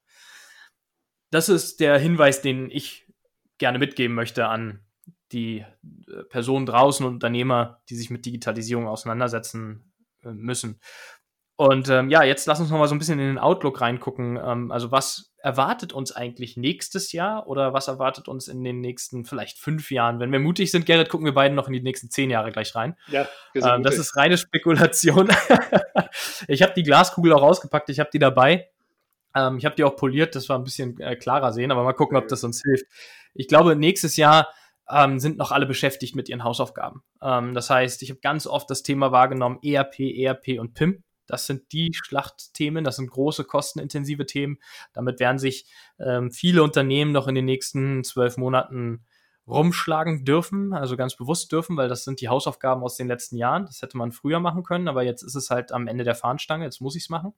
Das 1.31 1.49
ist 1.49 1.81
der 1.81 1.99
Hinweis, 1.99 2.43
den 2.43 2.71
ich 2.71 3.07
gerne 3.59 3.79
mitgeben 3.79 4.15
möchte 4.15 4.47
an 4.47 4.85
die 5.33 5.65
äh, 6.09 6.25
Personen 6.29 6.67
draußen 6.67 7.07
und 7.07 7.15
Unternehmer, 7.15 7.81
die 7.89 7.97
sich 7.97 8.11
mit 8.11 8.27
Digitalisierung 8.27 8.87
auseinandersetzen 8.87 9.93
äh, 10.23 10.31
müssen. 10.31 10.81
Und 11.57 11.89
ähm, 11.89 12.11
ja, 12.11 12.23
jetzt 12.23 12.47
lass 12.47 12.61
uns 12.61 12.71
noch 12.71 12.79
mal 12.79 12.89
so 12.89 12.95
ein 12.95 12.99
bisschen 12.99 13.19
in 13.19 13.27
den 13.27 13.39
Outlook 13.39 13.81
reingucken. 13.81 14.39
Ähm, 14.43 14.71
also 14.71 14.91
was 14.91 15.32
erwartet 15.43 15.93
uns 15.93 16.13
eigentlich 16.13 16.57
nächstes 16.57 17.11
Jahr 17.11 17.49
oder 17.49 17.73
was 17.73 17.89
erwartet 17.89 18.29
uns 18.29 18.47
in 18.47 18.63
den 18.63 18.81
nächsten 18.81 19.25
vielleicht 19.25 19.59
fünf 19.59 19.91
Jahren? 19.91 20.21
Wenn 20.21 20.31
wir 20.31 20.39
mutig 20.39 20.71
sind, 20.71 20.87
Gerrit, 20.87 21.09
gucken 21.09 21.27
wir 21.27 21.35
beide 21.35 21.55
noch 21.55 21.67
in 21.67 21.73
die 21.73 21.83
nächsten 21.83 22.11
zehn 22.11 22.31
Jahre 22.31 22.53
gleich 22.53 22.75
rein. 22.77 22.97
Ja, 23.09 23.29
ähm, 23.55 23.83
das 23.83 23.99
ist 23.99 24.17
reine 24.17 24.39
Spekulation. 24.39 25.29
ich 26.49 26.63
habe 26.63 26.73
die 26.75 26.85
Glaskugel 26.85 27.33
auch 27.33 27.43
rausgepackt, 27.43 27.91
ich 27.91 27.99
habe 27.99 28.11
die 28.13 28.21
dabei. 28.21 28.71
Ähm, 29.35 29.59
ich 29.59 29.65
habe 29.65 29.75
die 29.75 29.83
auch 29.83 29.97
poliert, 29.97 30.37
dass 30.37 30.49
wir 30.49 30.55
ein 30.55 30.63
bisschen 30.63 30.99
äh, 31.01 31.17
klarer 31.17 31.53
sehen, 31.53 31.73
aber 31.73 31.83
mal 31.83 31.93
gucken, 31.93 32.17
ob 32.17 32.29
das 32.29 32.45
uns 32.45 32.63
hilft. 32.63 32.87
Ich 33.35 33.49
glaube, 33.49 33.75
nächstes 33.75 34.17
Jahr 34.17 34.49
ähm, 34.89 35.19
sind 35.19 35.39
noch 35.39 35.51
alle 35.51 35.67
beschäftigt 35.67 36.15
mit 36.15 36.29
ihren 36.29 36.45
Hausaufgaben. 36.45 37.03
Ähm, 37.21 37.53
das 37.55 37.69
heißt, 37.69 38.03
ich 38.03 38.11
habe 38.11 38.21
ganz 38.21 38.47
oft 38.47 38.71
das 38.71 38.85
Thema 38.85 39.11
wahrgenommen, 39.11 39.59
ERP, 39.65 39.99
ERP 39.99 40.61
und 40.61 40.75
PIM. 40.75 41.03
Das 41.33 41.47
sind 41.47 41.73
die 41.73 41.91
Schlachtthemen, 41.95 42.85
das 42.85 42.97
sind 42.97 43.11
große, 43.11 43.45
kostenintensive 43.45 44.27
Themen. 44.27 44.59
Damit 44.93 45.19
werden 45.19 45.39
sich 45.39 45.65
ähm, 45.99 46.31
viele 46.31 46.63
Unternehmen 46.63 47.11
noch 47.11 47.27
in 47.27 47.35
den 47.35 47.47
nächsten 47.47 48.05
zwölf 48.05 48.37
Monaten 48.37 49.05
rumschlagen 49.47 50.27
dürfen, 50.27 50.75
also 50.75 50.97
ganz 50.97 51.17
bewusst 51.17 51.51
dürfen, 51.51 51.77
weil 51.77 51.89
das 51.89 52.05
sind 52.05 52.21
die 52.21 52.29
Hausaufgaben 52.29 52.83
aus 52.83 52.97
den 52.97 53.09
letzten 53.09 53.37
Jahren. 53.37 53.65
Das 53.65 53.81
hätte 53.81 53.97
man 53.97 54.13
früher 54.13 54.41
machen 54.41 54.63
können, 54.63 54.89
aber 54.89 55.03
jetzt 55.03 55.23
ist 55.23 55.35
es 55.35 55.49
halt 55.49 55.73
am 55.73 55.89
Ende 55.89 56.05
der 56.05 56.15
Fahnenstange, 56.15 56.65
jetzt 56.65 56.83
muss 56.83 56.97
ich 56.97 57.05
es 57.05 57.09
machen. 57.09 57.33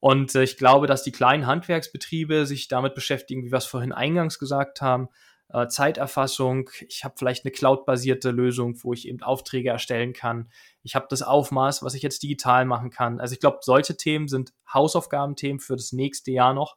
Und 0.00 0.34
äh, 0.34 0.42
ich 0.42 0.58
glaube, 0.58 0.86
dass 0.86 1.02
die 1.02 1.12
kleinen 1.12 1.46
Handwerksbetriebe 1.46 2.44
sich 2.44 2.68
damit 2.68 2.94
beschäftigen, 2.94 3.42
wie 3.44 3.50
wir 3.50 3.58
es 3.58 3.64
vorhin 3.64 3.92
eingangs 3.92 4.38
gesagt 4.38 4.82
haben, 4.82 5.08
äh, 5.50 5.68
Zeiterfassung. 5.68 6.70
Ich 6.88 7.04
habe 7.04 7.14
vielleicht 7.18 7.44
eine 7.44 7.52
cloud-basierte 7.52 8.30
Lösung, 8.30 8.76
wo 8.82 8.92
ich 8.92 9.08
eben 9.08 9.22
Aufträge 9.22 9.70
erstellen 9.70 10.12
kann. 10.12 10.50
Ich 10.82 10.94
habe 10.94 11.06
das 11.08 11.22
Aufmaß, 11.22 11.82
was 11.82 11.94
ich 11.94 12.02
jetzt 12.02 12.22
digital 12.22 12.64
machen 12.64 12.90
kann. 12.90 13.20
Also 13.20 13.32
ich 13.32 13.40
glaube, 13.40 13.58
solche 13.62 13.96
Themen 13.96 14.28
sind 14.28 14.52
Hausaufgabenthemen 14.72 15.60
für 15.60 15.76
das 15.76 15.92
nächste 15.92 16.30
Jahr 16.30 16.54
noch. 16.54 16.76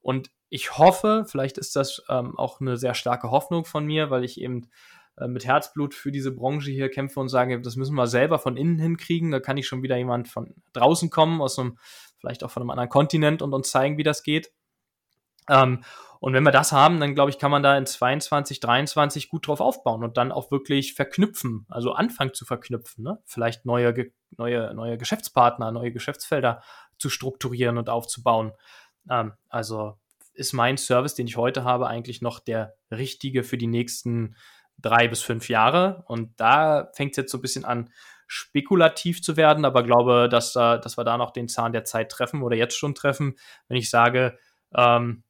Und 0.00 0.30
ich 0.48 0.78
hoffe, 0.78 1.24
vielleicht 1.28 1.58
ist 1.58 1.74
das 1.74 2.02
ähm, 2.08 2.38
auch 2.38 2.60
eine 2.60 2.76
sehr 2.76 2.94
starke 2.94 3.30
Hoffnung 3.30 3.64
von 3.64 3.84
mir, 3.84 4.10
weil 4.10 4.24
ich 4.24 4.40
eben 4.40 4.68
äh, 5.16 5.26
mit 5.26 5.44
Herzblut 5.44 5.94
für 5.94 6.12
diese 6.12 6.30
Branche 6.32 6.70
hier 6.70 6.90
kämpfe 6.90 7.20
und 7.20 7.28
sage, 7.28 7.60
das 7.60 7.76
müssen 7.76 7.94
wir 7.94 8.06
selber 8.06 8.38
von 8.38 8.56
innen 8.56 8.78
hinkriegen. 8.78 9.30
Da 9.30 9.40
kann 9.40 9.56
ich 9.56 9.66
schon 9.66 9.82
wieder 9.82 9.96
jemand 9.96 10.28
von 10.28 10.54
draußen 10.72 11.10
kommen, 11.10 11.40
aus 11.40 11.58
einem, 11.58 11.78
vielleicht 12.18 12.44
auch 12.44 12.50
von 12.50 12.62
einem 12.62 12.70
anderen 12.70 12.90
Kontinent 12.90 13.42
und 13.42 13.52
uns 13.52 13.70
zeigen, 13.70 13.98
wie 13.98 14.02
das 14.02 14.22
geht. 14.22 14.52
Ähm, 15.48 15.82
und 16.20 16.32
wenn 16.32 16.42
wir 16.42 16.52
das 16.52 16.72
haben, 16.72 17.00
dann 17.00 17.14
glaube 17.14 17.30
ich, 17.30 17.38
kann 17.38 17.50
man 17.50 17.62
da 17.62 17.76
in 17.76 17.84
22, 17.84 18.60
23 18.60 19.28
gut 19.28 19.46
drauf 19.46 19.60
aufbauen 19.60 20.02
und 20.02 20.16
dann 20.16 20.32
auch 20.32 20.50
wirklich 20.50 20.94
verknüpfen, 20.94 21.66
also 21.68 21.92
anfangen 21.92 22.32
zu 22.32 22.46
verknüpfen, 22.46 23.04
ne? 23.04 23.18
vielleicht 23.26 23.66
neue, 23.66 24.10
neue, 24.38 24.72
neue 24.74 24.96
Geschäftspartner, 24.96 25.70
neue 25.70 25.92
Geschäftsfelder 25.92 26.62
zu 26.98 27.10
strukturieren 27.10 27.76
und 27.76 27.90
aufzubauen. 27.90 28.52
Ähm, 29.10 29.34
also 29.50 29.98
ist 30.32 30.52
mein 30.52 30.78
Service, 30.78 31.14
den 31.14 31.26
ich 31.26 31.36
heute 31.36 31.64
habe, 31.64 31.88
eigentlich 31.88 32.22
noch 32.22 32.40
der 32.40 32.74
richtige 32.90 33.44
für 33.44 33.58
die 33.58 33.66
nächsten 33.66 34.36
drei 34.78 35.08
bis 35.08 35.20
fünf 35.20 35.48
Jahre. 35.48 36.04
Und 36.06 36.40
da 36.40 36.90
fängt 36.94 37.12
es 37.12 37.16
jetzt 37.16 37.32
so 37.32 37.38
ein 37.38 37.42
bisschen 37.42 37.64
an, 37.64 37.90
spekulativ 38.26 39.22
zu 39.22 39.36
werden, 39.36 39.64
aber 39.64 39.82
glaube, 39.82 40.28
dass, 40.30 40.54
da, 40.54 40.78
dass 40.78 40.96
wir 40.96 41.04
da 41.04 41.18
noch 41.18 41.32
den 41.32 41.48
Zahn 41.48 41.72
der 41.72 41.84
Zeit 41.84 42.10
treffen 42.10 42.42
oder 42.42 42.56
jetzt 42.56 42.76
schon 42.76 42.94
treffen, 42.94 43.36
wenn 43.68 43.76
ich 43.76 43.90
sage, 43.90 44.38
ähm, 44.74 45.23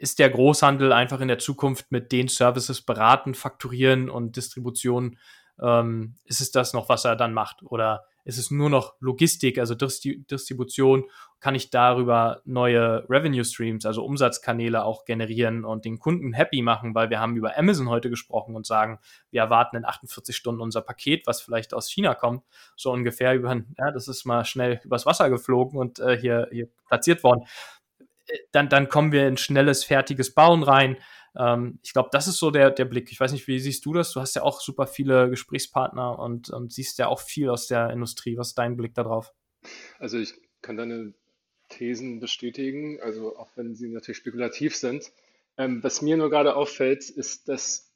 ist 0.00 0.18
der 0.18 0.30
Großhandel 0.30 0.94
einfach 0.94 1.20
in 1.20 1.28
der 1.28 1.38
Zukunft 1.38 1.92
mit 1.92 2.10
den 2.10 2.28
Services 2.28 2.80
beraten, 2.80 3.34
fakturieren 3.34 4.08
und 4.08 4.34
Distribution, 4.34 5.18
ähm, 5.60 6.14
ist 6.24 6.40
es 6.40 6.50
das 6.50 6.72
noch, 6.72 6.88
was 6.88 7.04
er 7.04 7.16
dann 7.16 7.34
macht? 7.34 7.62
Oder 7.62 8.04
ist 8.24 8.38
es 8.38 8.50
nur 8.50 8.70
noch 8.70 8.94
Logistik, 9.00 9.58
also 9.58 9.74
Distribution? 9.74 11.04
Kann 11.38 11.54
ich 11.54 11.68
darüber 11.68 12.40
neue 12.46 13.04
Revenue 13.10 13.44
Streams, 13.44 13.84
also 13.84 14.02
Umsatzkanäle 14.02 14.84
auch 14.84 15.04
generieren 15.04 15.66
und 15.66 15.84
den 15.84 15.98
Kunden 15.98 16.32
happy 16.32 16.62
machen? 16.62 16.94
Weil 16.94 17.10
wir 17.10 17.20
haben 17.20 17.36
über 17.36 17.58
Amazon 17.58 17.90
heute 17.90 18.08
gesprochen 18.08 18.56
und 18.56 18.66
sagen, 18.66 19.00
wir 19.30 19.42
erwarten 19.42 19.76
in 19.76 19.84
48 19.84 20.34
Stunden 20.34 20.62
unser 20.62 20.80
Paket, 20.80 21.26
was 21.26 21.42
vielleicht 21.42 21.74
aus 21.74 21.90
China 21.90 22.14
kommt, 22.14 22.42
so 22.74 22.90
ungefähr 22.90 23.34
über, 23.34 23.54
ja, 23.76 23.90
das 23.90 24.08
ist 24.08 24.24
mal 24.24 24.46
schnell 24.46 24.80
übers 24.82 25.04
Wasser 25.04 25.28
geflogen 25.28 25.78
und 25.78 25.98
äh, 25.98 26.16
hier, 26.16 26.48
hier 26.50 26.68
platziert 26.88 27.22
worden 27.22 27.44
dann, 28.52 28.68
dann 28.68 28.88
kommen 28.88 29.12
wir 29.12 29.26
in 29.28 29.36
schnelles, 29.36 29.84
fertiges 29.84 30.34
Bauen 30.34 30.62
rein. 30.62 30.96
Ähm, 31.38 31.78
ich 31.82 31.92
glaube, 31.92 32.08
das 32.12 32.28
ist 32.28 32.38
so 32.38 32.50
der, 32.50 32.70
der 32.70 32.84
Blick. 32.84 33.10
Ich 33.12 33.20
weiß 33.20 33.32
nicht, 33.32 33.46
wie 33.46 33.58
siehst 33.58 33.84
du 33.84 33.92
das? 33.92 34.12
Du 34.12 34.20
hast 34.20 34.34
ja 34.34 34.42
auch 34.42 34.60
super 34.60 34.86
viele 34.86 35.30
Gesprächspartner 35.30 36.18
und, 36.18 36.50
und 36.50 36.72
siehst 36.72 36.98
ja 36.98 37.08
auch 37.08 37.20
viel 37.20 37.48
aus 37.48 37.66
der 37.66 37.90
Industrie. 37.90 38.36
Was 38.36 38.48
ist 38.48 38.58
dein 38.58 38.76
Blick 38.76 38.94
darauf? 38.94 39.32
Also 39.98 40.18
ich 40.18 40.34
kann 40.62 40.76
deine 40.76 41.14
Thesen 41.68 42.20
bestätigen, 42.20 43.00
also 43.00 43.36
auch 43.36 43.48
wenn 43.54 43.76
sie 43.76 43.88
natürlich 43.88 44.18
spekulativ 44.18 44.74
sind. 44.76 45.12
Ähm, 45.56 45.82
was 45.82 46.02
mir 46.02 46.16
nur 46.16 46.30
gerade 46.30 46.56
auffällt, 46.56 47.08
ist, 47.08 47.48
dass 47.48 47.90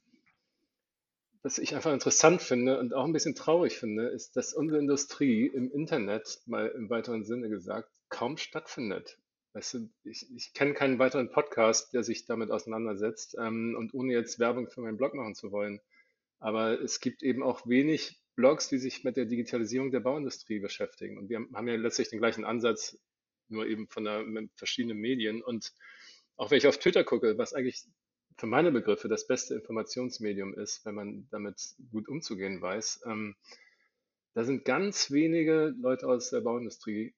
was 1.45 1.59
ich 1.59 1.75
einfach 1.75 1.93
interessant 1.93 2.41
finde 2.41 2.81
und 2.81 2.95
auch 2.95 3.05
ein 3.05 3.13
bisschen 3.13 3.35
traurig 3.35 3.79
finde, 3.79 4.09
ist, 4.09 4.35
dass 4.35 4.55
unsere 4.55 4.81
Industrie 4.81 5.47
im 5.47 5.71
Internet, 5.71 6.41
mal 6.47 6.69
im 6.69 6.89
weiteren 6.89 7.23
Sinne 7.23 7.51
gesagt, 7.51 7.91
kaum 8.09 8.39
stattfindet. 8.39 9.19
Weißt 9.55 9.75
du, 9.75 9.89
ich, 10.03 10.29
ich 10.35 10.53
kenne 10.53 10.75
keinen 10.75 10.99
weiteren 10.99 11.31
Podcast, 11.31 11.95
der 11.95 12.03
sich 12.03 12.27
damit 12.27 12.51
auseinandersetzt 12.51 13.37
ähm, 13.39 13.77
und 13.79 13.95
ohne 13.95 14.13
jetzt 14.13 14.41
Werbung 14.41 14.69
für 14.69 14.81
meinen 14.81 14.97
Blog 14.97 15.15
machen 15.15 15.37
zu 15.37 15.53
wollen. 15.53 15.81
Aber 16.41 16.81
es 16.81 16.99
gibt 16.99 17.23
eben 17.23 17.45
auch 17.45 17.65
wenig 17.65 18.21
Blogs, 18.35 18.69
die 18.69 18.79
sich 18.79 19.05
mit 19.05 19.17
der 19.17 19.27
Digitalisierung 19.27 19.93
der 19.93 20.01
Bauindustrie 20.01 20.59
beschäftigen. 20.59 21.19
Und 21.19 21.29
wir 21.29 21.47
haben 21.55 21.69
ja 21.69 21.77
letztlich 21.77 22.09
den 22.11 22.19
gleichen 22.19 22.45
Ansatz, 22.45 22.99
nur 23.49 23.67
eben 23.67 23.87
von 23.87 24.03
der, 24.03 24.25
verschiedenen 24.57 24.99
Medien. 24.99 25.41
Und 25.41 25.73
auch 26.35 26.51
wenn 26.51 26.59
ich 26.59 26.67
auf 26.67 26.79
Twitter 26.79 27.05
gucke, 27.05 27.39
was 27.39 27.55
eigentlich 27.55 27.85
für 28.37 28.47
meine 28.47 28.73
Begriffe 28.73 29.07
das 29.07 29.29
beste 29.29 29.55
Informationsmedium 29.55 30.55
ist, 30.55 30.85
wenn 30.85 30.97
man 30.97 31.29
damit 31.31 31.77
gut 31.93 32.09
umzugehen 32.09 32.61
weiß, 32.61 33.03
ähm, 33.07 33.37
da 34.33 34.43
sind 34.43 34.65
ganz 34.65 35.13
wenige 35.13 35.73
Leute 35.81 36.09
aus 36.09 36.31
der 36.31 36.41
Bauindustrie 36.41 37.15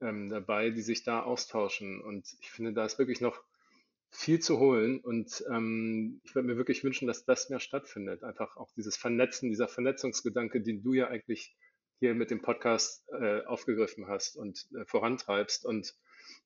ähm, 0.00 0.28
dabei, 0.28 0.70
die 0.70 0.82
sich 0.82 1.02
da 1.02 1.22
austauschen. 1.22 2.00
Und 2.00 2.36
ich 2.40 2.50
finde, 2.50 2.72
da 2.72 2.84
ist 2.84 2.98
wirklich 2.98 3.20
noch 3.20 3.42
viel 4.10 4.40
zu 4.40 4.58
holen. 4.58 5.00
Und 5.00 5.44
ähm, 5.50 6.20
ich 6.24 6.34
würde 6.34 6.48
mir 6.48 6.56
wirklich 6.56 6.84
wünschen, 6.84 7.06
dass 7.06 7.24
das 7.24 7.50
mehr 7.50 7.60
stattfindet. 7.60 8.24
Einfach 8.24 8.56
auch 8.56 8.70
dieses 8.76 8.96
Vernetzen, 8.96 9.50
dieser 9.50 9.68
Vernetzungsgedanke, 9.68 10.60
den 10.60 10.82
du 10.82 10.94
ja 10.94 11.08
eigentlich 11.08 11.56
hier 11.98 12.14
mit 12.14 12.30
dem 12.30 12.42
Podcast 12.42 13.08
äh, 13.10 13.44
aufgegriffen 13.44 14.06
hast 14.06 14.36
und 14.36 14.66
äh, 14.74 14.84
vorantreibst 14.84 15.64
und 15.64 15.94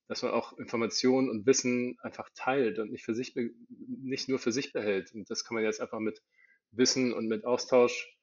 dass 0.09 0.23
man 0.23 0.33
auch 0.33 0.59
Informationen 0.59 1.29
und 1.29 1.47
Wissen 1.47 1.99
einfach 2.01 2.29
teilt 2.35 2.79
und 2.79 2.91
nicht 2.91 3.05
für 3.05 3.15
sich 3.15 3.35
nicht 3.69 4.29
nur 4.29 4.39
für 4.39 4.53
sich 4.53 4.73
behält. 4.73 5.13
Und 5.13 5.31
das 5.31 5.45
kann 5.45 5.55
man 5.55 5.65
jetzt 5.65 5.81
einfach 5.81 6.01
mit 6.01 6.23
Wissen 6.71 7.13
und 7.13 7.29
mit 7.29 7.45
Austausch 7.45 8.17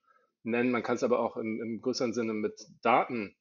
nennen. 0.43 0.71
Man 0.71 0.83
kann 0.83 0.95
es 0.95 1.03
aber 1.03 1.19
auch 1.19 1.37
im, 1.37 1.61
im 1.61 1.81
größeren 1.81 2.13
Sinne 2.13 2.33
mit 2.33 2.67
Daten 2.81 3.35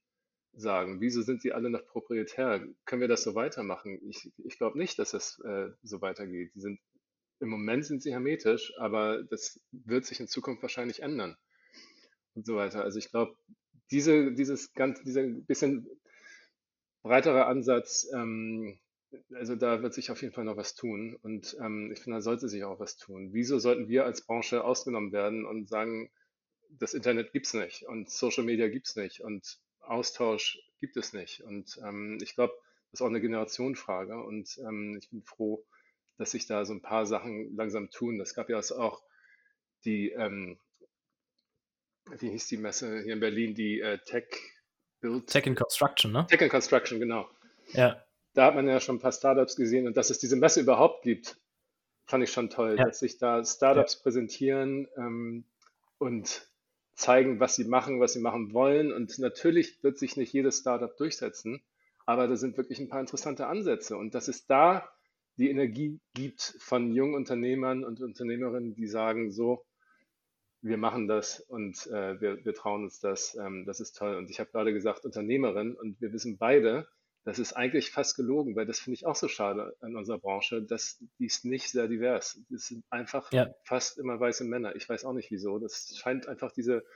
sagen? 0.59 1.01
Wieso 1.01 1.23
sind 1.23 1.43
sie 1.43 1.53
alle 1.53 1.71
noch 1.71 1.87
proprietär? 1.87 2.67
Können 2.85 3.01
wir 3.01 3.09
das 3.09 3.23
so 3.23 3.35
weitermachen? 3.35 4.01
Ich, 4.09 4.31
ich 4.39 4.59
glaube 4.59 4.79
nicht, 4.79 4.99
dass 4.99 5.15
es 5.15 5.39
äh, 5.45 5.71
so 5.83 6.01
weitergeht. 6.01 6.53
Die 6.55 6.61
sind, 6.61 6.81
Im 7.41 7.49
Moment 7.49 7.85
sind 7.85 8.03
sie 8.03 8.13
hermetisch, 8.13 8.73
aber 8.79 9.23
das 9.25 9.61
wird 9.71 10.05
sich 10.05 10.21
in 10.21 10.29
Zukunft 10.29 10.63
wahrscheinlich 10.63 11.03
ändern 11.03 11.37
und 12.35 12.47
so 12.47 12.57
weiter. 12.57 12.83
Also 12.83 12.99
ich 12.99 13.11
glaube, 13.11 13.37
diese, 13.91 14.33
dieses 14.33 14.73
ganz, 14.75 15.03
dieser 15.03 15.23
bisschen 15.23 15.89
breitere 17.03 17.47
Ansatz, 17.47 18.09
ähm, 18.15 18.79
also 19.33 19.57
da 19.57 19.83
wird 19.83 19.95
sich 19.95 20.11
auf 20.11 20.21
jeden 20.21 20.35
Fall 20.35 20.45
noch 20.45 20.57
was 20.57 20.75
tun 20.75 21.17
und 21.23 21.57
ähm, 21.61 21.91
ich 21.93 22.01
finde, 22.01 22.19
da 22.19 22.21
sollte 22.21 22.49
sich 22.49 22.65
auch 22.65 22.79
was 22.79 22.97
tun. 22.97 23.31
Wieso 23.33 23.59
sollten 23.59 23.89
wir 23.89 24.05
als 24.05 24.27
Branche 24.27 24.65
ausgenommen 24.65 25.13
werden 25.13 25.47
und 25.47 25.69
sagen, 25.69 26.11
das 26.71 26.93
Internet 26.93 27.33
gibt 27.33 27.47
es 27.47 27.55
nicht 27.55 27.85
und 27.85 28.11
Social 28.11 28.45
Media 28.45 28.69
gibt 28.69 28.89
es 28.89 28.97
nicht 28.97 29.21
und 29.21 29.59
Austausch 29.89 30.59
gibt 30.81 30.97
es 30.97 31.13
nicht. 31.13 31.41
Und 31.43 31.79
ähm, 31.85 32.19
ich 32.23 32.35
glaube, 32.35 32.55
das 32.91 33.01
ist 33.01 33.03
auch 33.03 33.09
eine 33.09 33.21
Generationenfrage. 33.21 34.23
Und 34.23 34.59
ähm, 34.59 34.97
ich 34.99 35.11
bin 35.11 35.23
froh, 35.23 35.65
dass 36.17 36.33
sich 36.33 36.47
da 36.47 36.65
so 36.65 36.75
ein 36.75 36.83
paar 36.83 37.07
Sachen 37.07 37.55
langsam 37.57 37.91
tun. 37.91 38.19
Das 38.19 38.35
gab 38.35 38.49
ja 38.49 38.59
auch 38.59 39.03
die, 39.85 40.11
ähm, 40.11 40.59
wie 42.19 42.31
hieß 42.31 42.49
die 42.49 42.57
Messe 42.57 43.03
hier 43.03 43.15
in 43.15 43.21
Berlin, 43.21 43.55
die 43.55 43.81
äh, 43.81 43.99
Tech 44.05 44.27
Build. 45.01 45.29
Tech 45.29 45.47
in 45.47 45.55
Construction, 45.55 46.13
ne? 46.13 46.27
Tech 46.29 46.41
in 46.41 46.49
Construction, 46.49 46.99
genau. 46.99 47.29
Ja. 47.73 48.03
Da 48.35 48.47
hat 48.47 48.55
man 48.55 48.69
ja 48.69 48.81
schon 48.81 48.97
ein 48.97 49.01
paar 49.01 49.13
Startups 49.13 49.57
gesehen 49.57 49.87
und 49.87 49.97
dass 49.97 50.11
es 50.11 50.19
diese 50.19 50.37
Messe 50.37 50.61
überhaupt 50.61 51.03
gibt, 51.03 51.37
fand 52.07 52.25
ich 52.25 52.33
schon 52.33 52.51
toll, 52.51 52.77
ja. 52.79 52.85
dass 52.85 53.01
sich 53.01 53.19
da 53.19 53.45
Startups 53.45 53.95
ja. 53.95 54.01
präsentieren 54.03 54.89
ähm, 54.97 55.45
und 55.99 56.49
zeigen, 56.99 57.39
was 57.41 57.55
sie 57.55 57.65
machen, 57.65 58.01
was 58.01 58.13
sie 58.13 58.21
machen 58.21 58.53
wollen. 58.53 58.93
Und 58.93 59.19
natürlich 59.19 59.83
wird 59.83 59.99
sich 59.99 60.17
nicht 60.17 60.33
jedes 60.33 60.59
Startup 60.59 60.95
durchsetzen, 60.97 61.63
aber 62.05 62.27
da 62.27 62.37
sind 62.37 62.57
wirklich 62.57 62.81
ein 62.81 62.89
paar 62.89 63.01
interessante 63.01 63.47
Ansätze. 63.47 63.97
Und 63.97 64.15
dass 64.15 64.29
es 64.29 64.47
da 64.47 64.89
die 65.37 65.51
Energie 65.51 66.01
gibt 66.15 66.57
von 66.59 66.93
jungen 66.93 67.15
Unternehmern 67.15 67.85
und 67.85 68.01
Unternehmerinnen, 68.01 68.75
die 68.75 68.89
sagen, 68.89 69.31
so, 69.31 69.65
wir 70.61 70.77
machen 70.77 71.07
das 71.07 71.39
und 71.39 71.87
äh, 71.87 72.21
wir, 72.21 72.45
wir 72.45 72.55
trauen 72.55 72.83
uns 72.83 72.99
das, 72.99 73.37
ähm, 73.37 73.65
das 73.65 73.79
ist 73.79 73.97
toll. 73.97 74.17
Und 74.17 74.29
ich 74.29 74.41
habe 74.41 74.51
gerade 74.51 74.73
gesagt, 74.73 75.05
Unternehmerin 75.05 75.75
und 75.77 76.01
wir 76.01 76.13
wissen 76.13 76.37
beide, 76.37 76.89
das 77.29 77.39
ist 77.39 77.53
eigentlich 77.53 77.91
fast 77.91 78.17
gelogen, 78.17 78.57
weil 78.57 78.65
das 78.65 78.81
finde 78.81 78.95
ich 78.95 79.05
auch 79.05 79.15
so 79.15 79.29
schade 79.29 79.77
an 79.81 79.95
unserer 79.97 80.19
Branche, 80.19 80.63
dass 80.63 80.99
die 81.19 81.27
ist 81.27 81.45
nicht 81.45 81.71
sehr 81.71 81.87
divers. 81.87 82.41
Das 82.49 82.69
sind 82.69 82.85
einfach 82.89 83.31
ja. 83.33 83.55
fast 83.65 83.99
immer 83.99 84.19
weiße 84.19 84.45
Männer. 84.45 84.75
Ich 84.77 84.89
weiß 84.89 85.05
auch 85.05 85.13
nicht 85.13 85.31
wieso. 85.31 85.59
Das 85.59 85.95
scheint 85.95 86.27
einfach 86.27 86.53
diese, 86.53 86.87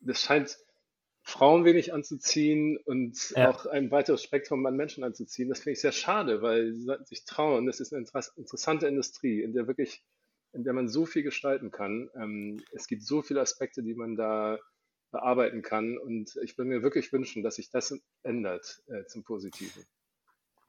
das 0.00 0.22
scheint 0.22 0.58
Frauen 1.22 1.66
wenig 1.66 1.92
anzuziehen 1.92 2.78
und 2.86 3.34
ja. 3.36 3.50
auch 3.50 3.66
ein 3.66 3.90
weiteres 3.90 4.22
Spektrum 4.22 4.64
an 4.64 4.76
Menschen 4.76 5.04
anzuziehen. 5.04 5.50
Das 5.50 5.58
finde 5.58 5.72
ich 5.72 5.82
sehr 5.82 5.92
schade, 5.92 6.40
weil 6.40 6.72
sie 6.72 6.84
sollten 6.84 7.04
sich 7.04 7.26
trauen. 7.26 7.66
Das 7.66 7.80
ist 7.80 7.92
eine 7.92 8.06
interessante 8.36 8.88
Industrie, 8.88 9.42
in 9.42 9.52
der 9.52 9.66
wirklich, 9.66 10.02
in 10.54 10.64
der 10.64 10.72
man 10.72 10.88
so 10.88 11.04
viel 11.04 11.22
gestalten 11.22 11.70
kann. 11.70 12.08
Ähm, 12.14 12.62
es 12.72 12.86
gibt 12.86 13.02
so 13.02 13.20
viele 13.20 13.42
Aspekte, 13.42 13.82
die 13.82 13.94
man 13.94 14.16
da 14.16 14.58
bearbeiten 15.10 15.62
kann. 15.62 15.98
Und 15.98 16.36
ich 16.42 16.56
würde 16.56 16.68
mir 16.68 16.82
wirklich 16.82 17.12
wünschen, 17.12 17.42
dass 17.42 17.56
sich 17.56 17.70
das 17.70 17.94
ändert 18.22 18.82
äh, 18.86 19.04
zum 19.06 19.24
Positiven. 19.24 19.84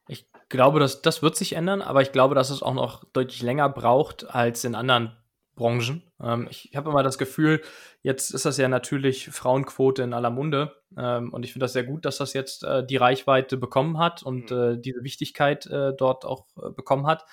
Ich 0.08 0.28
glaube, 0.50 0.80
dass 0.80 1.02
das 1.02 1.22
wird 1.22 1.36
sich 1.36 1.54
ändern, 1.54 1.82
aber 1.82 2.02
ich 2.02 2.12
glaube, 2.12 2.36
dass 2.36 2.50
es 2.50 2.64
auch 2.64 2.74
noch 2.74 3.04
deutlich 3.14 3.42
länger 3.42 3.70
braucht 3.70 4.30
als 4.30 4.64
in 4.64 4.76
anderen 4.76 5.16
Branchen. 5.56 6.04
Ähm, 6.22 6.48
ich 6.50 6.72
habe 6.76 6.90
immer 6.90 7.04
das 7.04 7.18
Gefühl, 7.18 7.62
jetzt 8.02 8.32
ist 8.32 8.46
das 8.46 8.58
ja 8.58 8.68
natürlich 8.68 9.30
Frauenquote 9.30 10.02
in 10.04 10.14
aller 10.14 10.30
Munde 10.30 10.76
ähm, 10.98 11.32
und 11.32 11.44
ich 11.44 11.54
finde 11.54 11.66
das 11.66 11.74
sehr 11.74 11.84
gut, 11.84 12.06
dass 12.06 12.18
das 12.18 12.34
jetzt 12.34 12.64
äh, 12.64 12.86
die 12.86 12.98
Reichweite 12.98 13.58
bekommen 13.58 13.98
hat 13.98 14.24
und 14.24 14.52
mhm. 14.52 14.58
äh, 14.58 14.78
diese 14.78 15.04
Wichtigkeit 15.04 15.66
äh, 15.68 15.94
dort 15.96 16.26
auch 16.26 16.48
äh, 16.58 16.72
bekommen 16.72 17.06
hat. 17.06 17.26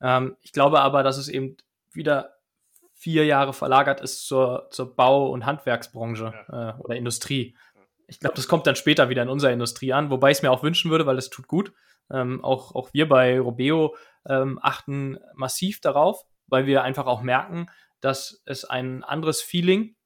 Ähm, 0.00 0.36
ich 0.40 0.52
glaube 0.52 0.80
aber, 0.80 1.02
dass 1.02 1.18
es 1.18 1.28
eben 1.28 1.56
wieder 1.92 2.39
vier 3.00 3.24
Jahre 3.24 3.54
verlagert 3.54 4.02
ist 4.02 4.26
zur, 4.26 4.68
zur 4.70 4.94
Bau- 4.94 5.30
und 5.30 5.46
Handwerksbranche 5.46 6.34
ja. 6.48 6.70
äh, 6.70 6.80
oder 6.80 6.96
Industrie. 6.96 7.56
Ich 8.06 8.20
glaube, 8.20 8.36
das 8.36 8.46
kommt 8.46 8.66
dann 8.66 8.76
später 8.76 9.08
wieder 9.08 9.22
in 9.22 9.30
unserer 9.30 9.52
Industrie 9.52 9.94
an, 9.94 10.10
wobei 10.10 10.30
ich 10.30 10.38
es 10.38 10.42
mir 10.42 10.50
auch 10.50 10.62
wünschen 10.62 10.90
würde, 10.90 11.06
weil 11.06 11.16
es 11.16 11.30
tut 11.30 11.48
gut. 11.48 11.72
Ähm, 12.12 12.44
auch, 12.44 12.74
auch 12.74 12.92
wir 12.92 13.08
bei 13.08 13.40
Robeo 13.40 13.96
ähm, 14.28 14.58
achten 14.60 15.18
massiv 15.34 15.80
darauf, 15.80 16.26
weil 16.46 16.66
wir 16.66 16.82
einfach 16.82 17.06
auch 17.06 17.22
merken, 17.22 17.70
dass 18.02 18.42
es 18.44 18.66
ein 18.66 19.02
anderes 19.02 19.40
Feeling, 19.40 19.96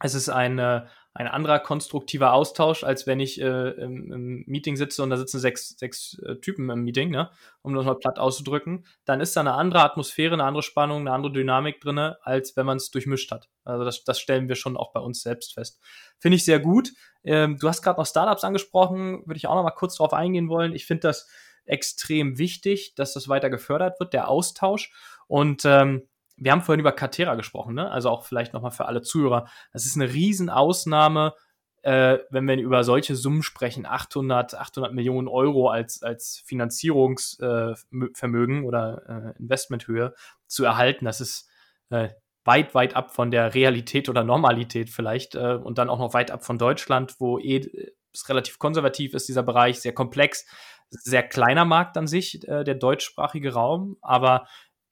es 0.00 0.14
ist 0.14 0.28
eine, 0.28 0.88
ein 1.14 1.26
anderer 1.26 1.58
konstruktiver 1.58 2.32
Austausch, 2.32 2.84
als 2.84 3.06
wenn 3.06 3.18
ich 3.18 3.40
äh, 3.40 3.70
im, 3.70 4.12
im, 4.12 4.44
Meeting 4.46 4.76
sitze 4.76 5.02
und 5.02 5.10
da 5.10 5.16
sitzen 5.16 5.40
sechs, 5.40 5.70
sechs 5.76 6.16
äh, 6.24 6.36
Typen 6.36 6.70
im 6.70 6.84
Meeting, 6.84 7.10
ne? 7.10 7.30
um 7.62 7.74
das 7.74 7.84
mal 7.84 7.96
platt 7.96 8.18
auszudrücken, 8.18 8.86
dann 9.04 9.20
ist 9.20 9.34
da 9.36 9.40
eine 9.40 9.54
andere 9.54 9.82
Atmosphäre, 9.82 10.34
eine 10.34 10.44
andere 10.44 10.62
Spannung, 10.62 11.00
eine 11.00 11.12
andere 11.12 11.32
Dynamik 11.32 11.80
drinne, 11.80 12.18
als 12.22 12.56
wenn 12.56 12.66
man 12.66 12.76
es 12.76 12.90
durchmischt 12.90 13.32
hat. 13.32 13.48
Also 13.64 13.84
das, 13.84 14.04
das 14.04 14.20
stellen 14.20 14.48
wir 14.48 14.54
schon 14.54 14.76
auch 14.76 14.92
bei 14.92 15.00
uns 15.00 15.22
selbst 15.22 15.54
fest. 15.54 15.80
Finde 16.18 16.36
ich 16.36 16.44
sehr 16.44 16.60
gut. 16.60 16.92
Ähm, 17.24 17.58
du 17.58 17.68
hast 17.68 17.82
gerade 17.82 17.98
noch 17.98 18.06
Startups 18.06 18.44
angesprochen, 18.44 19.26
würde 19.26 19.38
ich 19.38 19.48
auch 19.48 19.54
noch 19.54 19.64
mal 19.64 19.70
kurz 19.70 19.96
drauf 19.96 20.12
eingehen 20.12 20.48
wollen. 20.48 20.72
Ich 20.72 20.86
finde 20.86 21.08
das 21.08 21.28
extrem 21.64 22.38
wichtig, 22.38 22.94
dass 22.94 23.12
das 23.12 23.28
weiter 23.28 23.50
gefördert 23.50 23.98
wird, 24.00 24.12
der 24.12 24.28
Austausch. 24.28 24.92
Und 25.26 25.62
ähm, 25.64 26.08
wir 26.38 26.52
haben 26.52 26.62
vorhin 26.62 26.80
über 26.80 26.92
Catera 26.92 27.34
gesprochen, 27.34 27.74
ne? 27.74 27.90
also 27.90 28.10
auch 28.10 28.24
vielleicht 28.24 28.52
nochmal 28.52 28.70
für 28.70 28.86
alle 28.86 29.02
Zuhörer. 29.02 29.48
Das 29.72 29.86
ist 29.86 29.96
eine 29.96 30.12
Riesenausnahme 30.12 31.34
äh, 31.82 32.18
wenn 32.30 32.46
wir 32.46 32.56
über 32.56 32.84
solche 32.84 33.14
Summen 33.14 33.42
sprechen, 33.42 33.86
800, 33.86 34.54
800 34.54 34.92
Millionen 34.92 35.28
Euro 35.28 35.70
als, 35.70 36.02
als 36.02 36.42
Finanzierungsvermögen 36.44 38.62
äh, 38.62 38.66
oder 38.66 39.34
äh, 39.36 39.40
Investmenthöhe 39.40 40.14
zu 40.46 40.64
erhalten, 40.64 41.04
das 41.04 41.20
ist 41.20 41.48
äh, 41.90 42.08
weit, 42.44 42.74
weit 42.74 42.96
ab 42.96 43.14
von 43.14 43.30
der 43.30 43.54
Realität 43.54 44.08
oder 44.08 44.24
Normalität 44.24 44.90
vielleicht 44.90 45.34
äh, 45.34 45.54
und 45.54 45.78
dann 45.78 45.90
auch 45.90 45.98
noch 45.98 46.14
weit 46.14 46.30
ab 46.30 46.44
von 46.44 46.58
Deutschland, 46.58 47.20
wo 47.20 47.38
eh 47.38 47.68
es 48.12 48.28
relativ 48.28 48.58
konservativ 48.58 49.14
ist, 49.14 49.28
dieser 49.28 49.42
Bereich, 49.42 49.80
sehr 49.80 49.92
komplex, 49.92 50.46
sehr 50.90 51.22
kleiner 51.22 51.64
Markt 51.64 51.96
an 51.96 52.06
sich, 52.06 52.46
äh, 52.48 52.64
der 52.64 52.74
deutschsprachige 52.74 53.52
Raum, 53.52 53.96
aber 54.00 54.46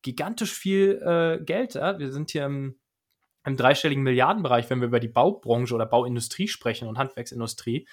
gigantisch 0.06 0.54
viel 0.54 1.02
äh, 1.04 1.44
Geld. 1.44 1.74
Ja? 1.74 1.98
Wir 1.98 2.12
sind 2.12 2.30
hier 2.30 2.46
im, 2.46 2.78
im 3.44 3.56
dreistelligen 3.56 4.04
Milliardenbereich, 4.04 4.70
wenn 4.70 4.80
wir 4.80 4.86
über 4.86 5.00
die 5.00 5.08
Baubranche 5.08 5.74
oder 5.74 5.84
Bauindustrie 5.84 6.46
sprechen 6.48 6.86
und 6.86 6.96
Handwerksindustrie, 6.96 7.88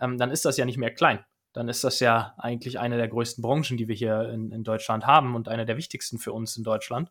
ähm, 0.00 0.16
dann 0.16 0.30
ist 0.30 0.44
das 0.44 0.56
ja 0.56 0.64
nicht 0.64 0.78
mehr 0.78 0.94
klein. 0.94 1.24
Dann 1.52 1.68
ist 1.68 1.82
das 1.82 2.00
ja 2.00 2.34
eigentlich 2.38 2.78
eine 2.78 2.96
der 2.96 3.08
größten 3.08 3.42
Branchen, 3.42 3.76
die 3.76 3.88
wir 3.88 3.96
hier 3.96 4.28
in, 4.30 4.52
in 4.52 4.62
Deutschland 4.62 5.06
haben 5.06 5.34
und 5.34 5.48
eine 5.48 5.66
der 5.66 5.76
wichtigsten 5.76 6.18
für 6.18 6.32
uns 6.32 6.56
in 6.56 6.62
Deutschland. 6.62 7.10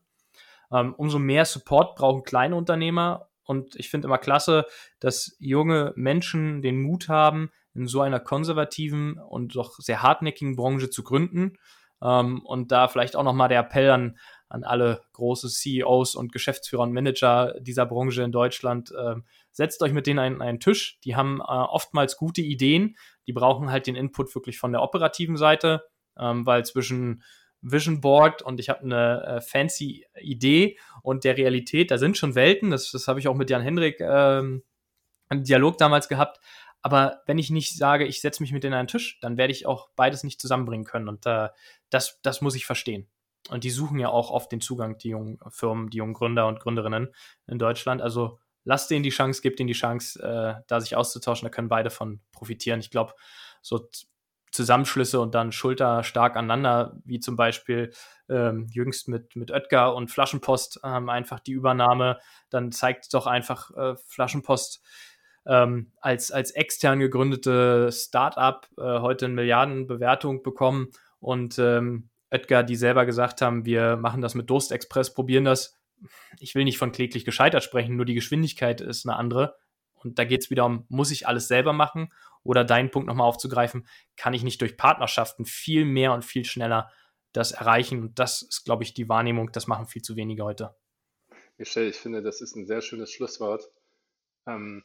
Ähm, 0.72 0.94
umso 0.96 1.20
mehr 1.20 1.46
Support 1.46 1.96
brauchen 1.96 2.24
kleine 2.24 2.56
Unternehmer. 2.56 3.28
Und 3.44 3.76
ich 3.76 3.90
finde 3.90 4.08
immer 4.08 4.18
klasse, 4.18 4.66
dass 5.00 5.36
junge 5.40 5.92
Menschen 5.96 6.62
den 6.62 6.82
Mut 6.82 7.10
haben, 7.10 7.52
in 7.74 7.88
so 7.88 8.02
einer 8.02 8.22
konservativen 8.22 9.18
und 9.18 9.56
doch 9.56 9.80
sehr 9.80 10.02
hartnäckigen 10.02 10.56
Branche 10.56 10.90
zu 10.90 11.04
gründen. 11.04 11.58
Ähm, 12.02 12.42
und 12.46 12.72
da 12.72 12.88
vielleicht 12.88 13.16
auch 13.16 13.24
nochmal 13.24 13.50
der 13.50 13.62
Appell 13.62 13.90
an, 13.90 14.18
an 14.56 14.64
alle 14.64 15.02
große 15.14 15.50
CEOs 15.50 16.16
und 16.16 16.32
Geschäftsführer 16.32 16.84
und 16.84 16.94
Manager 16.94 17.54
dieser 17.60 17.86
Branche 17.86 18.24
in 18.24 18.32
Deutschland. 18.32 18.92
Äh, 18.92 19.16
setzt 19.52 19.84
euch 19.84 19.92
mit 19.92 20.08
denen 20.08 20.20
einen, 20.20 20.42
einen 20.42 20.62
Tisch. 20.62 20.98
Die 21.04 21.16
haben 21.16 21.42
äh, 21.42 21.44
oftmals 21.44 22.16
gute 22.16 22.42
Ideen. 22.42 22.96
Die 23.28 23.34
brauchen 23.34 23.70
halt 23.70 23.86
den 23.86 23.96
Input 23.96 24.34
wirklich 24.34 24.58
von 24.58 24.72
der 24.72 24.82
operativen 24.82 25.36
Seite, 25.36 25.84
ähm, 26.18 26.46
weil 26.46 26.66
zwischen 26.66 27.22
Vision 27.62 28.00
Board 28.00 28.44
und 28.44 28.60
ich 28.60 28.70
habe 28.70 28.82
eine 28.82 29.24
äh, 29.26 29.42
fancy 29.42 30.06
Idee 30.22 30.78
und 31.02 31.26
der 31.26 31.36
Realität, 31.36 31.92
da 31.92 31.98
sind 31.98 32.18
schon 32.18 32.36
Welten. 32.36 32.72
Das, 32.72 32.92
das 32.92 33.10
habe 33.10 33.20
ich 33.20 33.28
auch 33.28 33.36
mit 33.36 33.50
Jan 33.50 33.62
Hendrik 33.62 34.00
ähm, 34.00 34.64
einen 35.28 35.44
Dialog 35.44 35.78
damals 35.78 36.08
gehabt. 36.08 36.40
Aber 36.82 37.24
wenn 37.26 37.40
ich 37.40 37.50
nicht 37.50 37.76
sage, 37.76 38.06
ich 38.06 38.22
setze 38.22 38.42
mich 38.42 38.54
mit 38.54 38.64
denen 38.64 38.74
an 38.74 38.80
einen 38.80 38.88
Tisch, 38.88 39.20
dann 39.20 39.38
werde 39.38 39.52
ich 39.52 39.66
auch 39.66 39.90
beides 39.96 40.24
nicht 40.24 40.40
zusammenbringen 40.40 40.86
können. 40.86 41.10
Und 41.10 41.26
äh, 41.26 41.50
das, 41.90 42.20
das 42.22 42.42
muss 42.42 42.56
ich 42.56 42.66
verstehen. 42.66 43.10
Und 43.50 43.64
die 43.64 43.70
suchen 43.70 44.00
ja 44.00 44.10
auch 44.10 44.32
oft 44.32 44.52
den 44.52 44.62
Zugang, 44.62 44.98
die 44.98 45.10
jungen 45.10 45.40
Firmen, 45.50 45.90
die 45.90 45.98
jungen 45.98 46.14
Gründer 46.14 46.48
und 46.48 46.60
Gründerinnen 46.60 47.14
in 47.48 47.60
Deutschland. 47.60 48.02
Also 48.02 48.40
lasst 48.64 48.90
denen 48.90 49.04
die 49.04 49.10
Chance, 49.10 49.42
gebt 49.42 49.60
ihnen 49.60 49.68
die 49.68 49.74
Chance, 49.74 50.22
äh, 50.22 50.64
da 50.68 50.80
sich 50.82 50.96
auszutauschen. 50.96 51.46
Da 51.46 51.50
können 51.50 51.70
beide 51.70 51.90
von 51.90 52.22
profitieren. 52.32 52.80
Ich 52.80 52.90
glaube, 52.90 53.14
so 53.62 53.88
Zusammenschlüsse 54.56 55.20
und 55.20 55.36
dann 55.36 55.52
Schulter 55.52 56.04
stark 56.04 56.38
aneinander, 56.38 56.98
wie 57.04 57.20
zum 57.20 57.36
Beispiel 57.36 57.92
ähm, 58.30 58.68
jüngst 58.72 59.08
mit, 59.10 59.36
mit 59.36 59.52
Oetker 59.52 59.94
und 59.94 60.10
Flaschenpost 60.10 60.80
ähm, 60.84 61.10
einfach 61.10 61.40
die 61.42 61.52
Übernahme, 61.52 62.20
dann 62.50 62.72
zeigt 62.72 63.14
doch 63.14 63.28
einfach 63.28 63.72
äh, 63.76 63.96
Flaschenpost 64.08 64.82
ähm, 65.46 65.92
als, 66.00 66.32
als 66.32 66.52
extern 66.52 67.00
gegründete 67.00 67.92
Startup 67.92 68.68
äh, 68.78 69.00
heute 69.00 69.26
eine 69.26 69.36
Milliardenbewertung 69.36 70.42
bekommen 70.42 70.90
und 71.20 71.60
ähm, 71.60 72.10
Oetker, 72.32 72.64
die 72.64 72.76
selber 72.76 73.06
gesagt 73.06 73.42
haben, 73.42 73.66
wir 73.66 73.98
machen 73.98 74.22
das 74.22 74.36
mit 74.36 74.50
Durst 74.50 74.72
Express, 74.72 75.14
probieren 75.14 75.46
das. 75.46 75.78
Ich 76.40 76.56
will 76.56 76.64
nicht 76.64 76.78
von 76.78 76.92
kläglich 76.92 77.26
gescheitert 77.26 77.64
sprechen, 77.64 77.96
nur 77.96 78.06
die 78.06 78.14
Geschwindigkeit 78.14 78.82
ist 78.82 79.08
eine 79.08 79.16
andere. 79.16 79.58
Und 79.94 80.20
da 80.20 80.26
geht 80.26 80.44
es 80.44 80.50
wieder 80.50 80.66
um, 80.66 80.86
muss 80.90 81.12
ich 81.12 81.28
alles 81.28 81.48
selber 81.48 81.74
machen? 81.74 82.12
Oder 82.44 82.64
deinen 82.64 82.92
Punkt 82.92 83.08
nochmal 83.08 83.28
aufzugreifen, 83.28 83.88
kann 84.18 84.34
ich 84.36 84.44
nicht 84.44 84.62
durch 84.62 84.78
Partnerschaften 84.78 85.46
viel 85.46 85.84
mehr 85.84 86.14
und 86.14 86.24
viel 86.24 86.46
schneller 86.46 86.92
das 87.34 87.54
erreichen? 87.54 88.02
Und 88.02 88.20
das 88.20 88.44
ist, 88.44 88.66
glaube 88.66 88.84
ich, 88.84 88.94
die 88.94 89.10
Wahrnehmung, 89.10 89.52
das 89.52 89.66
machen 89.66 89.88
viel 89.88 90.04
zu 90.04 90.16
wenige 90.16 90.44
heute. 90.44 90.76
Michelle, 91.58 91.88
ich 91.88 91.96
finde, 91.96 92.22
das 92.22 92.42
ist 92.42 92.56
ein 92.56 92.68
sehr 92.68 92.82
schönes 92.82 93.12
Schlusswort. 93.12 93.64
Ähm, 94.46 94.84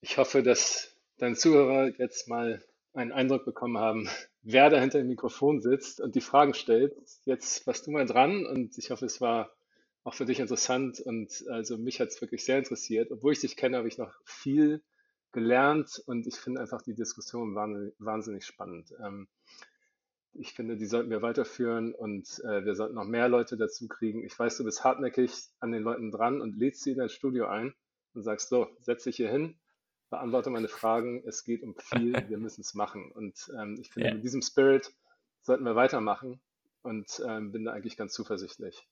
ich 0.00 0.16
hoffe, 0.16 0.42
dass 0.42 0.96
deine 1.18 1.34
Zuhörer 1.34 1.90
jetzt 1.98 2.28
mal 2.28 2.64
einen 2.94 3.12
Eindruck 3.12 3.44
bekommen 3.44 3.78
haben, 3.78 4.08
wer 4.48 4.70
da 4.70 4.78
hinter 4.78 4.98
dem 4.98 5.08
Mikrofon 5.08 5.60
sitzt 5.60 6.00
und 6.00 6.14
die 6.14 6.20
Fragen 6.20 6.54
stellt. 6.54 6.94
Jetzt 7.24 7.66
warst 7.66 7.86
du 7.86 7.90
mal 7.90 8.06
dran 8.06 8.46
und 8.46 8.78
ich 8.78 8.92
hoffe, 8.92 9.04
es 9.04 9.20
war 9.20 9.50
auch 10.04 10.14
für 10.14 10.24
dich 10.24 10.38
interessant 10.38 11.00
und 11.00 11.44
also 11.48 11.76
mich 11.76 12.00
hat 12.00 12.08
es 12.08 12.20
wirklich 12.20 12.44
sehr 12.44 12.58
interessiert. 12.58 13.10
Obwohl 13.10 13.32
ich 13.32 13.40
dich 13.40 13.56
kenne, 13.56 13.76
habe 13.76 13.88
ich 13.88 13.98
noch 13.98 14.14
viel 14.24 14.84
gelernt 15.32 16.00
und 16.06 16.28
ich 16.28 16.36
finde 16.36 16.60
einfach 16.60 16.80
die 16.80 16.94
Diskussion 16.94 17.56
wahnsinnig, 17.56 18.46
spannend. 18.46 18.94
Ähm, 19.04 19.26
ich 20.32 20.52
finde, 20.52 20.76
die 20.76 20.86
sollten 20.86 21.10
wir 21.10 21.22
weiterführen 21.22 21.92
und 21.92 22.40
äh, 22.44 22.64
wir 22.64 22.76
sollten 22.76 22.94
noch 22.94 23.04
mehr 23.04 23.28
Leute 23.28 23.56
dazu 23.56 23.88
kriegen. 23.88 24.24
Ich 24.24 24.38
weiß, 24.38 24.56
du 24.58 24.64
bist 24.64 24.84
hartnäckig 24.84 25.32
an 25.58 25.72
den 25.72 25.82
Leuten 25.82 26.12
dran 26.12 26.40
und 26.40 26.56
lädst 26.56 26.84
sie 26.84 26.92
in 26.92 26.98
dein 26.98 27.08
Studio 27.08 27.46
ein 27.46 27.74
und 28.14 28.22
sagst 28.22 28.48
so, 28.48 28.68
setz 28.80 29.02
dich 29.02 29.16
hier 29.16 29.30
hin, 29.30 29.58
beantworte 30.10 30.50
meine 30.50 30.68
Fragen, 30.68 31.22
es 31.26 31.44
geht 31.44 31.62
um 31.62 31.74
viel, 31.78 32.12
wir 32.28 32.38
müssen 32.38 32.60
es 32.60 32.74
machen. 32.74 33.10
Und 33.12 33.50
ähm, 33.58 33.76
ich 33.80 33.90
finde, 33.90 34.08
yeah. 34.08 34.14
mit 34.14 34.24
diesem 34.24 34.42
Spirit 34.42 34.92
sollten 35.42 35.64
wir 35.64 35.76
weitermachen 35.76 36.40
und 36.82 37.22
ähm, 37.26 37.52
bin 37.52 37.64
da 37.64 37.72
eigentlich 37.72 37.96
ganz 37.96 38.12
zuversichtlich 38.12 38.86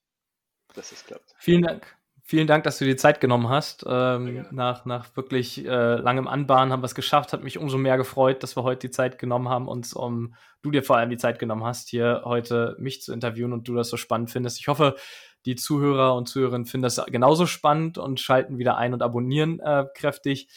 dass 0.72 0.92
es 0.92 1.04
klappt. 1.04 1.34
Vielen 1.38 1.62
Dank. 1.62 1.96
Vielen 2.26 2.46
Dank, 2.46 2.64
dass 2.64 2.78
du 2.78 2.86
dir 2.86 2.96
Zeit 2.96 3.20
genommen 3.20 3.50
hast. 3.50 3.84
Ähm, 3.86 4.46
nach, 4.50 4.86
nach 4.86 5.14
wirklich 5.14 5.62
äh, 5.66 5.96
langem 5.96 6.26
Anbahnen 6.26 6.72
haben 6.72 6.80
wir 6.80 6.86
es 6.86 6.94
geschafft. 6.94 7.34
Hat 7.34 7.44
mich 7.44 7.58
umso 7.58 7.76
mehr 7.76 7.98
gefreut, 7.98 8.42
dass 8.42 8.56
wir 8.56 8.62
heute 8.62 8.88
die 8.88 8.90
Zeit 8.90 9.18
genommen 9.18 9.50
haben, 9.50 9.68
uns 9.68 9.92
um 9.92 10.34
du 10.62 10.70
dir 10.70 10.82
vor 10.82 10.96
allem 10.96 11.10
die 11.10 11.18
Zeit 11.18 11.38
genommen 11.38 11.64
hast, 11.64 11.90
hier 11.90 12.22
heute 12.24 12.76
mich 12.78 13.02
zu 13.02 13.12
interviewen 13.12 13.52
und 13.52 13.68
du 13.68 13.74
das 13.74 13.90
so 13.90 13.98
spannend 13.98 14.30
findest. 14.30 14.58
Ich 14.58 14.68
hoffe, 14.68 14.96
die 15.44 15.54
Zuhörer 15.54 16.14
und 16.14 16.26
Zuhörerinnen 16.26 16.64
finden 16.64 16.84
das 16.84 17.04
genauso 17.04 17.44
spannend 17.44 17.98
und 17.98 18.20
schalten 18.20 18.56
wieder 18.56 18.78
ein 18.78 18.94
und 18.94 19.02
abonnieren 19.02 19.60
äh, 19.60 19.84
kräftig. 19.94 20.48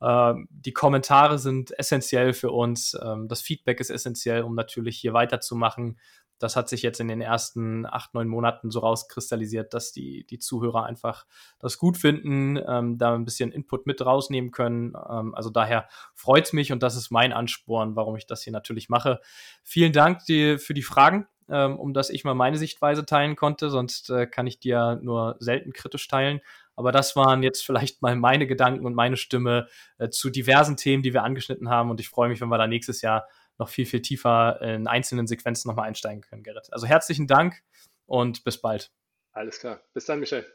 Ähm, 0.00 0.48
die 0.50 0.72
Kommentare 0.72 1.38
sind 1.38 1.76
essentiell 1.78 2.32
für 2.32 2.50
uns. 2.50 2.96
Ähm, 3.02 3.28
das 3.28 3.40
Feedback 3.40 3.80
ist 3.80 3.90
essentiell, 3.90 4.42
um 4.42 4.54
natürlich 4.54 4.98
hier 4.98 5.12
weiterzumachen 5.12 5.96
das 6.38 6.56
hat 6.56 6.68
sich 6.68 6.82
jetzt 6.82 7.00
in 7.00 7.08
den 7.08 7.20
ersten 7.20 7.86
acht, 7.86 8.14
neun 8.14 8.28
Monaten 8.28 8.70
so 8.70 8.80
rauskristallisiert, 8.80 9.72
dass 9.72 9.92
die, 9.92 10.26
die 10.26 10.38
Zuhörer 10.38 10.84
einfach 10.84 11.26
das 11.58 11.78
gut 11.78 11.96
finden, 11.96 12.58
ähm, 12.66 12.98
da 12.98 13.14
ein 13.14 13.24
bisschen 13.24 13.52
Input 13.52 13.86
mit 13.86 14.04
rausnehmen 14.04 14.50
können. 14.50 14.94
Ähm, 15.08 15.34
also 15.34 15.50
daher 15.50 15.88
freut's 16.14 16.52
mich 16.52 16.72
und 16.72 16.82
das 16.82 16.96
ist 16.96 17.10
mein 17.10 17.32
Ansporn, 17.32 17.96
warum 17.96 18.16
ich 18.16 18.26
das 18.26 18.42
hier 18.42 18.52
natürlich 18.52 18.88
mache. 18.88 19.20
Vielen 19.62 19.92
Dank 19.92 20.24
dir 20.26 20.58
für 20.58 20.74
die 20.74 20.82
Fragen, 20.82 21.26
ähm, 21.48 21.78
um 21.78 21.94
dass 21.94 22.10
ich 22.10 22.24
mal 22.24 22.34
meine 22.34 22.58
Sichtweise 22.58 23.06
teilen 23.06 23.36
konnte. 23.36 23.70
Sonst 23.70 24.10
äh, 24.10 24.26
kann 24.26 24.46
ich 24.46 24.60
dir 24.60 24.98
nur 25.02 25.36
selten 25.38 25.72
kritisch 25.72 26.06
teilen. 26.06 26.40
Aber 26.76 26.92
das 26.92 27.16
waren 27.16 27.42
jetzt 27.42 27.64
vielleicht 27.64 28.02
mal 28.02 28.14
meine 28.16 28.46
Gedanken 28.46 28.86
und 28.86 28.94
meine 28.94 29.16
Stimme 29.16 29.68
äh, 29.98 30.10
zu 30.10 30.30
diversen 30.30 30.76
Themen, 30.76 31.02
die 31.02 31.14
wir 31.14 31.24
angeschnitten 31.24 31.70
haben. 31.70 31.90
Und 31.90 32.00
ich 32.00 32.08
freue 32.08 32.28
mich, 32.28 32.40
wenn 32.40 32.48
wir 32.48 32.58
da 32.58 32.66
nächstes 32.66 33.02
Jahr 33.02 33.26
noch 33.58 33.68
viel, 33.68 33.86
viel 33.86 34.02
tiefer 34.02 34.60
in 34.60 34.86
einzelnen 34.86 35.26
Sequenzen 35.26 35.68
nochmal 35.68 35.88
einsteigen 35.88 36.20
können, 36.20 36.42
Gerrit. 36.42 36.68
Also 36.72 36.86
herzlichen 36.86 37.26
Dank 37.26 37.62
und 38.04 38.44
bis 38.44 38.60
bald. 38.60 38.92
Alles 39.32 39.58
klar. 39.58 39.80
Bis 39.94 40.04
dann, 40.04 40.20
Michel. 40.20 40.46